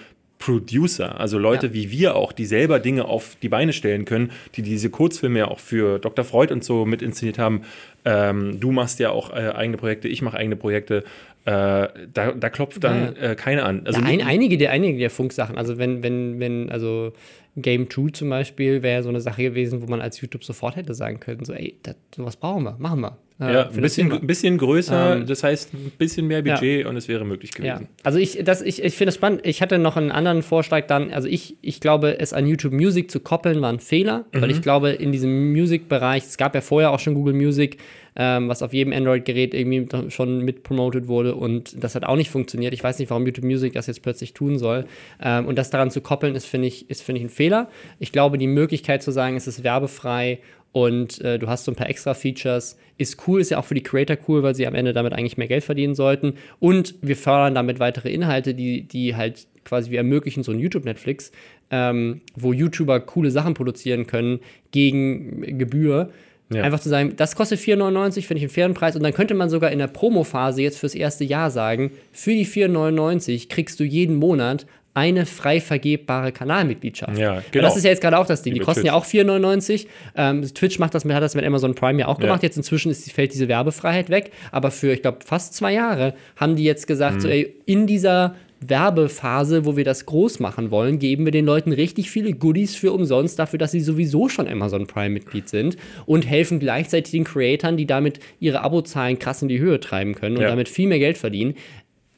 Producer, 0.45 1.19
also 1.19 1.39
Leute 1.39 1.69
ja. 1.69 1.73
wie 1.73 1.91
wir 1.91 2.17
auch, 2.17 2.33
die 2.33 2.45
selber 2.45 2.79
Dinge 2.79 3.07
auf 3.07 3.35
die 3.41 3.49
Beine 3.49 3.73
stellen 3.73 4.05
können, 4.05 4.31
die 4.57 4.63
diese 4.63 4.91
Kurzfilme 4.91 5.39
ja 5.39 5.49
auch 5.49 5.59
für 5.59 5.99
Dr. 5.99 6.23
Freud 6.23 6.53
und 6.53 6.63
so 6.63 6.85
mit 6.85 7.01
inszeniert 7.01 7.39
haben. 7.39 7.63
Ähm, 8.05 8.61
du 8.61 8.71
machst 8.71 8.99
ja 8.99 9.09
auch 9.09 9.31
äh, 9.31 9.53
eigene 9.55 9.79
Projekte, 9.79 10.07
ich 10.09 10.21
mache 10.21 10.37
eigene 10.37 10.57
Projekte. 10.57 11.05
Äh, 11.47 11.89
da, 12.13 12.33
da, 12.39 12.51
klopft 12.51 12.85
dann 12.85 13.17
ja. 13.17 13.31
äh, 13.31 13.35
keine 13.37 13.63
an. 13.65 13.87
Also 13.87 14.01
ja, 14.01 14.07
ein, 14.07 14.21
einige 14.21 14.59
der 14.59 14.71
einige 14.71 14.99
der 14.99 15.11
Funksachen, 15.11 15.57
also 15.57 15.79
wenn 15.79 16.03
wenn 16.03 16.41
wenn 16.41 16.69
also 16.71 17.15
Game 17.57 17.89
2 17.89 18.11
zum 18.13 18.29
Beispiel 18.29 18.83
wäre 18.83 19.03
so 19.03 19.09
eine 19.09 19.23
Sache 19.23 19.43
gewesen, 19.43 19.81
wo 19.81 19.87
man 19.87 20.03
als 20.03 20.21
YouTube 20.21 20.45
sofort 20.45 20.77
hätte 20.77 20.93
sagen 20.95 21.21
können, 21.21 21.45
so 21.47 21.55
ey, 21.55 21.79
das, 21.83 21.97
sowas 22.15 22.37
brauchen 22.37 22.65
wir, 22.65 22.77
machen 22.79 23.01
wir. 23.01 23.17
Ja, 23.41 23.69
ein 23.69 23.81
bisschen, 23.81 24.13
ein 24.13 24.27
bisschen 24.29 24.59
größer, 24.59 25.17
ähm, 25.17 25.27
das 25.27 25.43
heißt 25.43 25.75
ein 25.75 25.93
bisschen 25.99 26.29
mehr 26.29 26.43
Budget 26.43 26.83
ja. 26.83 26.89
und 26.89 26.97
es 26.97 27.09
wäre 27.09 27.25
möglich 27.25 27.51
gewesen. 27.51 27.83
Ja. 27.83 27.89
Also 28.05 28.21
ich, 28.21 28.39
ich, 28.39 28.83
ich 28.83 28.95
finde 28.95 29.09
es 29.09 29.17
spannend. 29.17 29.41
Ich 29.45 29.61
hatte 29.61 29.79
noch 29.79 29.97
einen 29.97 30.13
anderen 30.13 30.43
Vorschlag 30.45 30.87
dann, 30.87 31.11
also 31.11 31.27
ich, 31.27 31.57
ich 31.61 31.81
glaube, 31.81 32.21
es 32.21 32.33
an 32.33 32.47
YouTube 32.47 32.73
Music 32.73 33.11
zu 33.11 33.19
koppeln 33.19 33.61
war 33.61 33.73
ein 33.73 33.81
Fehler, 33.81 34.25
mhm. 34.33 34.41
weil 34.41 34.51
ich 34.53 34.63
glaube, 34.63 34.91
in 34.91 35.11
diesem 35.11 35.53
Music-Bereich, 35.53 36.23
es 36.23 36.37
gab 36.37 36.55
ja 36.55 36.61
vorher 36.61 36.93
auch 36.93 37.01
schon 37.01 37.15
Google 37.15 37.35
Music, 37.35 37.79
ähm, 38.15 38.49
was 38.49 38.63
auf 38.63 38.73
jedem 38.73 38.93
Android-Gerät 38.93 39.53
irgendwie 39.53 39.89
schon 40.11 40.45
mit 40.45 40.63
promoted 40.63 41.09
wurde 41.09 41.35
und 41.35 41.83
das 41.83 41.97
hat 41.97 42.05
auch 42.05 42.15
nicht 42.15 42.31
funktioniert. 42.31 42.73
Ich 42.73 42.85
weiß 42.85 43.01
nicht, 43.01 43.11
warum 43.11 43.27
YouTube 43.27 43.45
Music 43.45 43.73
das 43.73 43.89
jetzt 43.89 44.03
plötzlich 44.03 44.35
tun 44.35 44.59
soll. 44.59 44.87
Ähm, 45.21 45.47
und 45.47 45.59
das 45.59 45.71
daran 45.71 45.91
zu 45.91 46.01
koppeln, 46.01 46.37
ist, 46.37 46.47
finde 46.47 46.69
ich, 46.69 46.89
ist, 46.89 47.03
finde 47.03 47.19
ich, 47.19 47.27
ein 47.27 47.31
Fehler. 47.31 47.69
Ich 47.99 48.13
glaube, 48.13 48.39
die 48.39 48.47
Möglichkeit 48.47 49.03
zu 49.03 49.11
sagen, 49.11 49.37
es 49.37 49.49
ist 49.49 49.65
werbefrei 49.65 50.39
und 50.75 51.21
äh, 51.21 51.39
du 51.39 51.47
hast 51.47 51.65
so 51.65 51.71
ein 51.71 51.77
paar 51.77 51.89
extra 51.89 52.15
Features. 52.15 52.77
Ist 52.99 53.29
cool, 53.29 53.41
ist 53.41 53.51
ja 53.51 53.59
auch 53.59 53.65
für 53.65 53.75
die 53.75 53.83
Creator 53.85 54.17
cool, 54.27 54.43
weil 54.43 54.57
sie 54.57 54.67
am 54.67 54.75
Ende 54.75 54.93
damit 54.93 55.13
eigentlich 55.13 55.37
mehr 55.37 55.47
Geld 55.47 55.63
verdienen 55.63 55.95
sollten. 55.95 56.35
Und 56.59 56.97
wir 57.01 57.17
fördern 57.17 57.55
damit 57.55 57.79
weitere 57.79 58.13
Inhalte, 58.13 58.55
die, 58.55 58.83
die 58.83 59.15
halt 59.15 59.47
quasi 59.65 59.93
wir 59.93 59.99
ermöglichen 59.99 60.43
so 60.43 60.51
ein 60.51 60.59
YouTube-Netflix, 60.59 61.31
ähm, 61.71 62.23
wo 62.35 62.53
YouTuber 62.53 62.99
coole 62.99 63.31
Sachen 63.31 63.55
produzieren 63.55 64.09
können 64.09 64.41
gegen 64.73 65.59
Gebühr. 65.59 66.11
Ja. 66.53 66.65
Einfach 66.65 66.81
zu 66.81 66.89
sagen, 66.89 67.15
das 67.17 67.37
kostet 67.37 67.61
4,99, 67.61 68.23
finde 68.23 68.39
ich 68.39 68.43
einen 68.43 68.51
fairen 68.51 68.75
Preis. 68.75 68.97
Und 68.97 69.05
dann 69.05 69.15
könnte 69.15 69.35
man 69.35 69.51
sogar 69.51 69.71
in 69.71 69.79
der 69.79 69.87
Promo-Phase 69.87 70.61
jetzt 70.61 70.79
fürs 70.79 70.97
erste 70.97 71.23
Jahr 71.23 71.53
sagen, 71.53 71.93
für 72.11 72.33
die 72.33 72.47
4,99 72.47 73.49
kriegst 73.49 73.79
du 73.79 73.85
jeden 73.85 74.17
Monat 74.17 74.67
eine 74.95 75.27
frei 75.27 75.61
vergebbare 75.61 76.31
Kanalmitgliedschaft. 76.31 77.19
Ja, 77.19 77.43
genau. 77.51 77.65
das 77.65 77.77
ist 77.77 77.85
ja 77.85 77.91
jetzt 77.91 78.01
gerade 78.01 78.17
auch 78.17 78.27
das 78.27 78.43
Ding. 78.43 78.55
Die 78.55 78.61
kosten 78.61 78.83
Twitch. 78.83 78.87
ja 78.87 78.95
auch 78.95 79.05
4,99. 79.05 79.87
Ähm, 80.17 80.43
Twitch 80.55 80.79
macht 80.79 80.95
das 80.95 81.05
mit, 81.05 81.15
hat 81.17 81.23
das 81.23 81.35
mit 81.35 81.45
Amazon 81.45 81.75
Prime 81.75 81.99
ja 81.99 82.07
auch 82.07 82.19
gemacht. 82.19 82.43
Ja. 82.43 82.47
Jetzt 82.47 82.57
inzwischen 82.57 82.91
ist, 82.91 83.11
fällt 83.11 83.35
diese 83.35 83.49
Werbefreiheit 83.49 84.09
weg. 84.09 84.31
Aber 84.53 84.71
für, 84.71 84.93
ich 84.93 85.03
glaube, 85.03 85.19
fast 85.25 85.55
zwei 85.55 85.73
Jahre 85.73 86.15
haben 86.37 86.55
die 86.55 86.63
jetzt 86.63 86.87
gesagt, 86.87 87.17
mhm. 87.17 87.21
so, 87.21 87.29
ey, 87.29 87.57
in 87.67 87.89
dieser 87.89 88.37
Werbephase, 88.69 89.67
wo 89.67 89.77
wir 89.77 89.85
das 89.85 90.07
groß 90.07 90.41
machen 90.41 90.71
wollen, 90.71 90.99
geben 90.99 91.25
wir 91.25 91.33
den 91.33 91.45
Leuten 91.45 91.73
richtig 91.73 92.11
viele 92.11 92.33
Goodies 92.33 92.77
für 92.77 92.93
umsonst 92.93 93.39
dafür, 93.39 93.59
dass 93.59 93.73
sie 93.73 93.81
sowieso 93.81 94.29
schon 94.29 94.49
Amazon 94.49 94.87
Prime-Mitglied 94.87 95.49
sind 95.49 95.77
und 96.07 96.27
helfen 96.27 96.61
gleichzeitig 96.61 97.11
den 97.11 97.25
Creatoren, 97.25 97.77
die 97.77 97.87
damit 97.87 98.21
ihre 98.41 98.63
Abozahlen 98.63 99.19
krass 99.19 99.43
in 99.43 99.49
die 99.49 99.59
Höhe 99.59 99.81
treiben 99.81 100.15
können 100.15 100.37
und 100.37 100.43
ja. 100.43 100.49
damit 100.49 100.69
viel 100.69 100.89
mehr 100.89 100.99
Geld 100.99 101.19
verdienen 101.19 101.55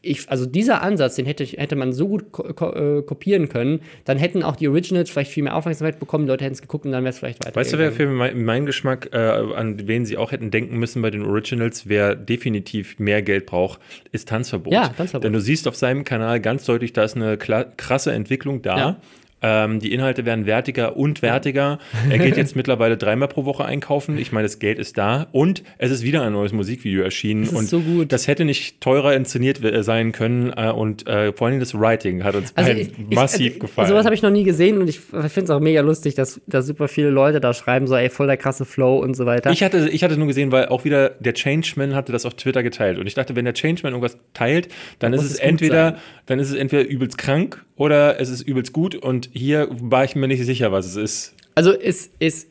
ich, 0.07 0.29
also 0.31 0.47
dieser 0.47 0.83
Ansatz, 0.83 1.17
den 1.17 1.27
hätte, 1.27 1.45
hätte 1.45 1.77
man 1.77 1.93
so 1.93 2.09
gut 2.09 2.33
ko 2.33 2.43
ko 2.55 2.73
äh, 2.73 3.03
kopieren 3.03 3.49
können, 3.49 3.81
dann 4.05 4.19
hätten 4.19 4.43
auch 4.43 4.57
die 4.57 4.69
Originals 4.69 5.11
vielleicht 5.11 5.31
viel 5.31 5.43
mehr 5.43 5.57
Aufmerksamkeit 5.57 5.99
bekommen, 5.99 6.27
die 6.27 6.31
Leute 6.31 6.45
hätten 6.45 6.55
es 6.55 6.63
geguckt 6.63 6.87
und 6.87 6.93
dann 6.93 7.05
wäre 7.05 7.11
es 7.11 7.19
vielleicht 7.19 7.45
weiter. 7.45 7.57
Weißt 7.57 7.73
du, 7.73 7.79
wer 7.79 7.93
für 7.93 8.07
mein, 8.07 8.43
mein 8.45 8.67
Geschmack, 8.67 9.11
äh, 9.13 9.17
an 9.17 9.87
wen 9.87 10.07
sie 10.07 10.17
auch 10.17 10.33
hätten 10.33 10.51
denken 10.51 10.79
müssen 10.79 11.03
bei 11.03 11.11
den 11.11 11.25
Originals, 11.25 11.89
wer 11.89 12.15
definitiv 12.15 12.99
mehr 12.99 13.23
Geld 13.23 13.47
braucht, 13.47 13.81
ist 14.13 14.29
Tanzverbot. 14.29 14.73
Ja, 14.73 14.89
Tanzverbot. 14.89 15.25
Denn 15.25 15.33
du 15.33 15.41
siehst 15.41 15.69
auf 15.69 15.77
seinem 15.77 16.05
Kanal 16.05 16.41
ganz 16.41 16.65
deutlich, 16.65 16.93
da 16.93 17.05
ist 17.05 17.17
eine 17.17 17.37
krasse 17.37 18.13
Entwicklung 18.13 18.63
da. 18.63 18.79
Ja. 18.79 18.97
Ähm, 19.43 19.81
die 19.81 19.93
Inhalte 19.93 20.25
werden 20.25 20.47
wertiger 20.47 20.97
und 20.97 21.21
wertiger. 21.21 21.79
Er 22.09 22.19
geht 22.19 22.37
jetzt 22.37 22.57
mittlerweile 22.57 22.97
dreimal 22.97 23.29
pro 23.29 23.45
Woche 23.45 23.67
einkaufen. 23.67 24.17
Ich 24.17 24.33
meine, 24.33 24.47
das 24.47 24.59
Geld 24.59 24.79
ist 24.79 24.97
da. 24.97 25.27
Und 25.33 25.63
es 25.77 25.91
ist 25.91 26.03
wieder 26.03 26.23
ein 26.23 26.33
neues 26.33 26.53
Musikvideo 26.53 27.03
erschienen. 27.03 27.43
Das 27.43 27.53
ist 27.53 27.59
und 27.59 27.69
so 27.69 27.81
gut. 27.81 28.13
Das 28.13 28.29
hätte 28.29 28.47
nicht 28.47 28.81
teurer 28.81 29.15
inszeniert 29.15 29.63
äh, 29.63 29.83
sein 29.83 30.13
können. 30.13 30.53
Äh, 30.57 30.71
und 30.71 31.07
äh, 31.07 31.35
vor 31.35 31.49
allem 31.49 31.61
das 31.61 31.79
Writing 31.79 32.25
hat 32.25 32.35
uns 32.35 32.57
also 32.57 32.73
ich, 32.73 32.91
massiv 33.11 33.55
ich, 33.55 33.61
gefallen. 33.61 33.89
Sowas 33.89 34.07
habe 34.07 34.15
ich 34.15 34.23
noch 34.23 34.31
nie 34.31 34.45
gesehen. 34.45 34.79
Und 34.79 34.89
ich 34.89 35.01
finde 35.01 35.43
es 35.43 35.51
auch 35.51 35.61
mega 35.61 35.83
lustig, 35.83 36.15
dass, 36.15 36.41
dass 36.47 36.67
super 36.67 36.89
viele 36.89 37.11
Leute 37.11 37.39
da 37.41 37.53
schreiben, 37.53 37.87
so, 37.87 37.95
ey, 37.95 38.09
voll 38.09 38.27
der 38.27 38.39
krasse 38.39 38.65
Flow 38.65 38.99
und 38.99 39.15
so 39.15 39.27
weiter. 39.27 39.51
Ich 39.51 39.63
hatte, 39.63 39.89
ich 39.91 40.03
hatte 40.03 40.17
nur 40.17 40.29
gesehen, 40.29 40.51
weil 40.51 40.69
auch 40.69 40.85
wieder 40.85 41.11
der 41.11 41.35
Changeman 41.35 41.95
hatte 41.95 42.11
das 42.11 42.25
auf 42.25 42.35
Twitter 42.35 42.63
geteilt. 42.63 42.99
Und 42.99 43.07
ich 43.07 43.15
dachte, 43.15 43.37
wenn 43.37 43.45
der 43.45 43.55
Changeman 43.55 43.93
irgendwas 43.93 44.17
teilt, 44.33 44.69
dann, 44.99 45.13
dann 45.13 45.21
ist 45.21 45.31
es 45.31 45.39
entweder, 45.39 45.99
dann 46.25 46.39
ist 46.39 46.49
es 46.49 46.57
entweder 46.57 46.89
übelst 46.89 47.19
krank 47.19 47.65
oder 47.77 48.19
es 48.19 48.31
ist 48.31 48.43
übelst 48.43 48.73
gut. 48.73 48.95
Und 48.95 49.26
hier 49.33 49.69
war 49.71 50.05
ich 50.05 50.17
mir 50.17 50.29
nicht 50.29 50.45
sicher, 50.45 50.73
was 50.73 50.87
es 50.87 50.97
ist. 50.97 51.37
Also 51.55 51.73
es 51.73 52.11
ist, 52.19 52.49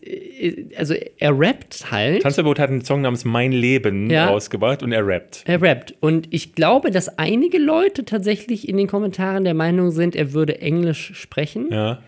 also 0.77 0.95
er 1.19 1.39
rappt 1.39 1.91
halt. 1.91 2.23
Tanzverbot 2.23 2.57
hat 2.57 2.71
einen 2.71 2.83
Song 2.83 3.01
namens 3.01 3.23
Mein 3.23 3.51
Leben 3.51 4.09
ja. 4.09 4.29
rausgebracht 4.29 4.81
und 4.81 4.91
er 4.91 5.05
rappt. 5.05 5.43
Er 5.45 5.61
rappt. 5.61 5.93
Und 5.99 6.27
ich 6.31 6.55
glaube, 6.55 6.89
dass 6.89 7.19
einige 7.19 7.59
Leute 7.59 8.03
tatsächlich 8.03 8.67
in 8.67 8.77
den 8.77 8.87
Kommentaren 8.87 9.43
der 9.43 9.53
Meinung 9.53 9.91
sind, 9.91 10.15
er 10.15 10.33
würde 10.33 10.59
Englisch 10.59 11.11
sprechen. 11.13 11.67
Ja. 11.71 11.99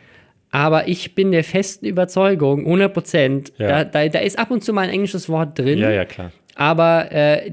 Aber 0.49 0.87
ich 0.87 1.13
bin 1.13 1.31
der 1.31 1.43
festen 1.43 1.85
Überzeugung, 1.85 2.61
100 2.61 2.91
Prozent, 2.91 3.53
ja. 3.59 3.67
da, 3.67 3.83
da, 3.83 4.07
da, 4.07 4.19
ist 4.19 4.39
ab 4.39 4.49
und 4.49 4.63
zu 4.63 4.73
mal 4.73 4.87
ein 4.87 4.89
englisches 4.89 5.29
Wort 5.29 5.59
drin. 5.59 5.77
Ja, 5.77 5.91
ja, 5.91 6.05
klar 6.05 6.31
aber 6.57 7.11
äh, 7.11 7.51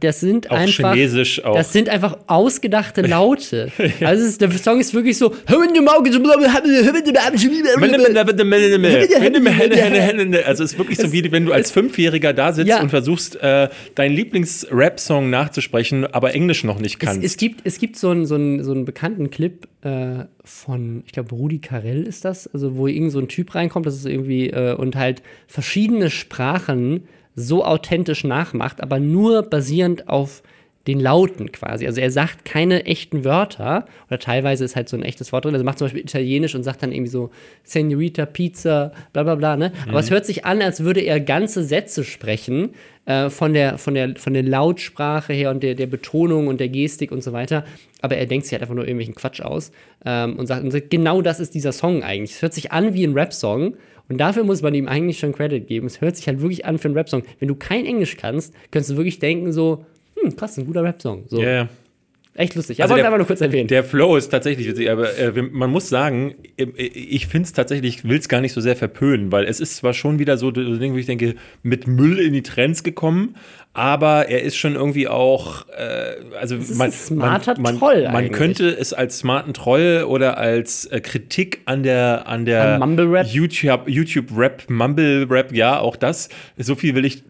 das 0.00 0.18
sind 0.18 0.50
auch 0.50 0.56
einfach 0.56 0.94
Chinesisch 0.94 1.44
auch. 1.44 1.54
das 1.54 1.72
sind 1.72 1.88
einfach 1.88 2.18
ausgedachte 2.26 3.02
Laute. 3.02 3.70
ja. 4.00 4.08
Also 4.08 4.26
ist, 4.26 4.40
der 4.40 4.50
Song 4.50 4.80
ist 4.80 4.94
wirklich 4.94 5.16
so 5.16 5.32
also 10.44 10.64
es 10.64 10.72
ist 10.72 10.78
wirklich 10.78 10.98
so 10.98 11.12
wie 11.12 11.30
wenn 11.30 11.46
du 11.46 11.52
als 11.52 11.70
Fünfjähriger 11.70 12.32
da 12.32 12.52
sitzt 12.52 12.68
ja. 12.68 12.82
und 12.82 12.90
versuchst 12.90 13.40
äh, 13.40 13.68
deinen 13.94 14.16
Lieblings-Rap-Song 14.16 15.30
nachzusprechen, 15.30 16.04
aber 16.06 16.34
Englisch 16.34 16.64
noch 16.64 16.80
nicht 16.80 16.98
kannst. 16.98 17.18
Es, 17.18 17.32
es 17.32 17.36
gibt 17.36 17.60
es 17.62 17.78
gibt 17.78 17.96
so 17.96 18.10
einen 18.10 18.26
so 18.26 18.34
einen, 18.34 18.64
so 18.64 18.72
einen 18.72 18.84
bekannten 18.84 19.30
Clip 19.30 19.68
äh, 19.82 20.24
von 20.42 21.04
ich 21.06 21.12
glaube 21.12 21.32
Rudi 21.32 21.60
Carell 21.60 22.02
ist 22.02 22.24
das, 22.24 22.48
also 22.48 22.74
wo 22.76 22.88
irgend 22.88 23.12
so 23.12 23.20
ein 23.20 23.28
Typ 23.28 23.54
reinkommt, 23.54 23.86
das 23.86 23.94
ist 23.94 24.06
irgendwie 24.06 24.50
äh, 24.50 24.74
und 24.74 24.96
halt 24.96 25.22
verschiedene 25.46 26.10
Sprachen 26.10 27.04
so 27.34 27.64
authentisch 27.64 28.24
nachmacht, 28.24 28.82
aber 28.82 29.00
nur 29.00 29.42
basierend 29.42 30.08
auf 30.08 30.42
den 30.86 30.98
Lauten 30.98 31.52
quasi. 31.52 31.86
Also 31.86 32.00
er 32.00 32.10
sagt 32.10 32.44
keine 32.44 32.86
echten 32.86 33.24
Wörter 33.24 33.86
oder 34.08 34.18
teilweise 34.18 34.64
ist 34.64 34.74
halt 34.74 34.88
so 34.88 34.96
ein 34.96 35.02
echtes 35.02 35.32
Wort 35.32 35.44
drin. 35.44 35.54
Also 35.54 35.64
macht 35.64 35.78
zum 35.78 35.86
Beispiel 35.86 36.02
Italienisch 36.02 36.54
und 36.54 36.64
sagt 36.64 36.82
dann 36.82 36.92
irgendwie 36.92 37.10
so 37.10 37.30
Senorita 37.62 38.26
Pizza, 38.26 38.92
bla 39.12 39.22
bla 39.22 39.36
bla. 39.36 39.56
Ne? 39.56 39.70
Mhm. 39.70 39.90
Aber 39.90 40.00
es 40.00 40.10
hört 40.10 40.26
sich 40.26 40.44
an, 40.44 40.60
als 40.60 40.82
würde 40.82 41.00
er 41.00 41.20
ganze 41.20 41.62
Sätze 41.62 42.02
sprechen 42.02 42.70
äh, 43.04 43.30
von, 43.30 43.54
der, 43.54 43.78
von, 43.78 43.94
der, 43.94 44.16
von 44.16 44.34
der 44.34 44.42
Lautsprache 44.42 45.32
her 45.32 45.50
und 45.50 45.62
der, 45.62 45.74
der 45.74 45.86
Betonung 45.86 46.48
und 46.48 46.58
der 46.58 46.68
Gestik 46.68 47.12
und 47.12 47.22
so 47.22 47.32
weiter. 47.32 47.64
Aber 48.00 48.16
er 48.16 48.26
denkt 48.26 48.46
sich 48.46 48.52
halt 48.52 48.62
einfach 48.62 48.74
nur 48.74 48.84
irgendwelchen 48.84 49.14
Quatsch 49.14 49.40
aus 49.40 49.70
ähm, 50.04 50.36
und, 50.36 50.46
sagt, 50.46 50.64
und 50.64 50.72
sagt, 50.72 50.90
genau 50.90 51.22
das 51.22 51.38
ist 51.38 51.54
dieser 51.54 51.72
Song 51.72 52.02
eigentlich. 52.02 52.32
Es 52.32 52.42
hört 52.42 52.54
sich 52.54 52.72
an 52.72 52.94
wie 52.94 53.04
ein 53.04 53.14
Rap-Song 53.14 53.76
und 54.08 54.18
dafür 54.18 54.44
muss 54.44 54.62
man 54.62 54.74
ihm 54.74 54.88
eigentlich 54.88 55.18
schon 55.18 55.32
Credit 55.32 55.66
geben. 55.66 55.86
Es 55.86 56.00
hört 56.00 56.16
sich 56.16 56.26
halt 56.26 56.40
wirklich 56.40 56.64
an 56.64 56.78
für 56.78 56.88
einen 56.88 56.96
Rap-Song. 56.96 57.22
Wenn 57.38 57.48
du 57.48 57.54
kein 57.54 57.86
Englisch 57.86 58.16
kannst, 58.16 58.52
kannst 58.70 58.90
du 58.90 58.96
wirklich 58.96 59.20
denken 59.20 59.52
so, 59.52 59.84
hm, 60.22 60.36
krass, 60.36 60.58
ein 60.58 60.66
guter 60.66 60.82
Rap-Song. 60.82 61.24
So. 61.28 61.40
Ja, 61.40 61.48
yeah. 61.48 61.68
Echt 62.34 62.54
lustig. 62.54 62.80
Also 62.80 62.94
wollte 62.94 63.04
einfach 63.04 63.18
nur 63.18 63.26
kurz 63.26 63.42
erwähnen. 63.42 63.68
Der 63.68 63.84
Flow 63.84 64.16
ist 64.16 64.30
tatsächlich 64.30 64.66
witzig, 64.66 64.90
aber 64.90 65.18
äh, 65.18 65.42
man 65.42 65.70
muss 65.70 65.90
sagen, 65.90 66.34
äh, 66.56 66.64
ich 66.64 67.26
finde 67.26 67.44
es 67.44 67.52
tatsächlich, 67.52 67.96
ich 67.98 68.08
will 68.08 68.18
es 68.18 68.28
gar 68.28 68.40
nicht 68.40 68.54
so 68.54 68.62
sehr 68.62 68.74
verpönen, 68.74 69.30
weil 69.30 69.44
es 69.44 69.60
ist 69.60 69.76
zwar 69.76 69.92
schon 69.92 70.18
wieder 70.18 70.38
so 70.38 70.48
ein 70.48 70.80
Ding, 70.80 70.94
wo 70.94 70.96
ich 70.96 71.04
denke, 71.04 71.34
mit 71.62 71.86
Müll 71.86 72.18
in 72.18 72.32
die 72.32 72.42
Trends 72.42 72.82
gekommen, 72.84 73.36
aber 73.74 74.28
er 74.28 74.42
ist 74.42 74.56
schon 74.56 74.76
irgendwie 74.76 75.08
auch, 75.08 75.66
äh, 75.76 76.36
also 76.38 76.56
das 76.56 76.70
ist 76.70 76.78
man, 76.78 76.88
ein 76.88 76.92
smarter 76.92 77.60
man, 77.60 77.78
Troll 77.78 78.04
man, 78.04 78.12
man 78.12 78.30
könnte 78.30 78.68
es 78.68 78.94
als 78.94 79.18
smarten 79.18 79.52
Troll 79.52 80.04
oder 80.08 80.38
als 80.38 80.86
äh, 80.86 81.00
Kritik 81.00 81.60
an 81.66 81.82
der 81.82 82.26
an 82.26 82.46
der 82.46 82.80
YouTube 83.24 83.88
YouTube 83.88 84.26
Rap 84.36 84.64
Mumble 84.68 85.26
Rap 85.28 85.52
ja 85.52 85.78
auch 85.78 85.96
das 85.96 86.28
so 86.56 86.74
viel 86.74 86.94
will 86.94 87.04
ich 87.04 87.22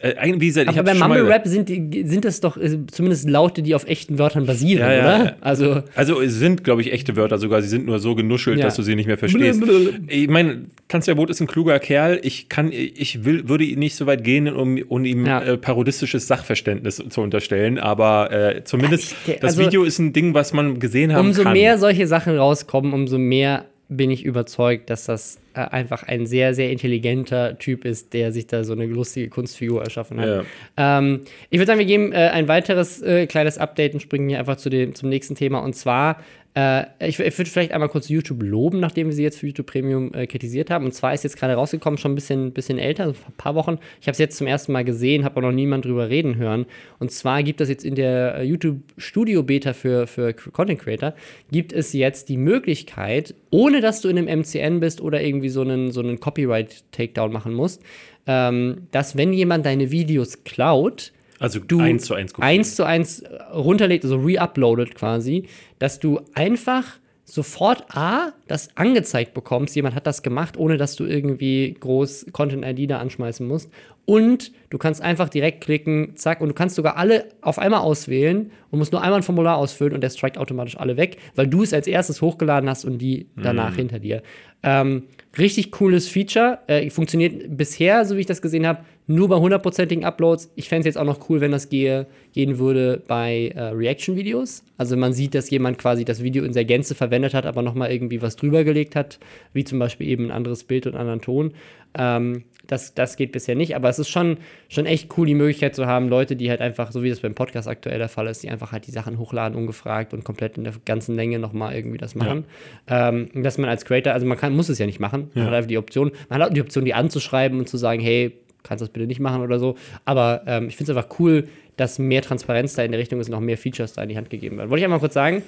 äh, 0.00 0.14
wie 0.38 0.46
gesagt, 0.46 0.68
Aber 0.68 0.82
bei 0.82 0.94
Mumble 0.94 1.26
Rap 1.26 1.46
sind, 1.46 1.68
sind 1.68 2.24
das 2.24 2.40
doch 2.40 2.56
äh, 2.56 2.86
zumindest 2.90 3.28
Laute, 3.28 3.62
die 3.62 3.74
auf 3.74 3.86
echten 3.86 4.18
Wörtern 4.18 4.46
basieren, 4.46 4.82
ja, 4.82 4.92
ja, 4.92 5.02
oder? 5.02 5.36
Also, 5.40 5.82
also 5.94 6.20
es 6.20 6.34
sind, 6.34 6.64
glaube 6.64 6.80
ich, 6.80 6.92
echte 6.92 7.16
Wörter 7.16 7.38
sogar. 7.38 7.62
Sie 7.62 7.68
sind 7.68 7.86
nur 7.86 7.98
so 7.98 8.14
genuschelt, 8.14 8.62
dass 8.62 8.76
du 8.76 8.82
sie 8.82 8.94
nicht 8.94 9.06
mehr 9.06 9.18
verstehst. 9.18 9.60
Blö, 9.60 9.90
Ich 10.08 10.28
meine, 10.28 10.66
Kanzler 10.88 11.14
Boot 11.14 11.30
ist 11.30 11.40
ein 11.40 11.46
kluger 11.46 11.78
Kerl. 11.78 12.20
Ich 12.22 12.48
kann, 12.48 12.72
ich 12.72 13.24
will, 13.24 13.48
würde 13.48 13.64
nicht 13.64 13.96
so 13.96 14.06
weit 14.06 14.24
gehen, 14.24 14.48
um, 14.48 14.78
um 14.88 15.04
ihm 15.04 15.26
äh, 15.26 15.56
parodistisches 15.56 16.26
Sachverständnis 16.26 17.02
zu 17.08 17.20
unterstellen. 17.20 17.78
Aber 17.78 18.32
äh, 18.32 18.64
zumindest 18.64 19.14
ich, 19.26 19.34
das 19.40 19.52
also, 19.52 19.62
Video 19.62 19.84
ist 19.84 19.98
ein 19.98 20.12
Ding, 20.12 20.34
was 20.34 20.52
man 20.52 20.78
gesehen 20.78 21.12
haben 21.12 21.26
umso 21.26 21.42
kann. 21.42 21.52
Umso 21.52 21.60
mehr 21.60 21.78
solche 21.78 22.06
Sachen 22.06 22.36
rauskommen, 22.36 22.92
umso 22.92 23.18
mehr 23.18 23.66
bin 23.88 24.10
ich 24.10 24.24
überzeugt, 24.24 24.90
dass 24.90 25.04
das 25.04 25.38
äh, 25.54 25.60
einfach 25.60 26.02
ein 26.02 26.26
sehr, 26.26 26.54
sehr 26.54 26.70
intelligenter 26.70 27.58
Typ 27.58 27.84
ist, 27.84 28.12
der 28.12 28.32
sich 28.32 28.46
da 28.46 28.64
so 28.64 28.72
eine 28.72 28.86
lustige 28.86 29.28
Kunstfigur 29.28 29.82
erschaffen 29.82 30.20
hat. 30.20 30.44
Ja. 30.78 30.98
Ähm, 30.98 31.20
ich 31.50 31.58
würde 31.58 31.66
sagen, 31.66 31.78
wir 31.78 31.86
geben 31.86 32.12
äh, 32.12 32.30
ein 32.32 32.48
weiteres 32.48 33.02
äh, 33.02 33.26
kleines 33.26 33.58
Update 33.58 33.94
und 33.94 34.00
springen 34.00 34.28
hier 34.28 34.38
einfach 34.38 34.56
zu 34.56 34.70
dem, 34.70 34.94
zum 34.94 35.08
nächsten 35.08 35.34
Thema. 35.34 35.60
Und 35.60 35.74
zwar 35.74 36.18
äh, 36.54 36.84
ich, 37.00 37.18
ich 37.18 37.38
würde 37.38 37.50
vielleicht 37.50 37.72
einmal 37.72 37.88
kurz 37.88 38.08
YouTube 38.08 38.42
loben, 38.42 38.78
nachdem 38.78 39.06
wir 39.06 39.14
sie 39.14 39.22
jetzt 39.22 39.38
für 39.38 39.46
YouTube 39.46 39.66
Premium 39.66 40.12
äh, 40.12 40.26
kritisiert 40.26 40.70
haben. 40.70 40.84
Und 40.84 40.92
zwar 40.92 41.14
ist 41.14 41.24
jetzt 41.24 41.38
gerade 41.38 41.54
rausgekommen, 41.54 41.96
schon 41.96 42.12
ein 42.12 42.14
bisschen, 42.14 42.52
bisschen 42.52 42.78
älter, 42.78 43.04
also 43.04 43.18
ein 43.26 43.32
paar 43.38 43.54
Wochen. 43.54 43.78
Ich 44.00 44.06
habe 44.06 44.12
es 44.12 44.18
jetzt 44.18 44.36
zum 44.36 44.46
ersten 44.46 44.72
Mal 44.72 44.84
gesehen, 44.84 45.24
habe 45.24 45.36
aber 45.36 45.48
noch 45.48 45.54
niemand 45.54 45.86
drüber 45.86 46.10
reden 46.10 46.36
hören. 46.36 46.66
Und 46.98 47.10
zwar 47.10 47.42
gibt 47.42 47.62
es 47.62 47.70
jetzt 47.70 47.84
in 47.84 47.94
der 47.94 48.44
YouTube 48.44 48.80
Studio 48.98 49.42
Beta 49.42 49.72
für, 49.72 50.06
für 50.06 50.34
Content 50.34 50.80
Creator, 50.80 51.14
gibt 51.50 51.72
es 51.72 51.94
jetzt 51.94 52.28
die 52.28 52.36
Möglichkeit, 52.36 53.34
ohne 53.50 53.80
dass 53.80 54.02
du 54.02 54.08
in 54.08 54.18
einem 54.18 54.40
MCN 54.40 54.80
bist 54.80 55.00
oder 55.00 55.22
irgendwie 55.22 55.41
so 55.48 55.62
einen, 55.62 55.90
so 55.90 56.00
einen 56.00 56.20
Copyright-Takedown 56.20 57.32
machen 57.32 57.54
musst, 57.54 57.82
ähm, 58.26 58.88
dass 58.90 59.16
wenn 59.16 59.32
jemand 59.32 59.66
deine 59.66 59.90
Videos 59.90 60.44
klaut, 60.44 61.12
also 61.38 61.58
du 61.58 61.80
eins 61.80 62.04
zu 62.04 62.14
eins, 62.14 62.38
eins 62.38 62.76
zu 62.76 62.84
eins 62.84 63.24
runterlädt, 63.52 64.04
also 64.04 64.16
re-uploadet 64.16 64.94
quasi, 64.94 65.48
dass 65.78 65.98
du 65.98 66.20
einfach 66.34 66.84
sofort 67.24 67.84
A, 67.96 68.32
das 68.46 68.76
angezeigt 68.76 69.32
bekommst, 69.32 69.74
jemand 69.74 69.94
hat 69.94 70.06
das 70.06 70.22
gemacht, 70.22 70.56
ohne 70.58 70.76
dass 70.76 70.96
du 70.96 71.04
irgendwie 71.04 71.74
groß 71.80 72.26
Content-ID 72.32 72.90
da 72.90 72.98
anschmeißen 72.98 73.46
musst. 73.46 73.70
Und 74.04 74.52
du 74.70 74.78
kannst 74.78 75.00
einfach 75.00 75.28
direkt 75.28 75.62
klicken, 75.62 76.16
zack, 76.16 76.40
und 76.40 76.48
du 76.48 76.54
kannst 76.54 76.76
sogar 76.76 76.96
alle 76.96 77.26
auf 77.40 77.58
einmal 77.58 77.80
auswählen 77.80 78.50
und 78.70 78.78
musst 78.78 78.92
nur 78.92 79.00
einmal 79.00 79.20
ein 79.20 79.22
Formular 79.22 79.56
ausfüllen 79.56 79.94
und 79.94 80.02
der 80.02 80.10
strikt 80.10 80.36
automatisch 80.36 80.76
alle 80.76 80.96
weg, 80.96 81.18
weil 81.34 81.46
du 81.46 81.62
es 81.62 81.72
als 81.72 81.86
erstes 81.86 82.20
hochgeladen 82.20 82.68
hast 82.68 82.84
und 82.84 82.98
die 82.98 83.28
danach 83.36 83.72
mhm. 83.72 83.76
hinter 83.76 83.98
dir. 84.00 84.22
Ähm, 84.62 85.04
richtig 85.38 85.70
cooles 85.72 86.08
Feature. 86.08 86.58
Äh, 86.66 86.90
funktioniert 86.90 87.56
bisher, 87.56 88.04
so 88.04 88.16
wie 88.16 88.20
ich 88.20 88.26
das 88.26 88.42
gesehen 88.42 88.66
habe, 88.66 88.84
nur 89.06 89.28
bei 89.28 89.36
hundertprozentigen 89.36 90.04
Uploads. 90.04 90.50
Ich 90.54 90.68
fände 90.68 90.80
es 90.80 90.94
jetzt 90.94 90.98
auch 90.98 91.04
noch 91.04 91.28
cool, 91.28 91.40
wenn 91.40 91.50
das 91.50 91.68
gehe, 91.68 92.06
gehen 92.32 92.58
würde 92.58 93.02
bei 93.06 93.52
äh, 93.54 93.62
Reaction-Videos. 93.68 94.64
Also 94.76 94.96
man 94.96 95.12
sieht, 95.12 95.34
dass 95.34 95.50
jemand 95.50 95.78
quasi 95.78 96.04
das 96.04 96.22
Video 96.22 96.44
in 96.44 96.52
der 96.52 96.64
Gänze 96.64 96.94
verwendet 96.94 97.34
hat, 97.34 97.46
aber 97.46 97.62
nochmal 97.62 97.90
irgendwie 97.90 98.22
was 98.22 98.36
drüber 98.36 98.64
gelegt 98.64 98.94
hat, 98.94 99.18
wie 99.52 99.64
zum 99.64 99.78
Beispiel 99.78 100.08
eben 100.08 100.26
ein 100.26 100.30
anderes 100.30 100.64
Bild 100.64 100.86
und 100.86 100.94
einen 100.94 101.00
anderen 101.00 101.20
Ton. 101.20 101.52
Ähm, 101.94 102.44
das, 102.72 102.94
das 102.94 103.16
geht 103.16 103.32
bisher 103.32 103.54
nicht, 103.54 103.76
aber 103.76 103.88
es 103.88 103.98
ist 103.98 104.08
schon, 104.08 104.38
schon 104.68 104.86
echt 104.86 105.16
cool, 105.16 105.26
die 105.26 105.34
Möglichkeit 105.34 105.76
zu 105.76 105.86
haben, 105.86 106.08
Leute, 106.08 106.34
die 106.34 106.50
halt 106.50 106.60
einfach, 106.60 106.90
so 106.90 107.02
wie 107.02 107.10
das 107.10 107.20
beim 107.20 107.34
Podcast 107.34 107.68
aktuell 107.68 107.98
der 107.98 108.08
Fall 108.08 108.26
ist, 108.26 108.42
die 108.42 108.50
einfach 108.50 108.72
halt 108.72 108.86
die 108.86 108.90
Sachen 108.90 109.18
hochladen, 109.18 109.56
ungefragt 109.56 110.14
und 110.14 110.24
komplett 110.24 110.56
in 110.56 110.64
der 110.64 110.72
ganzen 110.84 111.14
Länge 111.14 111.38
nochmal 111.38 111.74
irgendwie 111.74 111.98
das 111.98 112.14
machen. 112.14 112.44
Ja. 112.88 113.10
Ähm, 113.10 113.28
dass 113.34 113.58
man 113.58 113.68
als 113.68 113.84
Creator, 113.84 114.12
also 114.12 114.26
man 114.26 114.38
kann, 114.38 114.56
muss 114.56 114.68
es 114.68 114.78
ja 114.78 114.86
nicht 114.86 115.00
machen, 115.00 115.30
man 115.34 115.46
hat 115.46 115.52
einfach 115.52 115.68
die 115.68 115.78
Option, 115.78 116.12
man 116.28 116.40
hat 116.40 116.50
auch 116.50 116.54
die 116.54 116.62
Option, 116.62 116.84
die 116.84 116.94
anzuschreiben 116.94 117.58
und 117.58 117.68
zu 117.68 117.76
sagen, 117.76 118.00
hey, 118.00 118.32
kannst 118.62 118.80
du 118.80 118.86
das 118.86 118.92
bitte 118.92 119.06
nicht 119.06 119.20
machen 119.20 119.42
oder 119.42 119.58
so. 119.58 119.76
Aber 120.04 120.42
ähm, 120.46 120.68
ich 120.68 120.76
finde 120.76 120.92
es 120.92 120.96
einfach 120.96 121.18
cool, 121.18 121.48
dass 121.76 121.98
mehr 121.98 122.22
Transparenz 122.22 122.74
da 122.74 122.82
in 122.82 122.92
der 122.92 123.00
Richtung 123.00 123.20
ist 123.20 123.28
und 123.28 123.34
auch 123.34 123.40
mehr 123.40 123.58
Features 123.58 123.92
da 123.94 124.02
in 124.02 124.08
die 124.08 124.16
Hand 124.16 124.30
gegeben 124.30 124.58
werden. 124.58 124.70
Wollte 124.70 124.80
ich 124.80 124.84
einmal 124.84 125.00
kurz 125.00 125.14
sagen. 125.14 125.42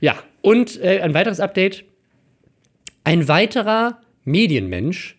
Ja, 0.00 0.16
und 0.42 0.80
äh, 0.82 1.00
ein 1.00 1.14
weiteres 1.14 1.40
Update. 1.40 1.84
Ein 3.04 3.26
weiterer 3.26 3.98
Medienmensch 4.24 5.16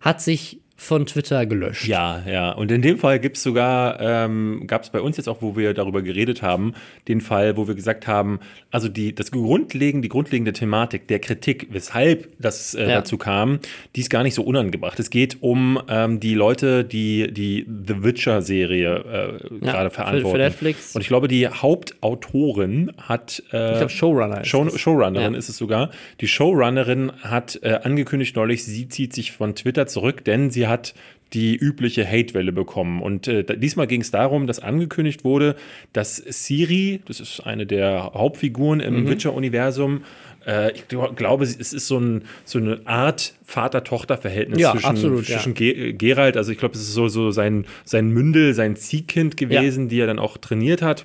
hat 0.00 0.20
sich 0.20 0.60
von 0.76 1.06
Twitter 1.06 1.46
gelöscht. 1.46 1.88
Ja, 1.88 2.22
ja. 2.28 2.52
Und 2.52 2.70
in 2.70 2.82
dem 2.82 2.98
Fall 2.98 3.18
gibt 3.18 3.38
es 3.38 3.42
sogar, 3.42 3.98
ähm, 3.98 4.64
gab 4.66 4.82
es 4.82 4.90
bei 4.90 5.00
uns 5.00 5.16
jetzt 5.16 5.26
auch, 5.26 5.40
wo 5.40 5.56
wir 5.56 5.72
darüber 5.72 6.02
geredet 6.02 6.42
haben, 6.42 6.74
den 7.08 7.22
Fall, 7.22 7.56
wo 7.56 7.66
wir 7.66 7.74
gesagt 7.74 8.06
haben, 8.06 8.40
also 8.70 8.88
die, 8.88 9.14
das 9.14 9.30
grundlegende, 9.30 10.02
die 10.02 10.10
grundlegende 10.10 10.52
Thematik 10.52 11.08
der 11.08 11.18
Kritik, 11.18 11.68
weshalb 11.70 12.28
das 12.38 12.74
äh, 12.74 12.82
ja. 12.82 12.88
dazu 12.96 13.16
kam, 13.16 13.58
die 13.96 14.00
ist 14.00 14.10
gar 14.10 14.22
nicht 14.22 14.34
so 14.34 14.42
unangebracht. 14.42 15.00
Es 15.00 15.08
geht 15.08 15.38
um 15.40 15.80
ähm, 15.88 16.20
die 16.20 16.34
Leute, 16.34 16.84
die 16.84 17.32
die 17.32 17.66
The 17.66 18.04
Witcher-Serie 18.04 19.38
äh, 19.50 19.64
ja, 19.64 19.72
gerade 19.72 19.90
verantworten. 19.90 20.26
Für, 20.26 20.32
für, 20.32 20.38
Netflix. 20.38 20.94
Und 20.94 21.00
ich 21.00 21.08
glaube, 21.08 21.26
die 21.26 21.48
Hauptautorin 21.48 22.92
hat 23.00 23.42
äh, 23.50 23.72
Ich 23.72 23.78
glaube, 23.78 23.88
Showrunner 23.88 24.40
ist 24.42 24.48
Show, 24.48 24.68
Showrunnerin 24.68 25.32
ja. 25.32 25.38
ist 25.38 25.48
es 25.48 25.56
sogar. 25.56 25.90
Die 26.20 26.28
Showrunnerin 26.28 27.12
hat 27.22 27.58
äh, 27.62 27.80
angekündigt 27.82 28.36
neulich, 28.36 28.62
sie 28.62 28.88
zieht 28.88 29.14
sich 29.14 29.32
von 29.32 29.54
Twitter 29.54 29.86
zurück, 29.86 30.22
denn 30.24 30.50
sie 30.50 30.65
hat 30.66 30.94
die 31.32 31.56
übliche 31.56 32.06
Hate-Welle 32.06 32.52
bekommen. 32.52 33.02
Und 33.02 33.26
äh, 33.26 33.44
diesmal 33.58 33.86
ging 33.86 34.00
es 34.00 34.10
darum, 34.10 34.46
dass 34.46 34.60
angekündigt 34.60 35.24
wurde, 35.24 35.56
dass 35.92 36.16
Siri, 36.16 37.00
das 37.06 37.20
ist 37.20 37.40
eine 37.40 37.66
der 37.66 38.12
Hauptfiguren 38.14 38.80
im 38.80 39.02
mhm. 39.02 39.08
Witcher-Universum, 39.08 40.02
äh, 40.46 40.72
ich 40.72 40.86
glaube, 40.88 41.44
es 41.44 41.56
ist 41.56 41.86
so, 41.86 41.98
ein, 41.98 42.22
so 42.44 42.58
eine 42.58 42.80
Art 42.84 43.34
Vater-Tochter-Verhältnis 43.44 44.60
ja, 44.60 44.72
zwischen, 44.72 44.86
absolut, 44.86 45.26
zwischen 45.26 45.54
ja. 45.56 45.92
Geralt, 45.92 46.36
also 46.36 46.52
ich 46.52 46.58
glaube, 46.58 46.74
es 46.74 46.82
ist 46.82 46.94
so, 46.94 47.08
so 47.08 47.32
sein, 47.32 47.66
sein 47.84 48.08
Mündel, 48.08 48.54
sein 48.54 48.76
Ziehkind 48.76 49.36
gewesen, 49.36 49.84
ja. 49.84 49.88
die 49.88 50.00
er 50.00 50.06
dann 50.06 50.18
auch 50.20 50.38
trainiert 50.38 50.82
hat. 50.82 51.04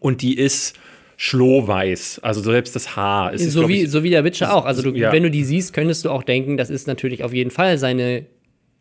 Und 0.00 0.22
die 0.22 0.36
ist 0.36 0.74
schlohweiß. 1.16 2.20
Also 2.20 2.40
selbst 2.40 2.74
das 2.74 2.96
Haar 2.96 3.32
ist. 3.32 3.48
So, 3.52 3.68
wie, 3.68 3.82
ich, 3.82 3.90
so 3.90 4.02
wie 4.02 4.10
der 4.10 4.24
Witcher 4.24 4.52
auch. 4.54 4.64
Also 4.64 4.82
du, 4.82 4.90
ja. 4.90 5.12
wenn 5.12 5.22
du 5.22 5.30
die 5.30 5.44
siehst, 5.44 5.72
könntest 5.72 6.04
du 6.04 6.10
auch 6.10 6.24
denken, 6.24 6.56
das 6.56 6.70
ist 6.70 6.88
natürlich 6.88 7.22
auf 7.22 7.32
jeden 7.32 7.50
Fall 7.50 7.78
seine 7.78 8.26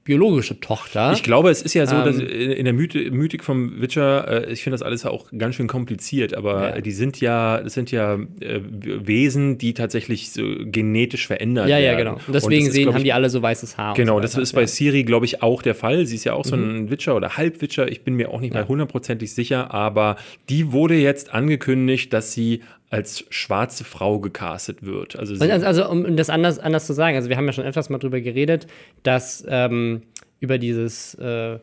biologische 0.04 0.60
Tochter. 0.60 1.14
Ich 1.14 1.24
glaube, 1.24 1.50
es 1.50 1.62
ist 1.62 1.74
ja 1.74 1.86
so, 1.86 1.96
ähm, 1.96 2.06
dass 2.06 2.18
in 2.18 2.66
der 2.66 2.74
Myth 2.74 2.94
Mythik 3.12 3.44
vom 3.44 3.82
Witcher, 3.82 4.48
äh, 4.48 4.52
ich 4.52 4.64
finde 4.64 4.76
das 4.76 4.82
alles 4.82 5.06
auch 5.06 5.28
ganz 5.38 5.56
schön 5.56 5.68
kompliziert, 5.68 6.34
aber 6.34 6.76
ja. 6.76 6.82
die 6.82 6.92
sind 6.92 7.22
ja, 7.22 7.62
das 7.62 7.74
sind 7.74 7.92
ja 7.92 8.16
äh, 8.40 8.60
Wesen, 8.62 9.58
die 9.58 9.74
tatsächlich 9.74 10.32
so 10.32 10.44
genetisch 10.66 11.26
verändert 11.28 11.70
ja, 11.70 11.78
werden. 11.78 11.86
Ja, 11.86 11.92
ja, 11.92 11.98
genau. 11.98 12.14
Und 12.28 12.34
deswegen 12.34 12.70
sehen, 12.70 12.90
ist, 12.90 12.96
haben 12.96 13.04
die 13.04 13.14
alle 13.14 13.30
so 13.30 13.42
weißes 13.42 13.78
Haar. 13.78 13.94
Genau, 13.96 14.16
so 14.16 14.22
das 14.22 14.36
ist 14.36 14.54
bei 14.54 14.66
Siri, 14.66 15.04
glaube 15.04 15.26
ich, 15.26 15.42
auch 15.42 15.62
der 15.62 15.76
Fall. 15.76 16.06
Sie 16.06 16.16
ist 16.16 16.26
ja 16.26 16.34
auch 16.34 16.46
so 16.46 16.56
ein 16.56 16.84
mhm. 16.84 16.90
Witcher 16.90 17.16
oder 17.16 17.38
Halbwitcher. 17.38 17.90
Ich 17.90 18.02
bin 18.02 18.16
mir 18.16 18.30
auch 18.30 18.42
nicht 18.42 18.54
mal 18.54 18.68
hundertprozentig 18.68 19.34
sicher, 19.34 19.74
aber 19.74 20.18
die 20.50 20.72
wurde 20.74 20.96
jetzt 20.96 21.34
angekündigt, 21.34 22.12
dass 22.12 22.34
sie 22.34 22.62
als 22.94 23.26
schwarze 23.30 23.84
Frau 23.84 24.20
gecastet 24.20 24.84
wird. 24.84 25.18
Also, 25.18 25.34
also, 25.44 25.66
also, 25.66 25.90
um 25.90 26.16
das 26.16 26.30
anders, 26.30 26.60
anders 26.60 26.86
zu 26.86 26.94
sagen, 26.94 27.16
also 27.18 27.28
wir 27.28 27.38
haben 27.38 27.48
ja 27.48 27.52
schon 27.52 27.66
etwas 27.66 27.90
mal 27.90 27.98
drüber 27.98 28.22
geredet, 28.22 28.68
dass 29.02 29.44
ähm, 29.50 30.04
über 30.40 30.60
dieses 30.60 31.16
äh, 31.16 31.58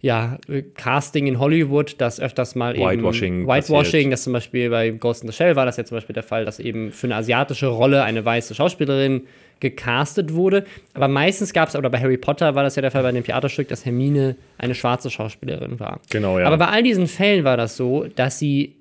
ja, 0.00 0.38
Casting 0.74 1.26
in 1.26 1.40
Hollywood, 1.40 1.96
das 1.98 2.20
öfters 2.20 2.54
mal 2.54 2.74
Whitewashing 2.74 3.40
eben 3.40 3.48
Whitewashing, 3.48 4.10
das 4.12 4.22
zum 4.22 4.32
Beispiel 4.32 4.70
bei 4.70 4.90
Ghost 4.90 5.24
in 5.24 5.30
the 5.30 5.36
Shell 5.36 5.56
war 5.56 5.66
das 5.66 5.78
ja 5.78 5.84
zum 5.84 5.96
Beispiel 5.96 6.14
der 6.14 6.22
Fall, 6.22 6.44
dass 6.44 6.60
eben 6.60 6.92
für 6.92 7.08
eine 7.08 7.16
asiatische 7.16 7.66
Rolle 7.66 8.04
eine 8.04 8.24
weiße 8.24 8.54
Schauspielerin 8.54 9.22
gecastet 9.58 10.32
wurde. 10.32 10.64
Aber 10.94 11.08
meistens 11.08 11.52
gab 11.52 11.70
es, 11.70 11.76
oder 11.76 11.90
bei 11.90 11.98
Harry 11.98 12.18
Potter 12.18 12.54
war 12.54 12.62
das 12.62 12.76
ja 12.76 12.82
der 12.82 12.92
Fall 12.92 13.02
bei 13.02 13.10
dem 13.10 13.24
Theaterstück, 13.24 13.66
dass 13.66 13.84
Hermine 13.84 14.36
eine 14.58 14.76
schwarze 14.76 15.10
Schauspielerin 15.10 15.80
war. 15.80 16.00
Genau, 16.10 16.38
ja. 16.38 16.46
Aber 16.46 16.58
bei 16.58 16.68
all 16.68 16.84
diesen 16.84 17.08
Fällen 17.08 17.44
war 17.44 17.56
das 17.56 17.76
so, 17.76 18.06
dass 18.14 18.38
sie 18.38 18.76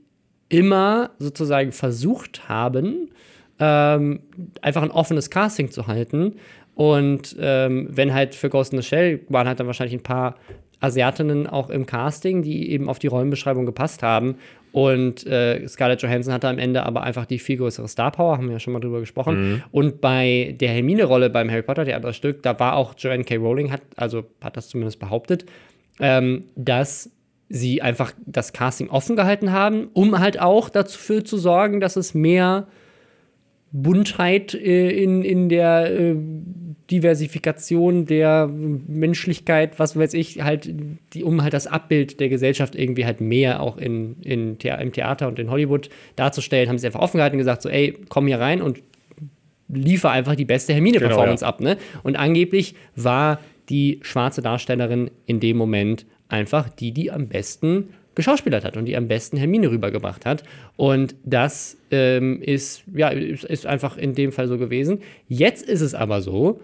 immer 0.51 1.11
sozusagen 1.17 1.71
versucht 1.71 2.49
haben, 2.49 3.09
ähm, 3.59 4.19
einfach 4.61 4.83
ein 4.83 4.91
offenes 4.91 5.29
Casting 5.29 5.71
zu 5.71 5.87
halten. 5.87 6.35
Und 6.75 7.35
ähm, 7.39 7.87
wenn 7.91 8.13
halt 8.13 8.35
für 8.35 8.49
Ghost 8.49 8.73
in 8.73 8.81
the 8.81 8.87
Shell 8.87 9.21
waren 9.29 9.47
halt 9.47 9.59
dann 9.59 9.67
wahrscheinlich 9.67 9.95
ein 9.99 10.03
paar 10.03 10.35
Asiatinnen 10.81 11.47
auch 11.47 11.69
im 11.69 11.85
Casting, 11.85 12.41
die 12.41 12.71
eben 12.71 12.89
auf 12.89 12.99
die 12.99 13.07
Rollenbeschreibung 13.07 13.65
gepasst 13.65 14.03
haben. 14.03 14.35
Und 14.71 15.25
äh, 15.27 15.67
Scarlett 15.67 16.01
Johansson 16.01 16.33
hatte 16.33 16.47
am 16.47 16.57
Ende 16.57 16.83
aber 16.83 17.03
einfach 17.03 17.25
die 17.25 17.39
viel 17.39 17.57
größere 17.57 17.87
Star 17.87 18.11
Power, 18.11 18.37
haben 18.37 18.47
wir 18.47 18.53
ja 18.53 18.59
schon 18.59 18.73
mal 18.73 18.79
drüber 18.79 18.99
gesprochen. 18.99 19.51
Mhm. 19.51 19.63
Und 19.71 20.01
bei 20.01 20.55
der 20.59 20.69
Hermine-Rolle 20.69 21.29
beim 21.29 21.49
Harry 21.49 21.61
Potter 21.61 21.85
Theaterstück, 21.85 22.41
da 22.41 22.59
war 22.59 22.75
auch 22.75 22.93
Joanne 22.97 23.23
K. 23.23 23.35
Rowling, 23.37 23.71
hat, 23.71 23.81
also 23.95 24.23
hat 24.41 24.57
das 24.57 24.69
zumindest 24.69 24.99
behauptet, 24.99 25.45
ähm, 25.99 26.45
dass 26.55 27.11
sie 27.51 27.81
einfach 27.81 28.13
das 28.25 28.53
Casting 28.53 28.89
offen 28.89 29.15
gehalten 29.15 29.51
haben, 29.51 29.89
um 29.93 30.19
halt 30.19 30.39
auch 30.39 30.69
dafür 30.69 31.25
zu 31.25 31.37
sorgen, 31.37 31.79
dass 31.79 31.97
es 31.97 32.13
mehr 32.13 32.67
Buntheit 33.73 34.53
äh, 34.53 34.89
in, 34.89 35.23
in 35.23 35.49
der 35.49 35.91
äh, 35.91 36.15
Diversifikation 36.89 38.05
der 38.05 38.47
Menschlichkeit, 38.47 39.79
was 39.79 39.97
weiß 39.97 40.13
ich, 40.13 40.41
halt, 40.41 40.69
die, 41.13 41.23
um 41.23 41.41
halt 41.41 41.53
das 41.53 41.67
Abbild 41.67 42.19
der 42.19 42.29
Gesellschaft 42.29 42.75
irgendwie 42.75 43.05
halt 43.05 43.21
mehr 43.21 43.61
auch 43.61 43.77
in, 43.77 44.17
in 44.21 44.57
The 44.61 44.69
im 44.79 44.91
Theater 44.91 45.27
und 45.27 45.39
in 45.39 45.49
Hollywood 45.49 45.89
darzustellen, 46.17 46.67
haben 46.67 46.77
sie 46.77 46.87
einfach 46.87 46.99
offen 46.99 47.17
gehalten 47.17 47.35
und 47.35 47.39
gesagt, 47.39 47.61
so, 47.61 47.69
ey, 47.69 47.97
komm 48.09 48.27
hier 48.27 48.39
rein 48.39 48.61
und 48.61 48.81
liefer 49.69 50.11
einfach 50.11 50.35
die 50.35 50.45
beste 50.45 50.73
Hermine-Performance 50.73 51.45
genau, 51.45 51.51
ja. 51.51 51.55
ab, 51.55 51.61
ne? 51.61 51.77
Und 52.03 52.17
angeblich 52.17 52.75
war 52.95 53.39
die 53.69 53.99
schwarze 54.01 54.41
Darstellerin 54.41 55.11
in 55.25 55.39
dem 55.39 55.55
Moment 55.55 56.05
einfach 56.31 56.69
die, 56.69 56.91
die 56.91 57.11
am 57.11 57.27
besten 57.27 57.89
geschauspielert 58.15 58.65
hat 58.65 58.77
und 58.77 58.85
die 58.85 58.97
am 58.97 59.07
besten 59.07 59.37
Hermine 59.37 59.71
rübergebracht 59.71 60.25
hat. 60.25 60.43
Und 60.75 61.15
das 61.23 61.77
ähm, 61.91 62.41
ist, 62.41 62.83
ja, 62.93 63.09
ist 63.09 63.65
einfach 63.65 63.97
in 63.97 64.15
dem 64.15 64.31
Fall 64.31 64.47
so 64.47 64.57
gewesen. 64.57 64.99
Jetzt 65.27 65.63
ist 65.63 65.81
es 65.81 65.95
aber 65.95 66.21
so, 66.21 66.59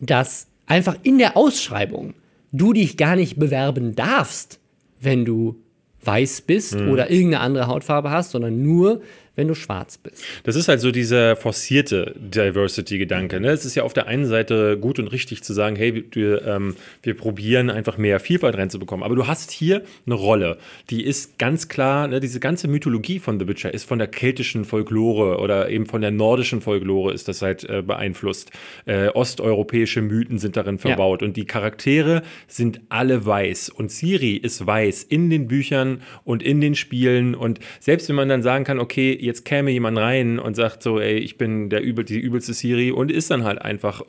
dass 0.00 0.48
einfach 0.66 0.96
in 1.02 1.18
der 1.18 1.36
Ausschreibung 1.36 2.14
du 2.50 2.72
dich 2.72 2.96
gar 2.96 3.16
nicht 3.16 3.38
bewerben 3.38 3.94
darfst, 3.94 4.58
wenn 5.00 5.24
du 5.24 5.56
weiß 6.04 6.42
bist 6.42 6.74
mhm. 6.74 6.90
oder 6.90 7.10
irgendeine 7.10 7.40
andere 7.40 7.66
Hautfarbe 7.68 8.10
hast, 8.10 8.32
sondern 8.32 8.62
nur, 8.62 9.00
wenn 9.34 9.48
du 9.48 9.54
schwarz 9.54 9.96
bist. 9.96 10.24
Das 10.44 10.56
ist 10.56 10.68
halt 10.68 10.80
so 10.80 10.90
dieser 10.90 11.36
forcierte 11.36 12.14
Diversity-Gedanke. 12.18 13.40
Ne? 13.40 13.50
Es 13.50 13.64
ist 13.64 13.74
ja 13.74 13.82
auf 13.82 13.94
der 13.94 14.06
einen 14.06 14.26
Seite 14.26 14.76
gut 14.78 14.98
und 14.98 15.08
richtig 15.08 15.42
zu 15.42 15.54
sagen, 15.54 15.74
hey, 15.76 16.04
wir, 16.12 16.46
ähm, 16.46 16.76
wir 17.02 17.14
probieren 17.14 17.70
einfach 17.70 17.96
mehr 17.96 18.20
Vielfalt 18.20 18.56
reinzubekommen. 18.56 19.02
Aber 19.02 19.16
du 19.16 19.26
hast 19.26 19.50
hier 19.50 19.82
eine 20.04 20.14
Rolle, 20.14 20.58
die 20.90 21.02
ist 21.02 21.38
ganz 21.38 21.68
klar, 21.68 22.08
ne, 22.08 22.20
diese 22.20 22.40
ganze 22.40 22.68
Mythologie 22.68 23.18
von 23.18 23.40
The 23.40 23.48
Witcher 23.48 23.72
ist 23.72 23.88
von 23.88 23.98
der 23.98 24.08
keltischen 24.08 24.66
Folklore 24.66 25.38
oder 25.38 25.70
eben 25.70 25.86
von 25.86 26.02
der 26.02 26.10
nordischen 26.10 26.60
Folklore 26.60 27.12
ist 27.12 27.28
das 27.28 27.40
halt 27.40 27.64
äh, 27.64 27.82
beeinflusst. 27.82 28.50
Äh, 28.84 29.08
osteuropäische 29.08 30.02
Mythen 30.02 30.38
sind 30.38 30.56
darin 30.56 30.78
verbaut 30.78 31.22
ja. 31.22 31.28
und 31.28 31.36
die 31.38 31.46
Charaktere 31.46 32.22
sind 32.48 32.82
alle 32.90 33.24
weiß. 33.24 33.70
Und 33.70 33.90
Siri 33.90 34.36
ist 34.36 34.66
weiß 34.66 35.04
in 35.04 35.30
den 35.30 35.48
Büchern 35.48 36.02
und 36.24 36.42
in 36.42 36.60
den 36.60 36.74
Spielen. 36.74 37.34
Und 37.34 37.60
selbst 37.80 38.10
wenn 38.10 38.16
man 38.16 38.28
dann 38.28 38.42
sagen 38.42 38.64
kann, 38.64 38.78
okay, 38.78 39.21
jetzt 39.22 39.44
käme 39.44 39.70
jemand 39.70 39.98
rein 39.98 40.38
und 40.38 40.54
sagt 40.54 40.82
so, 40.82 40.98
ey, 40.98 41.16
ich 41.16 41.38
bin 41.38 41.70
der 41.70 41.82
übel, 41.82 42.04
die 42.04 42.18
übelste 42.18 42.54
Siri 42.54 42.90
und 42.90 43.10
ist 43.10 43.30
dann 43.30 43.44
halt 43.44 43.62
einfach 43.62 44.02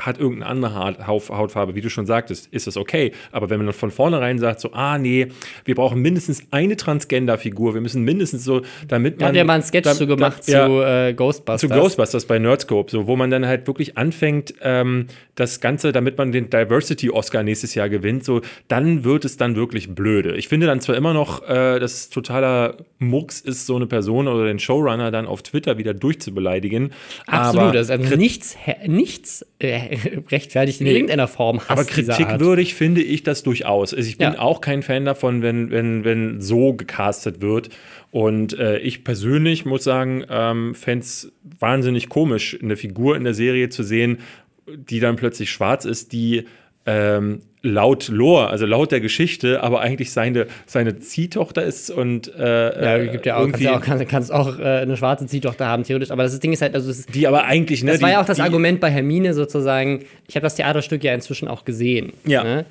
hat 0.00 0.18
irgendeine 0.18 0.50
andere 0.50 1.06
Hautfarbe, 1.06 1.74
wie 1.74 1.80
du 1.80 1.90
schon 1.90 2.06
sagtest, 2.06 2.48
ist 2.52 2.66
das 2.66 2.76
okay. 2.76 3.12
Aber 3.32 3.50
wenn 3.50 3.58
man 3.58 3.66
dann 3.66 3.74
von 3.74 3.90
vornherein 3.90 4.38
sagt, 4.38 4.60
so, 4.60 4.72
ah, 4.72 4.98
nee, 4.98 5.28
wir 5.64 5.74
brauchen 5.74 6.00
mindestens 6.00 6.42
eine 6.50 6.76
Transgender-Figur, 6.76 7.74
wir 7.74 7.80
müssen 7.80 8.02
mindestens 8.02 8.44
so, 8.44 8.62
damit 8.88 9.20
man. 9.20 9.28
Hat 9.28 9.36
ja 9.36 9.44
mal 9.44 9.54
einen 9.54 9.62
Sketch 9.62 9.84
da, 9.84 9.94
zu 9.94 10.06
gemacht 10.06 10.38
da, 10.40 10.42
zu 10.42 10.52
ja, 10.52 11.08
äh, 11.08 11.14
Ghostbusters. 11.14 11.60
Zu 11.60 11.68
Ghostbusters 11.68 12.26
bei 12.26 12.38
Nerdscope, 12.38 12.90
so, 12.90 13.06
wo 13.06 13.16
man 13.16 13.30
dann 13.30 13.46
halt 13.46 13.66
wirklich 13.66 13.96
anfängt, 13.96 14.54
ähm, 14.62 15.06
das 15.34 15.60
Ganze, 15.60 15.92
damit 15.92 16.18
man 16.18 16.32
den 16.32 16.50
Diversity-Oscar 16.50 17.42
nächstes 17.42 17.74
Jahr 17.74 17.88
gewinnt, 17.88 18.24
so, 18.24 18.42
dann 18.68 19.04
wird 19.04 19.24
es 19.24 19.36
dann 19.36 19.56
wirklich 19.56 19.94
blöde. 19.94 20.36
Ich 20.36 20.48
finde 20.48 20.66
dann 20.66 20.80
zwar 20.80 20.96
immer 20.96 21.14
noch, 21.14 21.42
äh, 21.48 21.78
dass 21.78 22.10
totaler 22.10 22.76
Murks 22.98 23.40
ist, 23.40 23.66
so 23.66 23.76
eine 23.76 23.86
Person 23.86 24.28
oder 24.28 24.44
den 24.44 24.58
Showrunner 24.58 25.10
dann 25.10 25.26
auf 25.26 25.42
Twitter 25.42 25.78
wieder 25.78 25.94
durchzubeleidigen. 25.94 26.92
Absolut, 27.26 27.74
das 27.74 27.86
ist 27.86 27.90
also 27.90 28.16
nichts, 28.16 28.56
nichts 28.86 29.46
äh, 29.58 29.89
rechtfertigt 30.30 30.80
in 30.80 30.86
nee. 30.86 30.92
irgendeiner 30.92 31.28
Form 31.28 31.60
Hass 31.60 31.70
Aber 31.70 31.84
kritikwürdig 31.84 32.74
finde 32.74 33.02
ich 33.02 33.22
das 33.22 33.42
durchaus. 33.42 33.94
Also 33.94 34.08
ich 34.08 34.18
bin 34.18 34.32
ja. 34.34 34.38
auch 34.38 34.60
kein 34.60 34.82
Fan 34.82 35.04
davon, 35.04 35.42
wenn, 35.42 35.70
wenn, 35.70 36.04
wenn 36.04 36.40
so 36.40 36.74
gecastet 36.74 37.40
wird. 37.40 37.70
Und 38.10 38.58
äh, 38.58 38.78
ich 38.78 39.04
persönlich 39.04 39.64
muss 39.64 39.84
sagen, 39.84 40.24
ähm, 40.28 40.74
fände 40.74 41.04
es 41.04 41.32
wahnsinnig 41.58 42.08
komisch, 42.08 42.58
eine 42.60 42.76
Figur 42.76 43.16
in 43.16 43.24
der 43.24 43.34
Serie 43.34 43.68
zu 43.68 43.82
sehen, 43.82 44.18
die 44.66 45.00
dann 45.00 45.16
plötzlich 45.16 45.50
schwarz 45.50 45.84
ist, 45.84 46.12
die 46.12 46.44
ähm, 46.90 47.42
laut 47.62 48.08
Lore, 48.08 48.48
also 48.48 48.66
laut 48.66 48.90
der 48.90 49.00
Geschichte, 49.00 49.62
aber 49.62 49.80
eigentlich 49.80 50.12
seine, 50.12 50.46
seine 50.66 50.98
Ziehtochter 50.98 51.62
ist 51.62 51.90
und 51.90 52.34
äh, 52.34 53.04
ja, 53.04 53.12
gibt 53.12 53.26
ja 53.26 53.36
auch, 53.36 53.44
kannst 53.44 53.60
ja 53.60 53.76
auch, 53.76 53.80
kannst, 53.80 54.08
kannst 54.08 54.32
auch 54.32 54.58
äh, 54.58 54.62
eine 54.62 54.96
schwarze 54.96 55.26
Ziehtochter 55.26 55.66
haben, 55.66 55.84
theoretisch, 55.84 56.10
aber 56.10 56.22
das 56.22 56.38
Ding 56.40 56.52
ist 56.52 56.62
halt, 56.62 56.74
also 56.74 56.90
ist, 56.90 57.14
die 57.14 57.26
aber 57.26 57.44
eigentlich, 57.44 57.84
ne, 57.84 57.92
Das 57.92 58.00
war 58.00 58.08
die, 58.08 58.14
ja 58.14 58.20
auch 58.22 58.26
das 58.26 58.40
Argument 58.40 58.80
bei 58.80 58.90
Hermine 58.90 59.34
sozusagen, 59.34 60.04
ich 60.26 60.36
habe 60.36 60.44
das 60.44 60.56
Theaterstück 60.56 61.04
ja 61.04 61.14
inzwischen 61.14 61.48
auch 61.48 61.64
gesehen. 61.64 62.12
Ja. 62.24 62.42
Ne? 62.42 62.64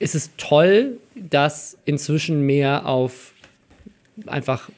Es 0.00 0.14
ist 0.14 0.32
toll, 0.36 0.98
dass 1.14 1.78
inzwischen 1.84 2.42
mehr 2.42 2.86
auf 2.86 3.32
einfach, 4.26 4.68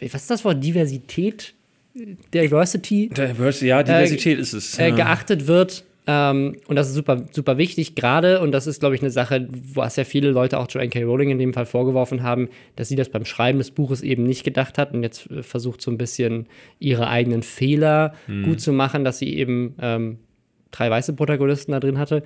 was 0.00 0.22
ist 0.22 0.30
das 0.30 0.44
Wort, 0.44 0.64
Diversität? 0.64 1.52
Diversity? 1.94 3.08
Diversity 3.08 3.66
ja, 3.66 3.82
Diversität 3.82 4.38
äh, 4.38 4.40
ist 4.40 4.52
es. 4.52 4.78
Äh, 4.78 4.92
geachtet 4.92 5.46
wird 5.46 5.84
Ähm, 6.06 6.56
und 6.68 6.76
das 6.76 6.88
ist 6.88 6.94
super, 6.94 7.24
super 7.32 7.58
wichtig, 7.58 7.96
gerade, 7.96 8.40
und 8.40 8.52
das 8.52 8.66
ist, 8.66 8.78
glaube 8.78 8.94
ich, 8.94 9.02
eine 9.02 9.10
Sache, 9.10 9.48
was 9.74 9.96
ja 9.96 10.04
viele 10.04 10.30
Leute 10.30 10.58
auch 10.58 10.68
Joanne 10.70 10.88
K. 10.88 11.02
Rowling 11.02 11.30
in 11.30 11.38
dem 11.38 11.52
Fall 11.52 11.66
vorgeworfen 11.66 12.22
haben, 12.22 12.48
dass 12.76 12.88
sie 12.88 12.96
das 12.96 13.08
beim 13.08 13.24
Schreiben 13.24 13.58
des 13.58 13.72
Buches 13.72 14.02
eben 14.02 14.22
nicht 14.22 14.44
gedacht 14.44 14.78
hat 14.78 14.94
und 14.94 15.02
jetzt 15.02 15.30
äh, 15.30 15.42
versucht 15.42 15.82
so 15.82 15.90
ein 15.90 15.98
bisschen 15.98 16.46
ihre 16.78 17.08
eigenen 17.08 17.42
Fehler 17.42 18.14
hm. 18.26 18.44
gut 18.44 18.60
zu 18.60 18.72
machen, 18.72 19.04
dass 19.04 19.18
sie 19.18 19.36
eben 19.36 19.74
ähm, 19.80 20.18
drei 20.70 20.90
weiße 20.90 21.14
Protagonisten 21.14 21.72
da 21.72 21.80
drin 21.80 21.98
hatte. 21.98 22.22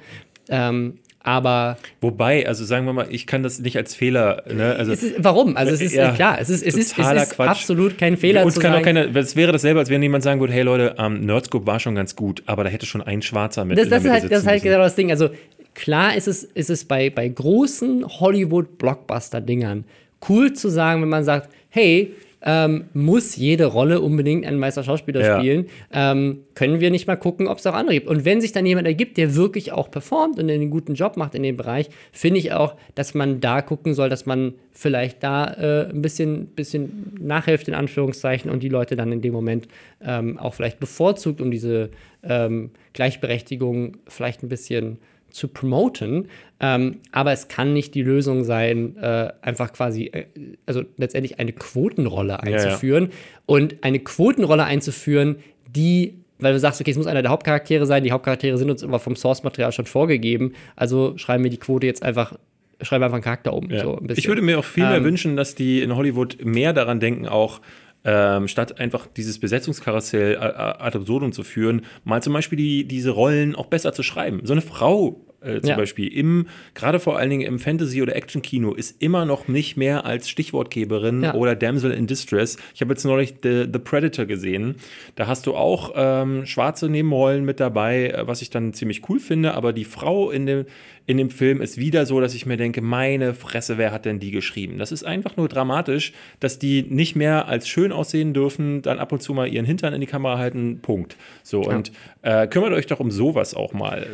Ähm, 0.49 0.99
aber. 1.23 1.77
Wobei, 2.01 2.47
also 2.47 2.65
sagen 2.65 2.87
wir 2.87 2.93
mal, 2.93 3.07
ich 3.11 3.27
kann 3.27 3.43
das 3.43 3.59
nicht 3.61 3.77
als 3.77 3.95
Fehler. 3.95 4.43
Ne? 4.53 4.75
Also, 4.77 4.93
ist, 4.93 5.15
warum? 5.19 5.57
Also, 5.57 5.73
es 5.73 5.81
ist 5.81 5.95
ja, 5.95 6.13
klar, 6.13 6.41
es 6.41 6.49
ist, 6.49 6.63
es 6.63 6.75
ist, 6.77 6.99
es 6.99 7.13
ist 7.13 7.41
absolut 7.41 7.99
kein 7.99 8.17
Fehler. 8.17 8.45
Uns 8.45 8.55
kann 8.55 8.73
sagen, 8.73 8.83
auch 8.83 8.85
keine, 8.85 9.19
es 9.19 9.37
wäre 9.37 9.53
dasselbe, 9.53 9.81
als 9.81 9.91
wenn 9.91 10.03
jemand 10.03 10.25
sagen 10.25 10.41
würde: 10.41 10.53
hey 10.53 10.63
Leute, 10.63 10.95
ähm, 10.99 11.21
Nerdscope 11.21 11.67
war 11.67 11.79
schon 11.79 11.95
ganz 11.95 12.17
gut, 12.17 12.43
aber 12.47 12.65
da 12.65 12.71
hätte 12.71 12.87
schon 12.87 13.03
ein 13.03 13.23
Schwarzer 13.23 13.65
mit. 13.65 13.79
Das, 13.79 13.89
das, 13.89 14.05
ist, 14.05 14.11
halt, 14.11 14.33
das 14.33 14.41
ist 14.41 14.47
halt 14.47 14.63
genau 14.63 14.79
das 14.79 14.95
Ding. 14.95 15.11
Also, 15.11 15.31
klar 15.75 16.17
ist 16.17 16.27
es, 16.27 16.45
ist 16.45 16.71
es 16.71 16.87
bei, 16.87 17.11
bei 17.11 17.29
großen 17.29 18.07
Hollywood-Blockbuster-Dingern 18.07 19.85
cool 20.29 20.53
zu 20.55 20.69
sagen, 20.69 21.03
wenn 21.03 21.09
man 21.11 21.25
sagt: 21.25 21.51
hey, 21.69 22.15
ähm, 22.43 22.85
muss 22.95 23.37
jede 23.37 23.67
Rolle 23.67 24.01
unbedingt 24.01 24.47
ein 24.47 24.59
Meisterschauspieler 24.59 25.21
ja. 25.21 25.39
spielen. 25.39 25.67
Ähm, 25.93 26.45
können 26.55 26.81
wir 26.81 26.91
nicht 26.91 27.07
mal 27.07 27.17
gucken, 27.17 27.47
ob 27.47 27.59
es 27.59 27.67
auch 27.67 27.75
andere 27.75 27.95
gibt. 27.95 28.09
Und 28.09 28.25
wenn 28.25 28.41
sich 28.41 28.53
dann 28.53 28.67
jemand 28.67 28.87
ergibt, 28.87 29.17
der 29.17 29.35
wirklich 29.35 29.73
auch 29.73 29.91
performt 29.91 30.39
und 30.39 30.51
einen 30.51 30.71
guten 30.71 30.95
Job 30.95 31.17
macht 31.17 31.35
in 31.35 31.43
dem 31.43 31.57
Bereich, 31.57 31.89
finde 32.13 32.39
ich 32.39 32.53
auch, 32.53 32.77
dass 32.95 33.15
man 33.15 33.41
da 33.41 33.63
gucken 33.63 33.95
soll, 33.95 34.09
dass 34.09 34.27
man 34.27 34.55
vielleicht 34.73 35.23
da 35.23 35.53
äh, 35.53 35.91
ein 35.91 36.03
bisschen, 36.03 36.47
bisschen 36.49 37.15
nachhilft, 37.21 37.69
in 37.69 37.75
Anführungszeichen, 37.75 38.51
und 38.51 38.63
die 38.63 38.69
Leute 38.69 38.97
dann 38.97 39.13
in 39.13 39.21
dem 39.21 39.33
Moment 39.33 39.69
ähm, 40.03 40.39
auch 40.39 40.55
vielleicht 40.55 40.81
bevorzugt, 40.81 41.41
um 41.41 41.51
diese 41.51 41.91
ähm, 42.23 42.71
Gleichberechtigung 42.93 43.99
vielleicht 44.09 44.43
ein 44.43 44.49
bisschen 44.49 44.99
zu 45.31 45.49
promoten. 45.49 46.29
Ähm, 46.61 46.99
aber 47.13 47.33
es 47.33 47.49
kann 47.49 47.73
nicht 47.73 47.95
die 47.95 48.03
Lösung 48.03 48.45
sein, 48.45 48.97
äh, 48.97 49.33
einfach 49.43 49.73
quasi, 49.73 50.07
äh, 50.07 50.27
also 50.67 50.83
letztendlich 50.97 51.39
eine 51.39 51.53
Quotenrolle 51.53 52.41
einzuführen. 52.43 53.05
Ja, 53.05 53.11
ja. 53.11 53.17
Und 53.47 53.77
eine 53.83 53.99
Quotenrolle 54.01 54.65
einzuführen, 54.65 55.37
die 55.69 56.15
weil 56.43 56.55
du 56.55 56.59
sagst, 56.59 56.81
okay, 56.81 56.91
es 56.91 56.97
muss 56.97 57.07
einer 57.07 57.21
der 57.21 57.31
Hauptcharaktere 57.31 57.85
sein. 57.85 58.03
Die 58.03 58.13
Hauptcharaktere 58.13 58.57
sind 58.57 58.71
uns 58.71 58.83
immer 58.83 58.99
vom 58.99 59.15
Source-Material 59.15 59.73
schon 59.73 59.85
vorgegeben. 59.85 60.55
Also 60.75 61.13
schreiben 61.19 61.45
wir 61.45 61.51
die 61.51 61.59
Quote 61.59 61.87
jetzt 61.87 62.03
einfach 62.03 62.35
schreiben 62.83 63.05
einfach 63.05 63.17
einen 63.17 63.25
Charakter 63.25 63.53
um. 63.53 63.71
Ja. 63.71 63.83
So 63.83 64.01
ich 64.09 64.27
würde 64.27 64.43
mir 64.43 64.59
auch 64.59 64.65
viel 64.65 64.85
mehr 64.85 64.97
ähm, 64.97 65.05
wünschen, 65.05 65.37
dass 65.37 65.55
die 65.55 65.83
in 65.83 65.95
Hollywood 65.95 66.39
mehr 66.43 66.73
daran 66.73 66.99
denken, 66.99 67.29
auch 67.29 67.61
ähm, 68.05 68.49
statt 68.49 68.81
einfach 68.81 69.07
dieses 69.07 69.39
Besetzungskarussell 69.39 70.39
ad 70.39 70.97
absurdum 70.99 71.33
zu 71.33 71.43
führen, 71.43 71.83
mal 72.05 72.23
zum 72.23 72.33
Beispiel 72.33 72.57
die, 72.57 72.85
diese 72.89 73.11
Rollen 73.11 73.55
auch 73.55 73.67
besser 73.67 73.93
zu 73.93 74.03
schreiben. 74.03 74.41
So 74.45 74.53
eine 74.53 74.63
Frau 74.63 75.27
äh, 75.41 75.61
zum 75.61 75.71
ja. 75.71 75.77
Beispiel 75.77 76.09
im, 76.09 76.47
gerade 76.75 77.01
vor 77.01 77.19
allen 77.19 77.31
Dingen 77.31 77.47
im 77.47 77.59
Fantasy- 77.59 78.03
oder 78.03 78.15
Action-Kino, 78.15 78.75
ist 78.75 79.01
immer 79.03 79.25
noch 79.25 79.49
nicht 79.49 79.77
mehr 79.77 80.05
als 80.05 80.29
Stichwortgeberin 80.29 81.23
ja. 81.23 81.35
oder 81.35 81.57
Damsel 81.57 81.93
in 81.93 82.07
Distress. 82.07 82.57
Ich 82.75 82.81
habe 82.81 82.93
jetzt 82.93 83.05
neulich 83.05 83.35
The, 83.43 83.67
The, 83.73 83.79
Predator 83.79 84.27
gesehen. 84.27 84.77
Da 85.17 85.27
hast 85.27 85.47
du 85.47 85.55
auch 85.55 85.93
ähm, 85.97 86.47
schwarze 86.47 86.89
Nebenrollen 86.89 87.45
mit 87.45 87.61
dabei, 87.61 88.09
äh, 88.09 88.27
was 88.27 88.43
ich 88.43 88.51
dann 88.51 88.73
ziemlich 88.73 89.09
cool 89.09 89.19
finde, 89.19 89.55
aber 89.55 89.73
die 89.73 89.85
Frau 89.85 90.31
in 90.31 90.47
dem, 90.47 90.67
in 91.07 91.17
dem 91.17 91.31
Film 91.31 91.61
ist 91.61 91.79
wieder 91.79 92.07
so, 92.07 92.21
dass 92.21 92.35
ich 92.35 92.47
mir 92.47 92.57
denke, 92.57 92.83
meine 92.83 93.35
Fresse, 93.35 93.79
wer 93.79 93.93
hat 93.93 94.05
denn 94.05 94.21
die 94.21 94.31
geschrieben? 94.31 94.79
Das 94.79 94.93
ist 94.93 95.05
einfach 95.05 95.37
nur 95.37 95.49
dramatisch, 95.49 96.13
dass 96.39 96.59
die 96.59 96.83
nicht 96.83 97.17
mehr 97.17 97.49
als 97.49 97.67
schön 97.67 97.93
aussehen 97.93 98.35
dürfen, 98.35 98.83
dann 98.83 98.99
ab 98.99 99.11
und 99.11 99.23
zu 99.23 99.35
mal 99.35 99.49
ihren 99.49 99.65
Hintern 99.65 99.95
in 99.95 100.01
die 100.01 100.07
Kamera 100.07 100.39
halten, 100.39 100.81
Punkt. 100.83 101.17
So, 101.43 101.63
ja. 101.63 101.77
und 101.77 101.93
äh, 102.23 102.47
kümmert 102.47 102.73
euch 102.73 102.87
doch 102.87 103.01
um 103.01 103.11
sowas 103.11 103.55
auch 103.55 103.73
mal. 103.73 104.07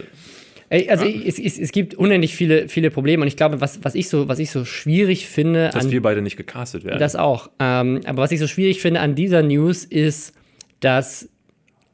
Also 0.70 1.04
ja. 1.04 1.22
es, 1.24 1.38
es, 1.38 1.58
es, 1.58 1.70
gibt 1.70 1.94
unendlich 1.94 2.34
viele, 2.34 2.68
viele 2.68 2.90
Probleme 2.90 3.22
und 3.22 3.28
ich 3.28 3.36
glaube, 3.36 3.60
was, 3.60 3.84
was, 3.84 3.94
ich, 3.94 4.08
so, 4.08 4.28
was 4.28 4.38
ich 4.38 4.50
so 4.50 4.64
schwierig 4.64 5.28
finde. 5.28 5.70
Dass 5.72 5.86
an, 5.86 5.90
wir 5.92 6.02
beide 6.02 6.22
nicht 6.22 6.36
gecastet 6.36 6.84
werden. 6.84 6.98
Das 6.98 7.14
auch. 7.14 7.50
Ähm, 7.60 8.00
aber 8.04 8.22
was 8.22 8.32
ich 8.32 8.40
so 8.40 8.48
schwierig 8.48 8.80
finde 8.80 9.00
an 9.00 9.14
dieser 9.14 9.42
News 9.42 9.84
ist, 9.84 10.34
dass 10.80 11.28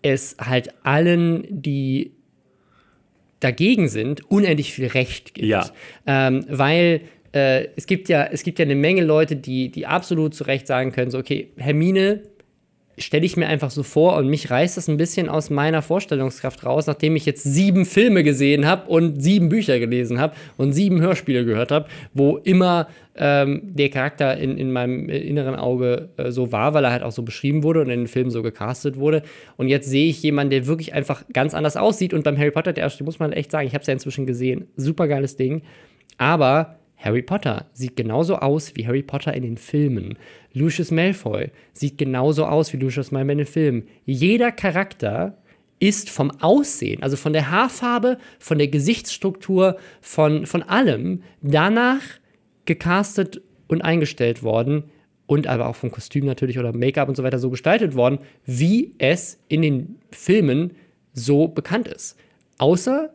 es 0.01 0.37
halt 0.41 0.71
allen, 0.85 1.47
die 1.51 2.13
dagegen 3.41 3.89
sind, 3.89 4.31
unendlich 4.31 4.73
viel 4.73 4.87
Recht 4.87 5.35
gibt. 5.35 5.47
Ja. 5.47 5.69
Ähm, 6.07 6.45
weil 6.49 7.03
äh, 7.33 7.69
es, 7.77 7.87
gibt 7.87 8.09
ja, 8.09 8.25
es 8.25 8.43
gibt 8.43 8.59
ja 8.59 8.65
eine 8.65 8.75
Menge 8.75 9.03
Leute, 9.03 9.37
die, 9.37 9.71
die 9.71 9.87
absolut 9.87 10.35
zu 10.35 10.45
Recht 10.45 10.67
sagen 10.67 10.93
können: 10.93 11.11
so, 11.11 11.19
okay, 11.19 11.49
Hermine 11.57 12.23
stelle 13.03 13.27
ich 13.27 13.37
mir 13.37 13.47
einfach 13.47 13.71
so 13.71 13.83
vor 13.83 14.17
und 14.17 14.29
mich 14.29 14.51
reißt 14.51 14.77
das 14.77 14.89
ein 14.89 14.97
bisschen 14.97 15.29
aus 15.29 15.51
meiner 15.51 15.83
Vorstellungskraft 15.83 16.65
raus, 16.65 16.87
nachdem 16.87 17.17
ich 17.17 17.27
jetzt 17.27 17.43
sieben 17.43 17.85
Filme 17.85 18.23
gesehen 18.23 18.67
habe 18.67 18.89
und 18.89 19.23
sieben 19.23 19.49
Bücher 19.49 19.79
gelesen 19.79 20.21
habe 20.21 20.35
und 20.57 20.73
sieben 20.73 21.01
Hörspiele 21.01 21.45
gehört 21.45 21.71
habe, 21.71 21.87
wo 22.15 22.37
immer 22.39 22.89
ähm, 23.15 23.61
der 23.65 23.91
Charakter 23.91 24.37
in, 24.37 24.57
in 24.57 24.73
meinem 24.73 25.09
inneren 25.09 25.55
Auge 25.55 26.09
äh, 26.17 26.31
so 26.31 26.53
war, 26.53 26.75
weil 26.75 26.85
er 26.85 26.93
halt 26.93 27.03
auch 27.03 27.13
so 27.13 27.23
beschrieben 27.23 27.63
wurde 27.63 27.81
und 27.83 27.91
in 27.91 28.01
den 28.01 28.07
Filmen 28.07 28.31
so 28.31 28.43
gecastet 28.43 28.97
wurde. 28.97 29.23
Und 29.57 29.69
jetzt 29.69 29.89
sehe 29.89 30.09
ich 30.09 30.23
jemanden, 30.23 30.51
der 30.51 30.67
wirklich 30.67 30.95
einfach 30.95 31.25
ganz 31.33 31.55
anders 31.55 31.77
aussieht. 31.77 32.15
Und 32.15 32.25
beim 32.25 32.39
Harry 32.39 32.51
Potter, 32.51 32.73
der 32.73 32.85
erste, 32.85 33.05
muss 33.05 33.19
man 33.19 33.33
echt 33.33 33.51
sagen, 33.51 33.67
ich 33.67 33.75
habe 33.75 33.83
es 33.83 33.87
ja 33.87 33.93
inzwischen 33.93 34.27
gesehen, 34.27 34.67
super 34.77 35.09
geiles 35.09 35.37
Ding. 35.37 35.63
Aber 36.17 36.79
Harry 37.03 37.23
Potter 37.23 37.67
sieht 37.73 37.97
genauso 37.97 38.37
aus 38.37 38.75
wie 38.77 38.87
Harry 38.87 39.03
Potter 39.03 39.35
in 39.35 39.43
den 39.43 39.57
Filmen. 39.57 40.17
Lucius 40.53 40.91
Malfoy 40.91 41.51
sieht 41.73 41.99
genauso 41.99 42.47
aus 42.47 42.73
wie 42.73 42.77
Lucius 42.77 43.11
Malfoy 43.11 43.33
in 43.33 43.39
den 43.39 43.47
Filmen. 43.47 43.89
Jeder 44.07 44.53
Charakter 44.53 45.37
ist 45.81 46.11
vom 46.11 46.31
Aussehen, 46.41 47.03
also 47.03 47.17
von 47.17 47.33
der 47.33 47.51
Haarfarbe, 47.51 48.19
von 48.39 48.59
der 48.59 48.69
Gesichtsstruktur, 48.69 49.77
von, 50.01 50.47
von 50.47 50.63
allem 50.63 51.25
danach 51.41 52.03
gecastet 52.67 53.43
und 53.67 53.83
eingestellt 53.83 54.45
worden 54.45 54.85
und 55.27 55.49
aber 55.49 55.67
auch 55.67 55.75
vom 55.75 55.91
Kostüm 55.91 56.25
natürlich 56.25 56.59
oder 56.59 56.73
Make-up 56.73 57.09
und 57.09 57.17
so 57.17 57.25
weiter 57.25 57.41
so 57.41 57.51
gestaltet 57.51 57.97
worden, 57.97 58.21
wie 58.47 58.95
es 58.99 59.41
in 59.49 59.63
den 59.63 59.99
Filmen 60.13 60.77
so 61.15 61.49
bekannt 61.49 61.89
ist. 61.89 62.17
Außer 62.59 63.11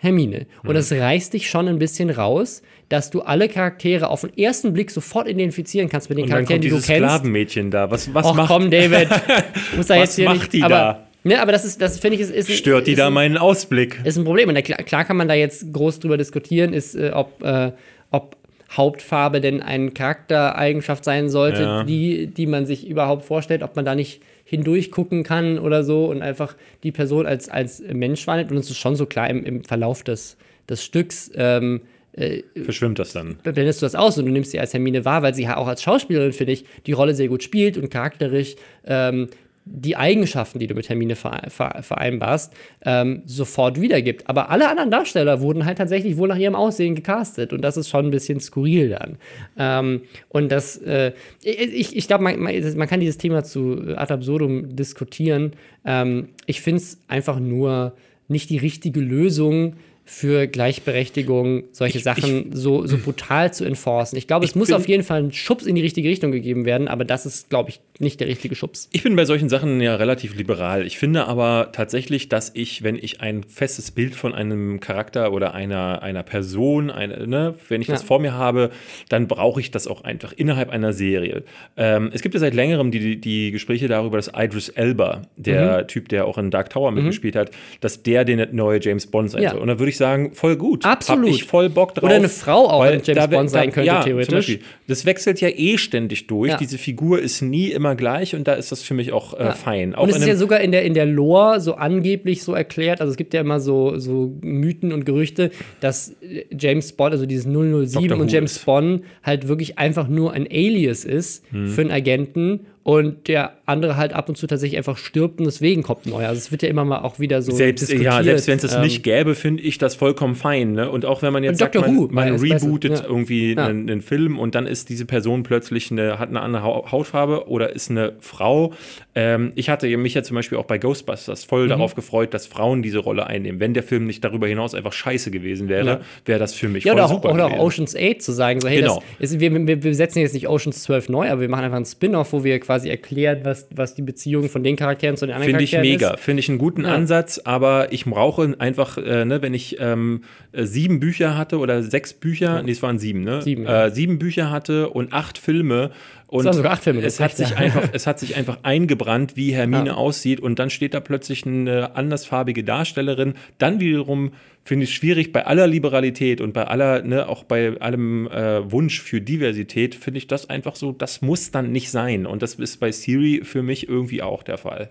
Hermine. 0.00 0.46
Und 0.62 0.70
mhm. 0.70 0.74
das 0.74 0.92
reißt 0.92 1.34
dich 1.34 1.50
schon 1.50 1.68
ein 1.68 1.78
bisschen 1.78 2.10
raus, 2.10 2.62
dass 2.88 3.10
du 3.10 3.20
alle 3.20 3.48
Charaktere 3.48 4.08
auf 4.08 4.22
den 4.22 4.36
ersten 4.36 4.72
Blick 4.72 4.90
sofort 4.90 5.28
identifizieren 5.28 5.88
kannst 5.88 6.08
mit 6.08 6.18
den 6.18 6.24
und 6.24 6.30
Charakteren, 6.30 6.60
die 6.62 6.68
du 6.70 6.76
kennst. 6.76 6.86
Sklavenmädchen 6.88 7.70
da. 7.70 7.90
Was, 7.90 8.12
was 8.14 8.26
Och, 8.26 8.34
macht 8.34 8.48
komm, 8.48 8.70
David. 8.70 9.08
Muss 9.76 9.88
was 9.88 10.18
macht 10.18 10.34
nicht, 10.38 10.52
die 10.54 10.62
aber, 10.62 10.74
da? 10.74 11.06
Ne, 11.24 11.40
aber 11.40 11.52
das 11.52 11.64
ist, 11.64 11.82
das 11.82 11.98
finde 11.98 12.16
ich, 12.16 12.22
ist, 12.22 12.30
ist 12.30 12.50
Stört 12.50 12.86
die 12.86 12.92
ist, 12.92 12.98
da 12.98 13.10
meinen 13.10 13.36
Ausblick? 13.36 14.00
Ist 14.04 14.16
ein 14.16 14.24
Problem. 14.24 14.48
Und 14.48 14.54
da, 14.54 14.62
klar 14.62 15.04
kann 15.04 15.16
man 15.16 15.28
da 15.28 15.34
jetzt 15.34 15.72
groß 15.72 16.00
drüber 16.00 16.16
diskutieren, 16.16 16.72
ist, 16.72 16.94
äh, 16.94 17.10
ob, 17.12 17.42
äh, 17.42 17.72
ob 18.10 18.36
Hauptfarbe 18.70 19.40
denn 19.40 19.62
eine 19.62 19.90
Charaktereigenschaft 19.90 21.04
sein 21.04 21.28
sollte, 21.28 21.62
ja. 21.62 21.84
die, 21.84 22.26
die 22.26 22.46
man 22.46 22.66
sich 22.66 22.86
überhaupt 22.86 23.24
vorstellt, 23.24 23.62
ob 23.62 23.76
man 23.76 23.84
da 23.84 23.94
nicht 23.94 24.22
hindurch 24.44 24.90
gucken 24.90 25.24
kann 25.24 25.58
oder 25.58 25.84
so 25.84 26.06
und 26.06 26.22
einfach 26.22 26.56
die 26.82 26.92
Person 26.92 27.26
als, 27.26 27.50
als 27.50 27.82
Mensch 27.92 28.26
wahrnimmt. 28.26 28.50
Und 28.50 28.58
es 28.58 28.70
ist 28.70 28.78
schon 28.78 28.96
so 28.96 29.04
klar 29.04 29.28
im, 29.28 29.44
im 29.44 29.64
Verlauf 29.64 30.02
des, 30.04 30.38
des 30.68 30.82
Stücks. 30.82 31.30
Ähm, 31.34 31.82
äh, 32.18 32.42
Verschwimmt 32.62 32.98
das 32.98 33.12
dann? 33.12 33.36
Blendest 33.42 33.82
du 33.82 33.86
das 33.86 33.94
aus 33.94 34.18
und 34.18 34.26
du 34.26 34.32
nimmst 34.32 34.50
sie 34.50 34.60
als 34.60 34.72
Hermine 34.72 35.04
wahr, 35.04 35.22
weil 35.22 35.34
sie 35.34 35.44
ja 35.44 35.56
auch 35.56 35.68
als 35.68 35.82
Schauspielerin, 35.82 36.32
finde 36.32 36.52
ich, 36.52 36.64
die 36.86 36.92
Rolle 36.92 37.14
sehr 37.14 37.28
gut 37.28 37.42
spielt 37.42 37.78
und 37.78 37.90
charakterisch 37.90 38.56
ähm, 38.86 39.28
die 39.70 39.96
Eigenschaften, 39.96 40.58
die 40.58 40.66
du 40.66 40.74
mit 40.74 40.88
Hermine 40.88 41.14
vereinbarst, 41.14 42.54
ähm, 42.84 43.22
sofort 43.26 43.80
wiedergibt. 43.80 44.28
Aber 44.28 44.50
alle 44.50 44.68
anderen 44.68 44.90
Darsteller 44.90 45.40
wurden 45.40 45.66
halt 45.66 45.78
tatsächlich 45.78 46.16
wohl 46.16 46.28
nach 46.28 46.38
ihrem 46.38 46.54
Aussehen 46.54 46.94
gecastet 46.94 47.52
und 47.52 47.62
das 47.62 47.76
ist 47.76 47.88
schon 47.88 48.06
ein 48.06 48.10
bisschen 48.10 48.40
skurril 48.40 48.88
dann. 48.88 49.18
Ähm, 49.58 50.02
und 50.30 50.50
das, 50.50 50.78
äh, 50.78 51.12
ich, 51.42 51.96
ich 51.96 52.06
glaube, 52.08 52.24
man, 52.24 52.40
man, 52.40 52.88
kann 52.88 53.00
dieses 53.00 53.18
Thema 53.18 53.44
zu 53.44 53.94
ad 53.96 54.12
absurdum 54.12 54.74
diskutieren. 54.74 55.52
Ähm, 55.84 56.30
ich 56.46 56.62
finde 56.62 56.80
es 56.80 56.98
einfach 57.08 57.38
nur 57.38 57.94
nicht 58.28 58.50
die 58.50 58.58
richtige 58.58 59.00
Lösung, 59.00 59.74
für 60.10 60.46
Gleichberechtigung, 60.46 61.64
solche 61.70 61.98
ich, 61.98 62.04
Sachen 62.04 62.48
ich, 62.48 62.58
so, 62.58 62.86
so 62.86 62.96
brutal 62.96 63.52
zu 63.52 63.66
enforcen. 63.66 64.16
Ich 64.16 64.26
glaube, 64.26 64.46
es 64.46 64.54
muss 64.54 64.72
auf 64.72 64.88
jeden 64.88 65.02
Fall 65.02 65.24
ein 65.24 65.32
Schubs 65.32 65.66
in 65.66 65.74
die 65.74 65.82
richtige 65.82 66.08
Richtung 66.08 66.32
gegeben 66.32 66.64
werden, 66.64 66.88
aber 66.88 67.04
das 67.04 67.26
ist, 67.26 67.50
glaube 67.50 67.68
ich, 67.68 67.80
nicht 67.98 68.18
der 68.18 68.26
richtige 68.26 68.54
Schubs. 68.54 68.88
Ich 68.90 69.02
bin 69.02 69.16
bei 69.16 69.26
solchen 69.26 69.50
Sachen 69.50 69.82
ja 69.82 69.96
relativ 69.96 70.34
liberal. 70.34 70.86
Ich 70.86 70.96
finde 70.96 71.26
aber 71.26 71.72
tatsächlich, 71.72 72.30
dass 72.30 72.50
ich, 72.54 72.82
wenn 72.82 72.96
ich 72.96 73.20
ein 73.20 73.44
festes 73.44 73.90
Bild 73.90 74.14
von 74.14 74.34
einem 74.34 74.80
Charakter 74.80 75.30
oder 75.30 75.52
einer, 75.52 76.00
einer 76.02 76.22
Person, 76.22 76.90
eine, 76.90 77.26
ne, 77.26 77.54
wenn 77.68 77.82
ich 77.82 77.88
ja. 77.88 77.94
das 77.94 78.02
vor 78.02 78.18
mir 78.18 78.32
habe, 78.32 78.70
dann 79.10 79.28
brauche 79.28 79.60
ich 79.60 79.70
das 79.70 79.86
auch 79.86 80.04
einfach 80.04 80.32
innerhalb 80.32 80.70
einer 80.70 80.94
Serie. 80.94 81.44
Ähm, 81.76 82.10
es 82.14 82.22
gibt 82.22 82.34
ja 82.34 82.40
seit 82.40 82.54
längerem 82.54 82.90
die, 82.90 83.20
die 83.20 83.50
Gespräche 83.50 83.88
darüber, 83.88 84.16
dass 84.16 84.30
Idris 84.34 84.70
Elba, 84.70 85.22
der 85.36 85.82
mhm. 85.82 85.88
Typ, 85.88 86.08
der 86.08 86.24
auch 86.24 86.38
in 86.38 86.50
Dark 86.50 86.70
Tower 86.70 86.92
mhm. 86.92 86.96
mitgespielt 86.98 87.36
hat, 87.36 87.50
dass 87.82 88.02
der 88.02 88.24
den 88.24 88.56
neue 88.56 88.80
James 88.80 89.06
Bond 89.06 89.32
sein 89.32 89.42
ja. 89.42 89.50
soll. 89.50 89.60
Und 89.60 89.68
da 89.68 89.78
würde 89.78 89.90
ich 89.90 89.97
sagen, 89.98 90.32
voll 90.32 90.56
gut. 90.56 90.84
Absolut. 90.84 91.26
Hab 91.28 91.34
ich 91.34 91.44
voll 91.44 91.68
Bock 91.68 91.94
drauf. 91.94 92.04
Oder 92.04 92.14
eine 92.14 92.28
Frau 92.28 92.68
auch 92.68 92.80
weil 92.80 93.02
James 93.04 93.28
Bond 93.28 93.50
sein 93.50 93.72
könnte, 93.72 93.86
ja, 93.86 94.02
theoretisch. 94.02 94.58
Das 94.86 95.04
wechselt 95.04 95.40
ja 95.40 95.48
eh 95.48 95.76
ständig 95.76 96.26
durch. 96.26 96.50
Ja. 96.50 96.56
Diese 96.56 96.78
Figur 96.78 97.20
ist 97.20 97.42
nie 97.42 97.68
immer 97.68 97.94
gleich 97.94 98.34
und 98.34 98.48
da 98.48 98.54
ist 98.54 98.72
das 98.72 98.82
für 98.82 98.94
mich 98.94 99.12
auch 99.12 99.38
äh, 99.38 99.52
fein. 99.52 99.94
Auch 99.94 100.04
Und 100.04 100.10
es 100.10 100.16
ist 100.16 100.26
ja 100.26 100.36
sogar 100.36 100.60
in 100.60 100.72
der, 100.72 100.84
in 100.84 100.94
der 100.94 101.06
Lore 101.06 101.60
so 101.60 101.74
angeblich 101.74 102.42
so 102.42 102.54
erklärt, 102.54 103.00
also 103.00 103.10
es 103.10 103.16
gibt 103.16 103.34
ja 103.34 103.40
immer 103.40 103.60
so, 103.60 103.98
so 103.98 104.32
Mythen 104.40 104.92
und 104.92 105.04
Gerüchte, 105.04 105.50
dass 105.80 106.14
äh, 106.22 106.44
James 106.56 106.92
Bond, 106.92 107.12
also 107.12 107.26
dieses 107.26 107.44
007 107.44 108.08
Dr. 108.08 108.18
und 108.18 108.32
James. 108.32 108.58
Bond 108.60 109.02
halt 109.22 109.48
wirklich 109.48 109.78
einfach 109.78 110.08
nur 110.08 110.32
ein 110.32 110.46
Alias 110.50 111.04
ist 111.04 111.44
Hm. 111.50 111.68
für 111.68 111.80
einen 111.82 111.90
Agenten 111.90 112.60
und 112.88 113.28
der 113.28 113.52
andere 113.66 113.98
halt 113.98 114.14
ab 114.14 114.30
und 114.30 114.38
zu 114.38 114.46
tatsächlich 114.46 114.78
einfach 114.78 114.96
stirbt 114.96 115.40
und 115.40 115.44
deswegen 115.44 115.82
kommt 115.82 116.06
ein 116.06 116.10
neuer. 116.10 116.28
Also 116.28 116.38
es 116.38 116.50
wird 116.50 116.62
ja 116.62 116.70
immer 116.70 116.86
mal 116.86 117.00
auch 117.00 117.18
wieder 117.20 117.42
so 117.42 117.52
selbst, 117.52 117.82
diskutiert. 117.82 118.02
ja, 118.14 118.22
selbst 118.22 118.46
wenn 118.48 118.56
es 118.56 118.62
das 118.62 118.76
ähm, 118.76 118.80
nicht 118.80 119.02
gäbe, 119.02 119.34
finde 119.34 119.62
ich 119.62 119.76
das 119.76 119.94
vollkommen 119.94 120.34
fein. 120.34 120.72
Ne? 120.72 120.90
Und 120.90 121.04
auch 121.04 121.20
wenn 121.20 121.34
man 121.34 121.44
jetzt 121.44 121.58
sagt, 121.58 121.74
man, 121.74 121.94
Who, 121.94 122.08
man 122.10 122.36
weiß- 122.36 122.40
weiß- 122.40 122.62
rebootet 122.64 123.00
ja. 123.00 123.04
irgendwie 123.04 123.52
Ja. 123.52 123.66
einen, 123.66 123.90
einen 123.90 124.00
Film 124.00 124.38
und 124.38 124.54
dann 124.54 124.66
ist 124.66 124.88
diese 124.88 125.04
Person 125.04 125.42
plötzlich 125.42 125.90
eine, 125.90 126.18
hat 126.18 126.30
eine 126.30 126.40
andere 126.40 126.62
Hau- 126.62 126.90
Hautfarbe 126.90 127.46
oder 127.48 127.74
ist 127.74 127.90
eine 127.90 128.14
Frau. 128.20 128.72
Ähm, 129.14 129.52
ich 129.54 129.68
hatte 129.68 129.94
mich 129.98 130.14
ja 130.14 130.22
zum 130.22 130.36
Beispiel 130.36 130.56
auch 130.56 130.64
bei 130.64 130.78
Ghostbusters 130.78 131.44
voll 131.44 131.64
Mhm. 131.64 131.68
darauf 131.68 131.94
gefreut, 131.94 132.32
dass 132.32 132.46
Frauen 132.46 132.80
diese 132.80 133.00
Rolle 133.00 133.26
einnehmen. 133.26 133.60
Wenn 133.60 133.74
der 133.74 133.82
Film 133.82 134.06
nicht 134.06 134.24
darüber 134.24 134.46
hinaus 134.46 134.74
einfach 134.74 134.94
scheiße 134.94 135.30
gewesen 135.30 135.68
wäre, 135.68 135.86
Ja. 135.86 136.00
wäre 136.24 136.38
das 136.38 136.54
für 136.54 136.70
mich 136.70 136.84
Ja, 136.84 136.92
voll 136.92 137.00
oder 137.02 137.04
auch, 137.04 137.10
super 137.10 137.34
oder 137.34 137.44
auch 137.44 137.50
gewesen. 137.50 137.64
Oceans 137.66 137.96
8 137.96 138.22
zu 138.22 138.32
sagen, 138.32 138.62
so, 138.62 138.68
hey, 138.68 138.80
Genau. 138.80 139.02
ist, 139.18 139.38
wir, 139.38 139.52
wir 139.84 139.94
setzen 139.94 140.20
jetzt 140.20 140.32
nicht 140.32 140.48
Oceans 140.48 140.82
12 140.84 141.10
neu, 141.10 141.28
aber 141.28 141.42
wir 141.42 141.50
machen 141.50 141.64
einfach 141.64 141.76
einen 141.76 141.84
Spin-off, 141.84 142.32
wo 142.32 142.44
wir 142.44 142.58
quasi 142.60 142.77
erklären, 142.84 143.40
was, 143.44 143.68
was 143.74 143.94
die 143.94 144.02
Beziehung 144.02 144.48
von 144.48 144.62
den 144.62 144.76
Charakteren 144.76 145.16
zu 145.16 145.26
den 145.26 145.34
anderen 145.34 145.50
Finde 145.50 145.64
ich 145.64 145.70
Charakteren 145.72 145.94
mega, 145.94 146.14
ist. 146.14 146.20
finde 146.20 146.40
ich 146.40 146.48
einen 146.48 146.58
guten 146.58 146.84
Ja. 146.84 146.94
Ansatz, 146.94 147.40
aber 147.44 147.92
ich 147.92 148.04
brauche 148.04 148.54
einfach, 148.58 148.98
äh, 148.98 149.24
ne, 149.24 149.42
wenn 149.42 149.54
ich 149.54 149.76
ähm, 149.80 150.22
äh, 150.52 150.64
sieben 150.64 151.00
Bücher 151.00 151.36
hatte 151.36 151.58
oder 151.58 151.82
sechs 151.82 152.12
Bücher, 152.12 152.62
nee, 152.62 152.72
es 152.72 152.82
waren 152.82 152.98
sieben, 152.98 153.22
ne? 153.22 153.42
Sieben, 153.42 153.64
ja. 153.64 153.86
äh, 153.86 153.90
sieben 153.90 154.18
Bücher 154.18 154.50
hatte 154.50 154.90
und 154.90 155.12
acht 155.12 155.38
Filme. 155.38 155.90
Und 156.28 156.44
waren 156.44 156.52
sogar 156.52 156.72
acht 156.72 156.84
Filme, 156.84 157.00
das 157.00 157.14
es 157.14 157.20
hat, 157.20 157.36
sich 157.36 157.50
ja. 157.50 157.56
einfach, 157.56 157.88
es 157.92 158.06
hat 158.06 158.18
sich 158.20 158.36
einfach 158.36 158.58
eingebrannt, 158.62 159.36
wie 159.36 159.52
Hermine 159.52 159.86
Ja. 159.86 159.94
aussieht. 159.94 160.40
Und 160.40 160.58
dann 160.58 160.68
steht 160.70 160.92
da 160.94 161.00
plötzlich 161.00 161.46
eine 161.46 161.96
andersfarbige 161.96 162.64
Darstellerin. 162.64 163.34
Dann 163.56 163.80
wiederum 163.80 164.32
finde 164.62 164.84
ich 164.84 164.90
es 164.90 164.96
schwierig, 164.96 165.32
bei 165.32 165.46
aller 165.46 165.66
Liberalität 165.66 166.42
und 166.42 166.52
bei 166.52 166.64
aller, 166.66 167.02
ne, 167.02 167.26
auch 167.28 167.44
bei 167.44 167.80
allem 167.80 168.26
äh, 168.28 168.70
Wunsch 168.70 169.00
für 169.00 169.22
Diversität, 169.22 169.94
finde 169.94 170.18
ich 170.18 170.26
das 170.26 170.50
einfach 170.50 170.76
so, 170.76 170.92
das 170.92 171.22
muss 171.22 171.50
dann 171.50 171.72
nicht 171.72 171.90
sein. 171.90 172.26
Und 172.26 172.42
das 172.42 172.54
ist 172.56 172.78
bei 172.78 172.92
Siri 172.92 173.40
für 173.44 173.62
mich 173.62 173.88
irgendwie 173.88 174.20
auch 174.20 174.42
der 174.42 174.58
Fall. 174.58 174.90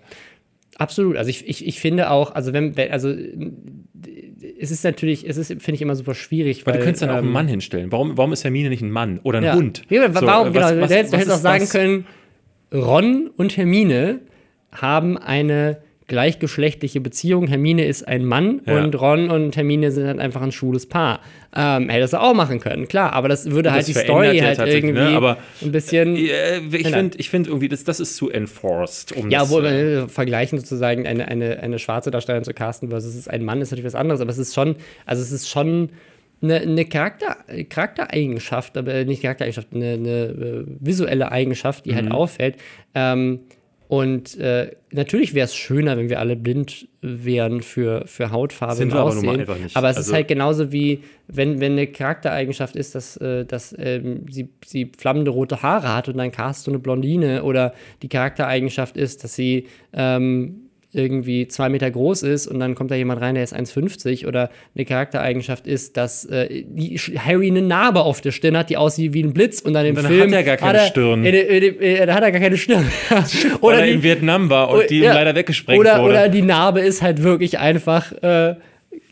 Absolut. 0.78 1.18
Also 1.18 1.30
ich, 1.30 1.48
ich, 1.48 1.66
ich 1.68 1.80
finde 1.80 2.10
auch, 2.12 2.34
also 2.36 2.54
wenn, 2.54 2.76
also 2.92 3.14
es 4.60 4.72
ist 4.72 4.84
natürlich, 4.84 5.28
es 5.28 5.38
ist, 5.38 5.48
finde 5.48 5.74
ich, 5.74 5.82
immer 5.82 5.96
super 5.96 6.14
schwierig. 6.14 6.66
Weil 6.66 6.74
weil 6.74 6.80
du 6.80 6.86
könntest 6.86 7.02
dann 7.02 7.10
auch 7.10 7.16
einen 7.16 7.28
ähm, 7.28 7.34
Mann 7.34 7.48
hinstellen. 7.48 7.92
Warum, 7.92 8.18
warum 8.18 8.32
ist 8.34 8.44
Hermine 8.44 8.70
nicht 8.70 8.82
ein 8.82 8.92
Mann 8.92 9.20
oder 9.24 9.40
ein 9.40 9.44
ja. 9.44 9.56
Hund? 9.56 9.82
Ja, 9.90 10.12
So, 10.14 10.26
warum, 10.26 10.50
äh, 10.50 10.52
genau, 10.52 10.66
was- 10.66 10.72
du 10.74 10.82
was- 10.82 10.92
hättest, 10.92 11.14
du 11.14 11.18
hättest 11.18 11.36
auch 11.36 11.40
sagen 11.40 11.60
das? 11.64 11.72
können, 11.72 12.06
Ron 12.74 13.30
und 13.36 13.58
Hermine 13.58 14.20
haben 14.72 15.18
eine 15.18 15.78
gleichgeschlechtliche 16.08 17.02
Beziehung. 17.02 17.48
Hermine 17.48 17.86
ist 17.86 18.08
ein 18.08 18.26
Mann 18.26 18.62
Ja. 18.66 18.82
und 18.84 19.00
Ron 19.00 19.30
und 19.30 19.56
Hermine 19.56 19.92
sind 19.92 20.08
halt 20.08 20.20
einfach 20.20 20.42
ein 20.42 20.52
schwules 20.52 20.86
Paar. 20.88 21.20
Ähm, 21.56 21.90
hätte 21.90 22.02
das 22.02 22.14
auch 22.14 22.34
machen 22.34 22.60
können, 22.60 22.88
klar, 22.88 23.14
aber 23.14 23.28
das 23.30 23.50
würde 23.52 23.72
halt 23.72 23.80
Das 23.82 23.86
die 23.88 23.94
Story 23.94 24.38
ja 24.38 24.46
halt 24.46 24.58
tatsächlich, 24.58 24.92
irgendwie 24.96 25.12
ne, 25.12 25.18
aber- 25.18 25.38
ein 25.62 25.72
bisschen. 25.72 26.16
Äh, 26.16 26.60
ich 26.72 26.88
finde 26.90 27.18
ich 27.18 27.30
find 27.30 27.48
irgendwie, 27.48 27.68
das, 27.68 27.84
das 27.84 28.00
ist 28.00 28.16
zu 28.16 28.30
enforced. 28.30 29.12
Um 29.18 29.30
Ja, 29.30 29.44
äh, 29.44 29.50
wir 29.50 30.08
vergleichen 30.08 30.60
sozusagen 30.60 31.06
eine, 31.08 31.28
eine, 31.28 31.60
eine 31.62 31.80
schwarze 31.80 32.12
Darstellerin 32.12 32.44
zu 32.44 32.54
casten 32.54 32.90
versus 32.90 33.12
es 33.12 33.18
ist 33.22 33.30
ein 33.30 33.44
Mann, 33.44 33.62
ist 33.62 33.72
natürlich 33.72 33.86
was 33.86 33.96
anderes, 33.96 34.22
aber 34.22 34.30
es 34.32 34.38
ist 34.38 34.54
schon, 34.54 34.76
also 35.06 35.22
es 35.22 35.32
ist 35.32 35.50
schon 35.50 35.90
eine, 36.42 36.58
eine 36.62 36.86
Charakter, 36.86 37.38
Charaktereigenschaft, 37.70 38.78
aber 38.78 39.06
nicht 39.06 39.22
Charaktereigenschaft, 39.24 39.70
eine, 39.74 39.94
eine 39.94 40.10
äh, 40.10 40.64
visuelle 40.80 41.32
Eigenschaft, 41.32 41.86
die 41.86 41.92
Mhm. 41.92 41.96
halt 41.96 42.12
auffällt. 42.12 42.56
Ähm, 42.94 43.40
und 43.88 44.38
äh, 44.38 44.72
natürlich 44.92 45.34
wäre 45.34 45.46
es 45.46 45.56
schöner, 45.56 45.96
wenn 45.98 46.10
wir 46.10 46.20
alle 46.20 46.36
blind 46.36 46.88
wären 47.02 47.62
für, 47.62 48.04
für 48.06 48.32
Hautfarbe 48.32 48.76
Sind 48.76 48.92
und 48.92 48.98
aber 48.98 49.10
Aussehen. 49.10 49.26
mal 49.26 49.40
einfach 49.40 49.58
nicht. 49.58 49.78
Aber 49.78 49.90
es 49.90 49.96
Also- 49.98 50.10
ist 50.10 50.14
halt 50.14 50.28
genauso 50.28 50.72
wie, 50.74 51.04
wenn, 51.28 51.62
wenn 51.62 51.72
eine 51.74 51.88
Charaktereigenschaft 51.88 52.76
ist, 52.76 52.96
dass, 52.96 53.16
äh, 53.18 53.46
dass 53.46 53.74
ähm, 53.80 54.26
sie, 54.30 54.50
sie 54.66 54.92
flammende 54.98 55.32
rote 55.32 55.62
Haare 55.62 55.96
hat 55.96 56.10
und 56.10 56.18
dann 56.18 56.32
cast 56.32 56.68
du 56.68 56.72
eine 56.72 56.80
Blondine 56.80 57.44
oder 57.44 57.74
die 58.02 58.10
Charaktereigenschaft 58.10 58.98
ist, 58.98 59.24
dass 59.24 59.36
sie 59.36 59.68
ähm, 59.94 60.64
irgendwie 60.98 61.48
zwei 61.48 61.70
Meter 61.70 61.90
groß 61.90 62.24
ist 62.24 62.48
und 62.48 62.60
dann 62.60 62.76
kommt 62.76 62.92
da 62.92 62.96
jemand 62.96 63.22
rein, 63.22 63.36
der 63.36 63.44
ist 63.44 63.56
1,50 63.56 64.28
oder 64.28 64.50
eine 64.76 64.86
Charaktereigenschaft 64.86 65.68
ist, 65.68 65.96
dass 65.96 66.26
äh, 66.26 66.64
die, 66.68 66.98
Harry 66.98 67.48
eine 67.48 67.62
Narbe 67.62 68.02
auf 68.02 68.22
der 68.22 68.32
Stirn 68.32 68.58
hat, 68.58 68.70
die 68.70 68.78
aussieht 68.78 69.14
wie 69.14 69.24
ein 69.24 69.34
Blitz 69.34 69.62
und 69.62 69.74
dann 69.74 69.86
im 69.86 69.96
dann 69.96 70.08
Film 70.08 70.32
hat 70.32 70.38
er 70.38 70.44
gar 70.44 70.58
keine 70.58 70.78
er- 70.80 70.88
Stirn. 70.88 71.26
äh, 71.26 71.30
äh, 71.30 72.06
da 72.06 72.16
hat 72.16 72.24
er 72.24 72.32
gar 72.32 72.42
keine 72.42 72.58
Stirn. 72.58 72.86
weil 73.10 73.24
oder 73.62 73.80
er 73.80 73.86
die, 73.86 73.92
in 73.92 74.04
Vietnam 74.04 74.50
war 74.50 74.70
und 74.70 74.90
die 74.90 74.98
ihm 74.98 75.04
ja. 75.04 75.14
leider 75.14 75.36
weggesprengt 75.36 75.80
oder, 75.80 76.02
wurde. 76.02 76.14
Oder 76.14 76.30
die 76.30 76.42
Narbe 76.42 76.82
ist 76.82 77.02
halt 77.02 77.24
wirklich 77.24 77.60
einfach 77.60 78.12
äh, 78.22 78.56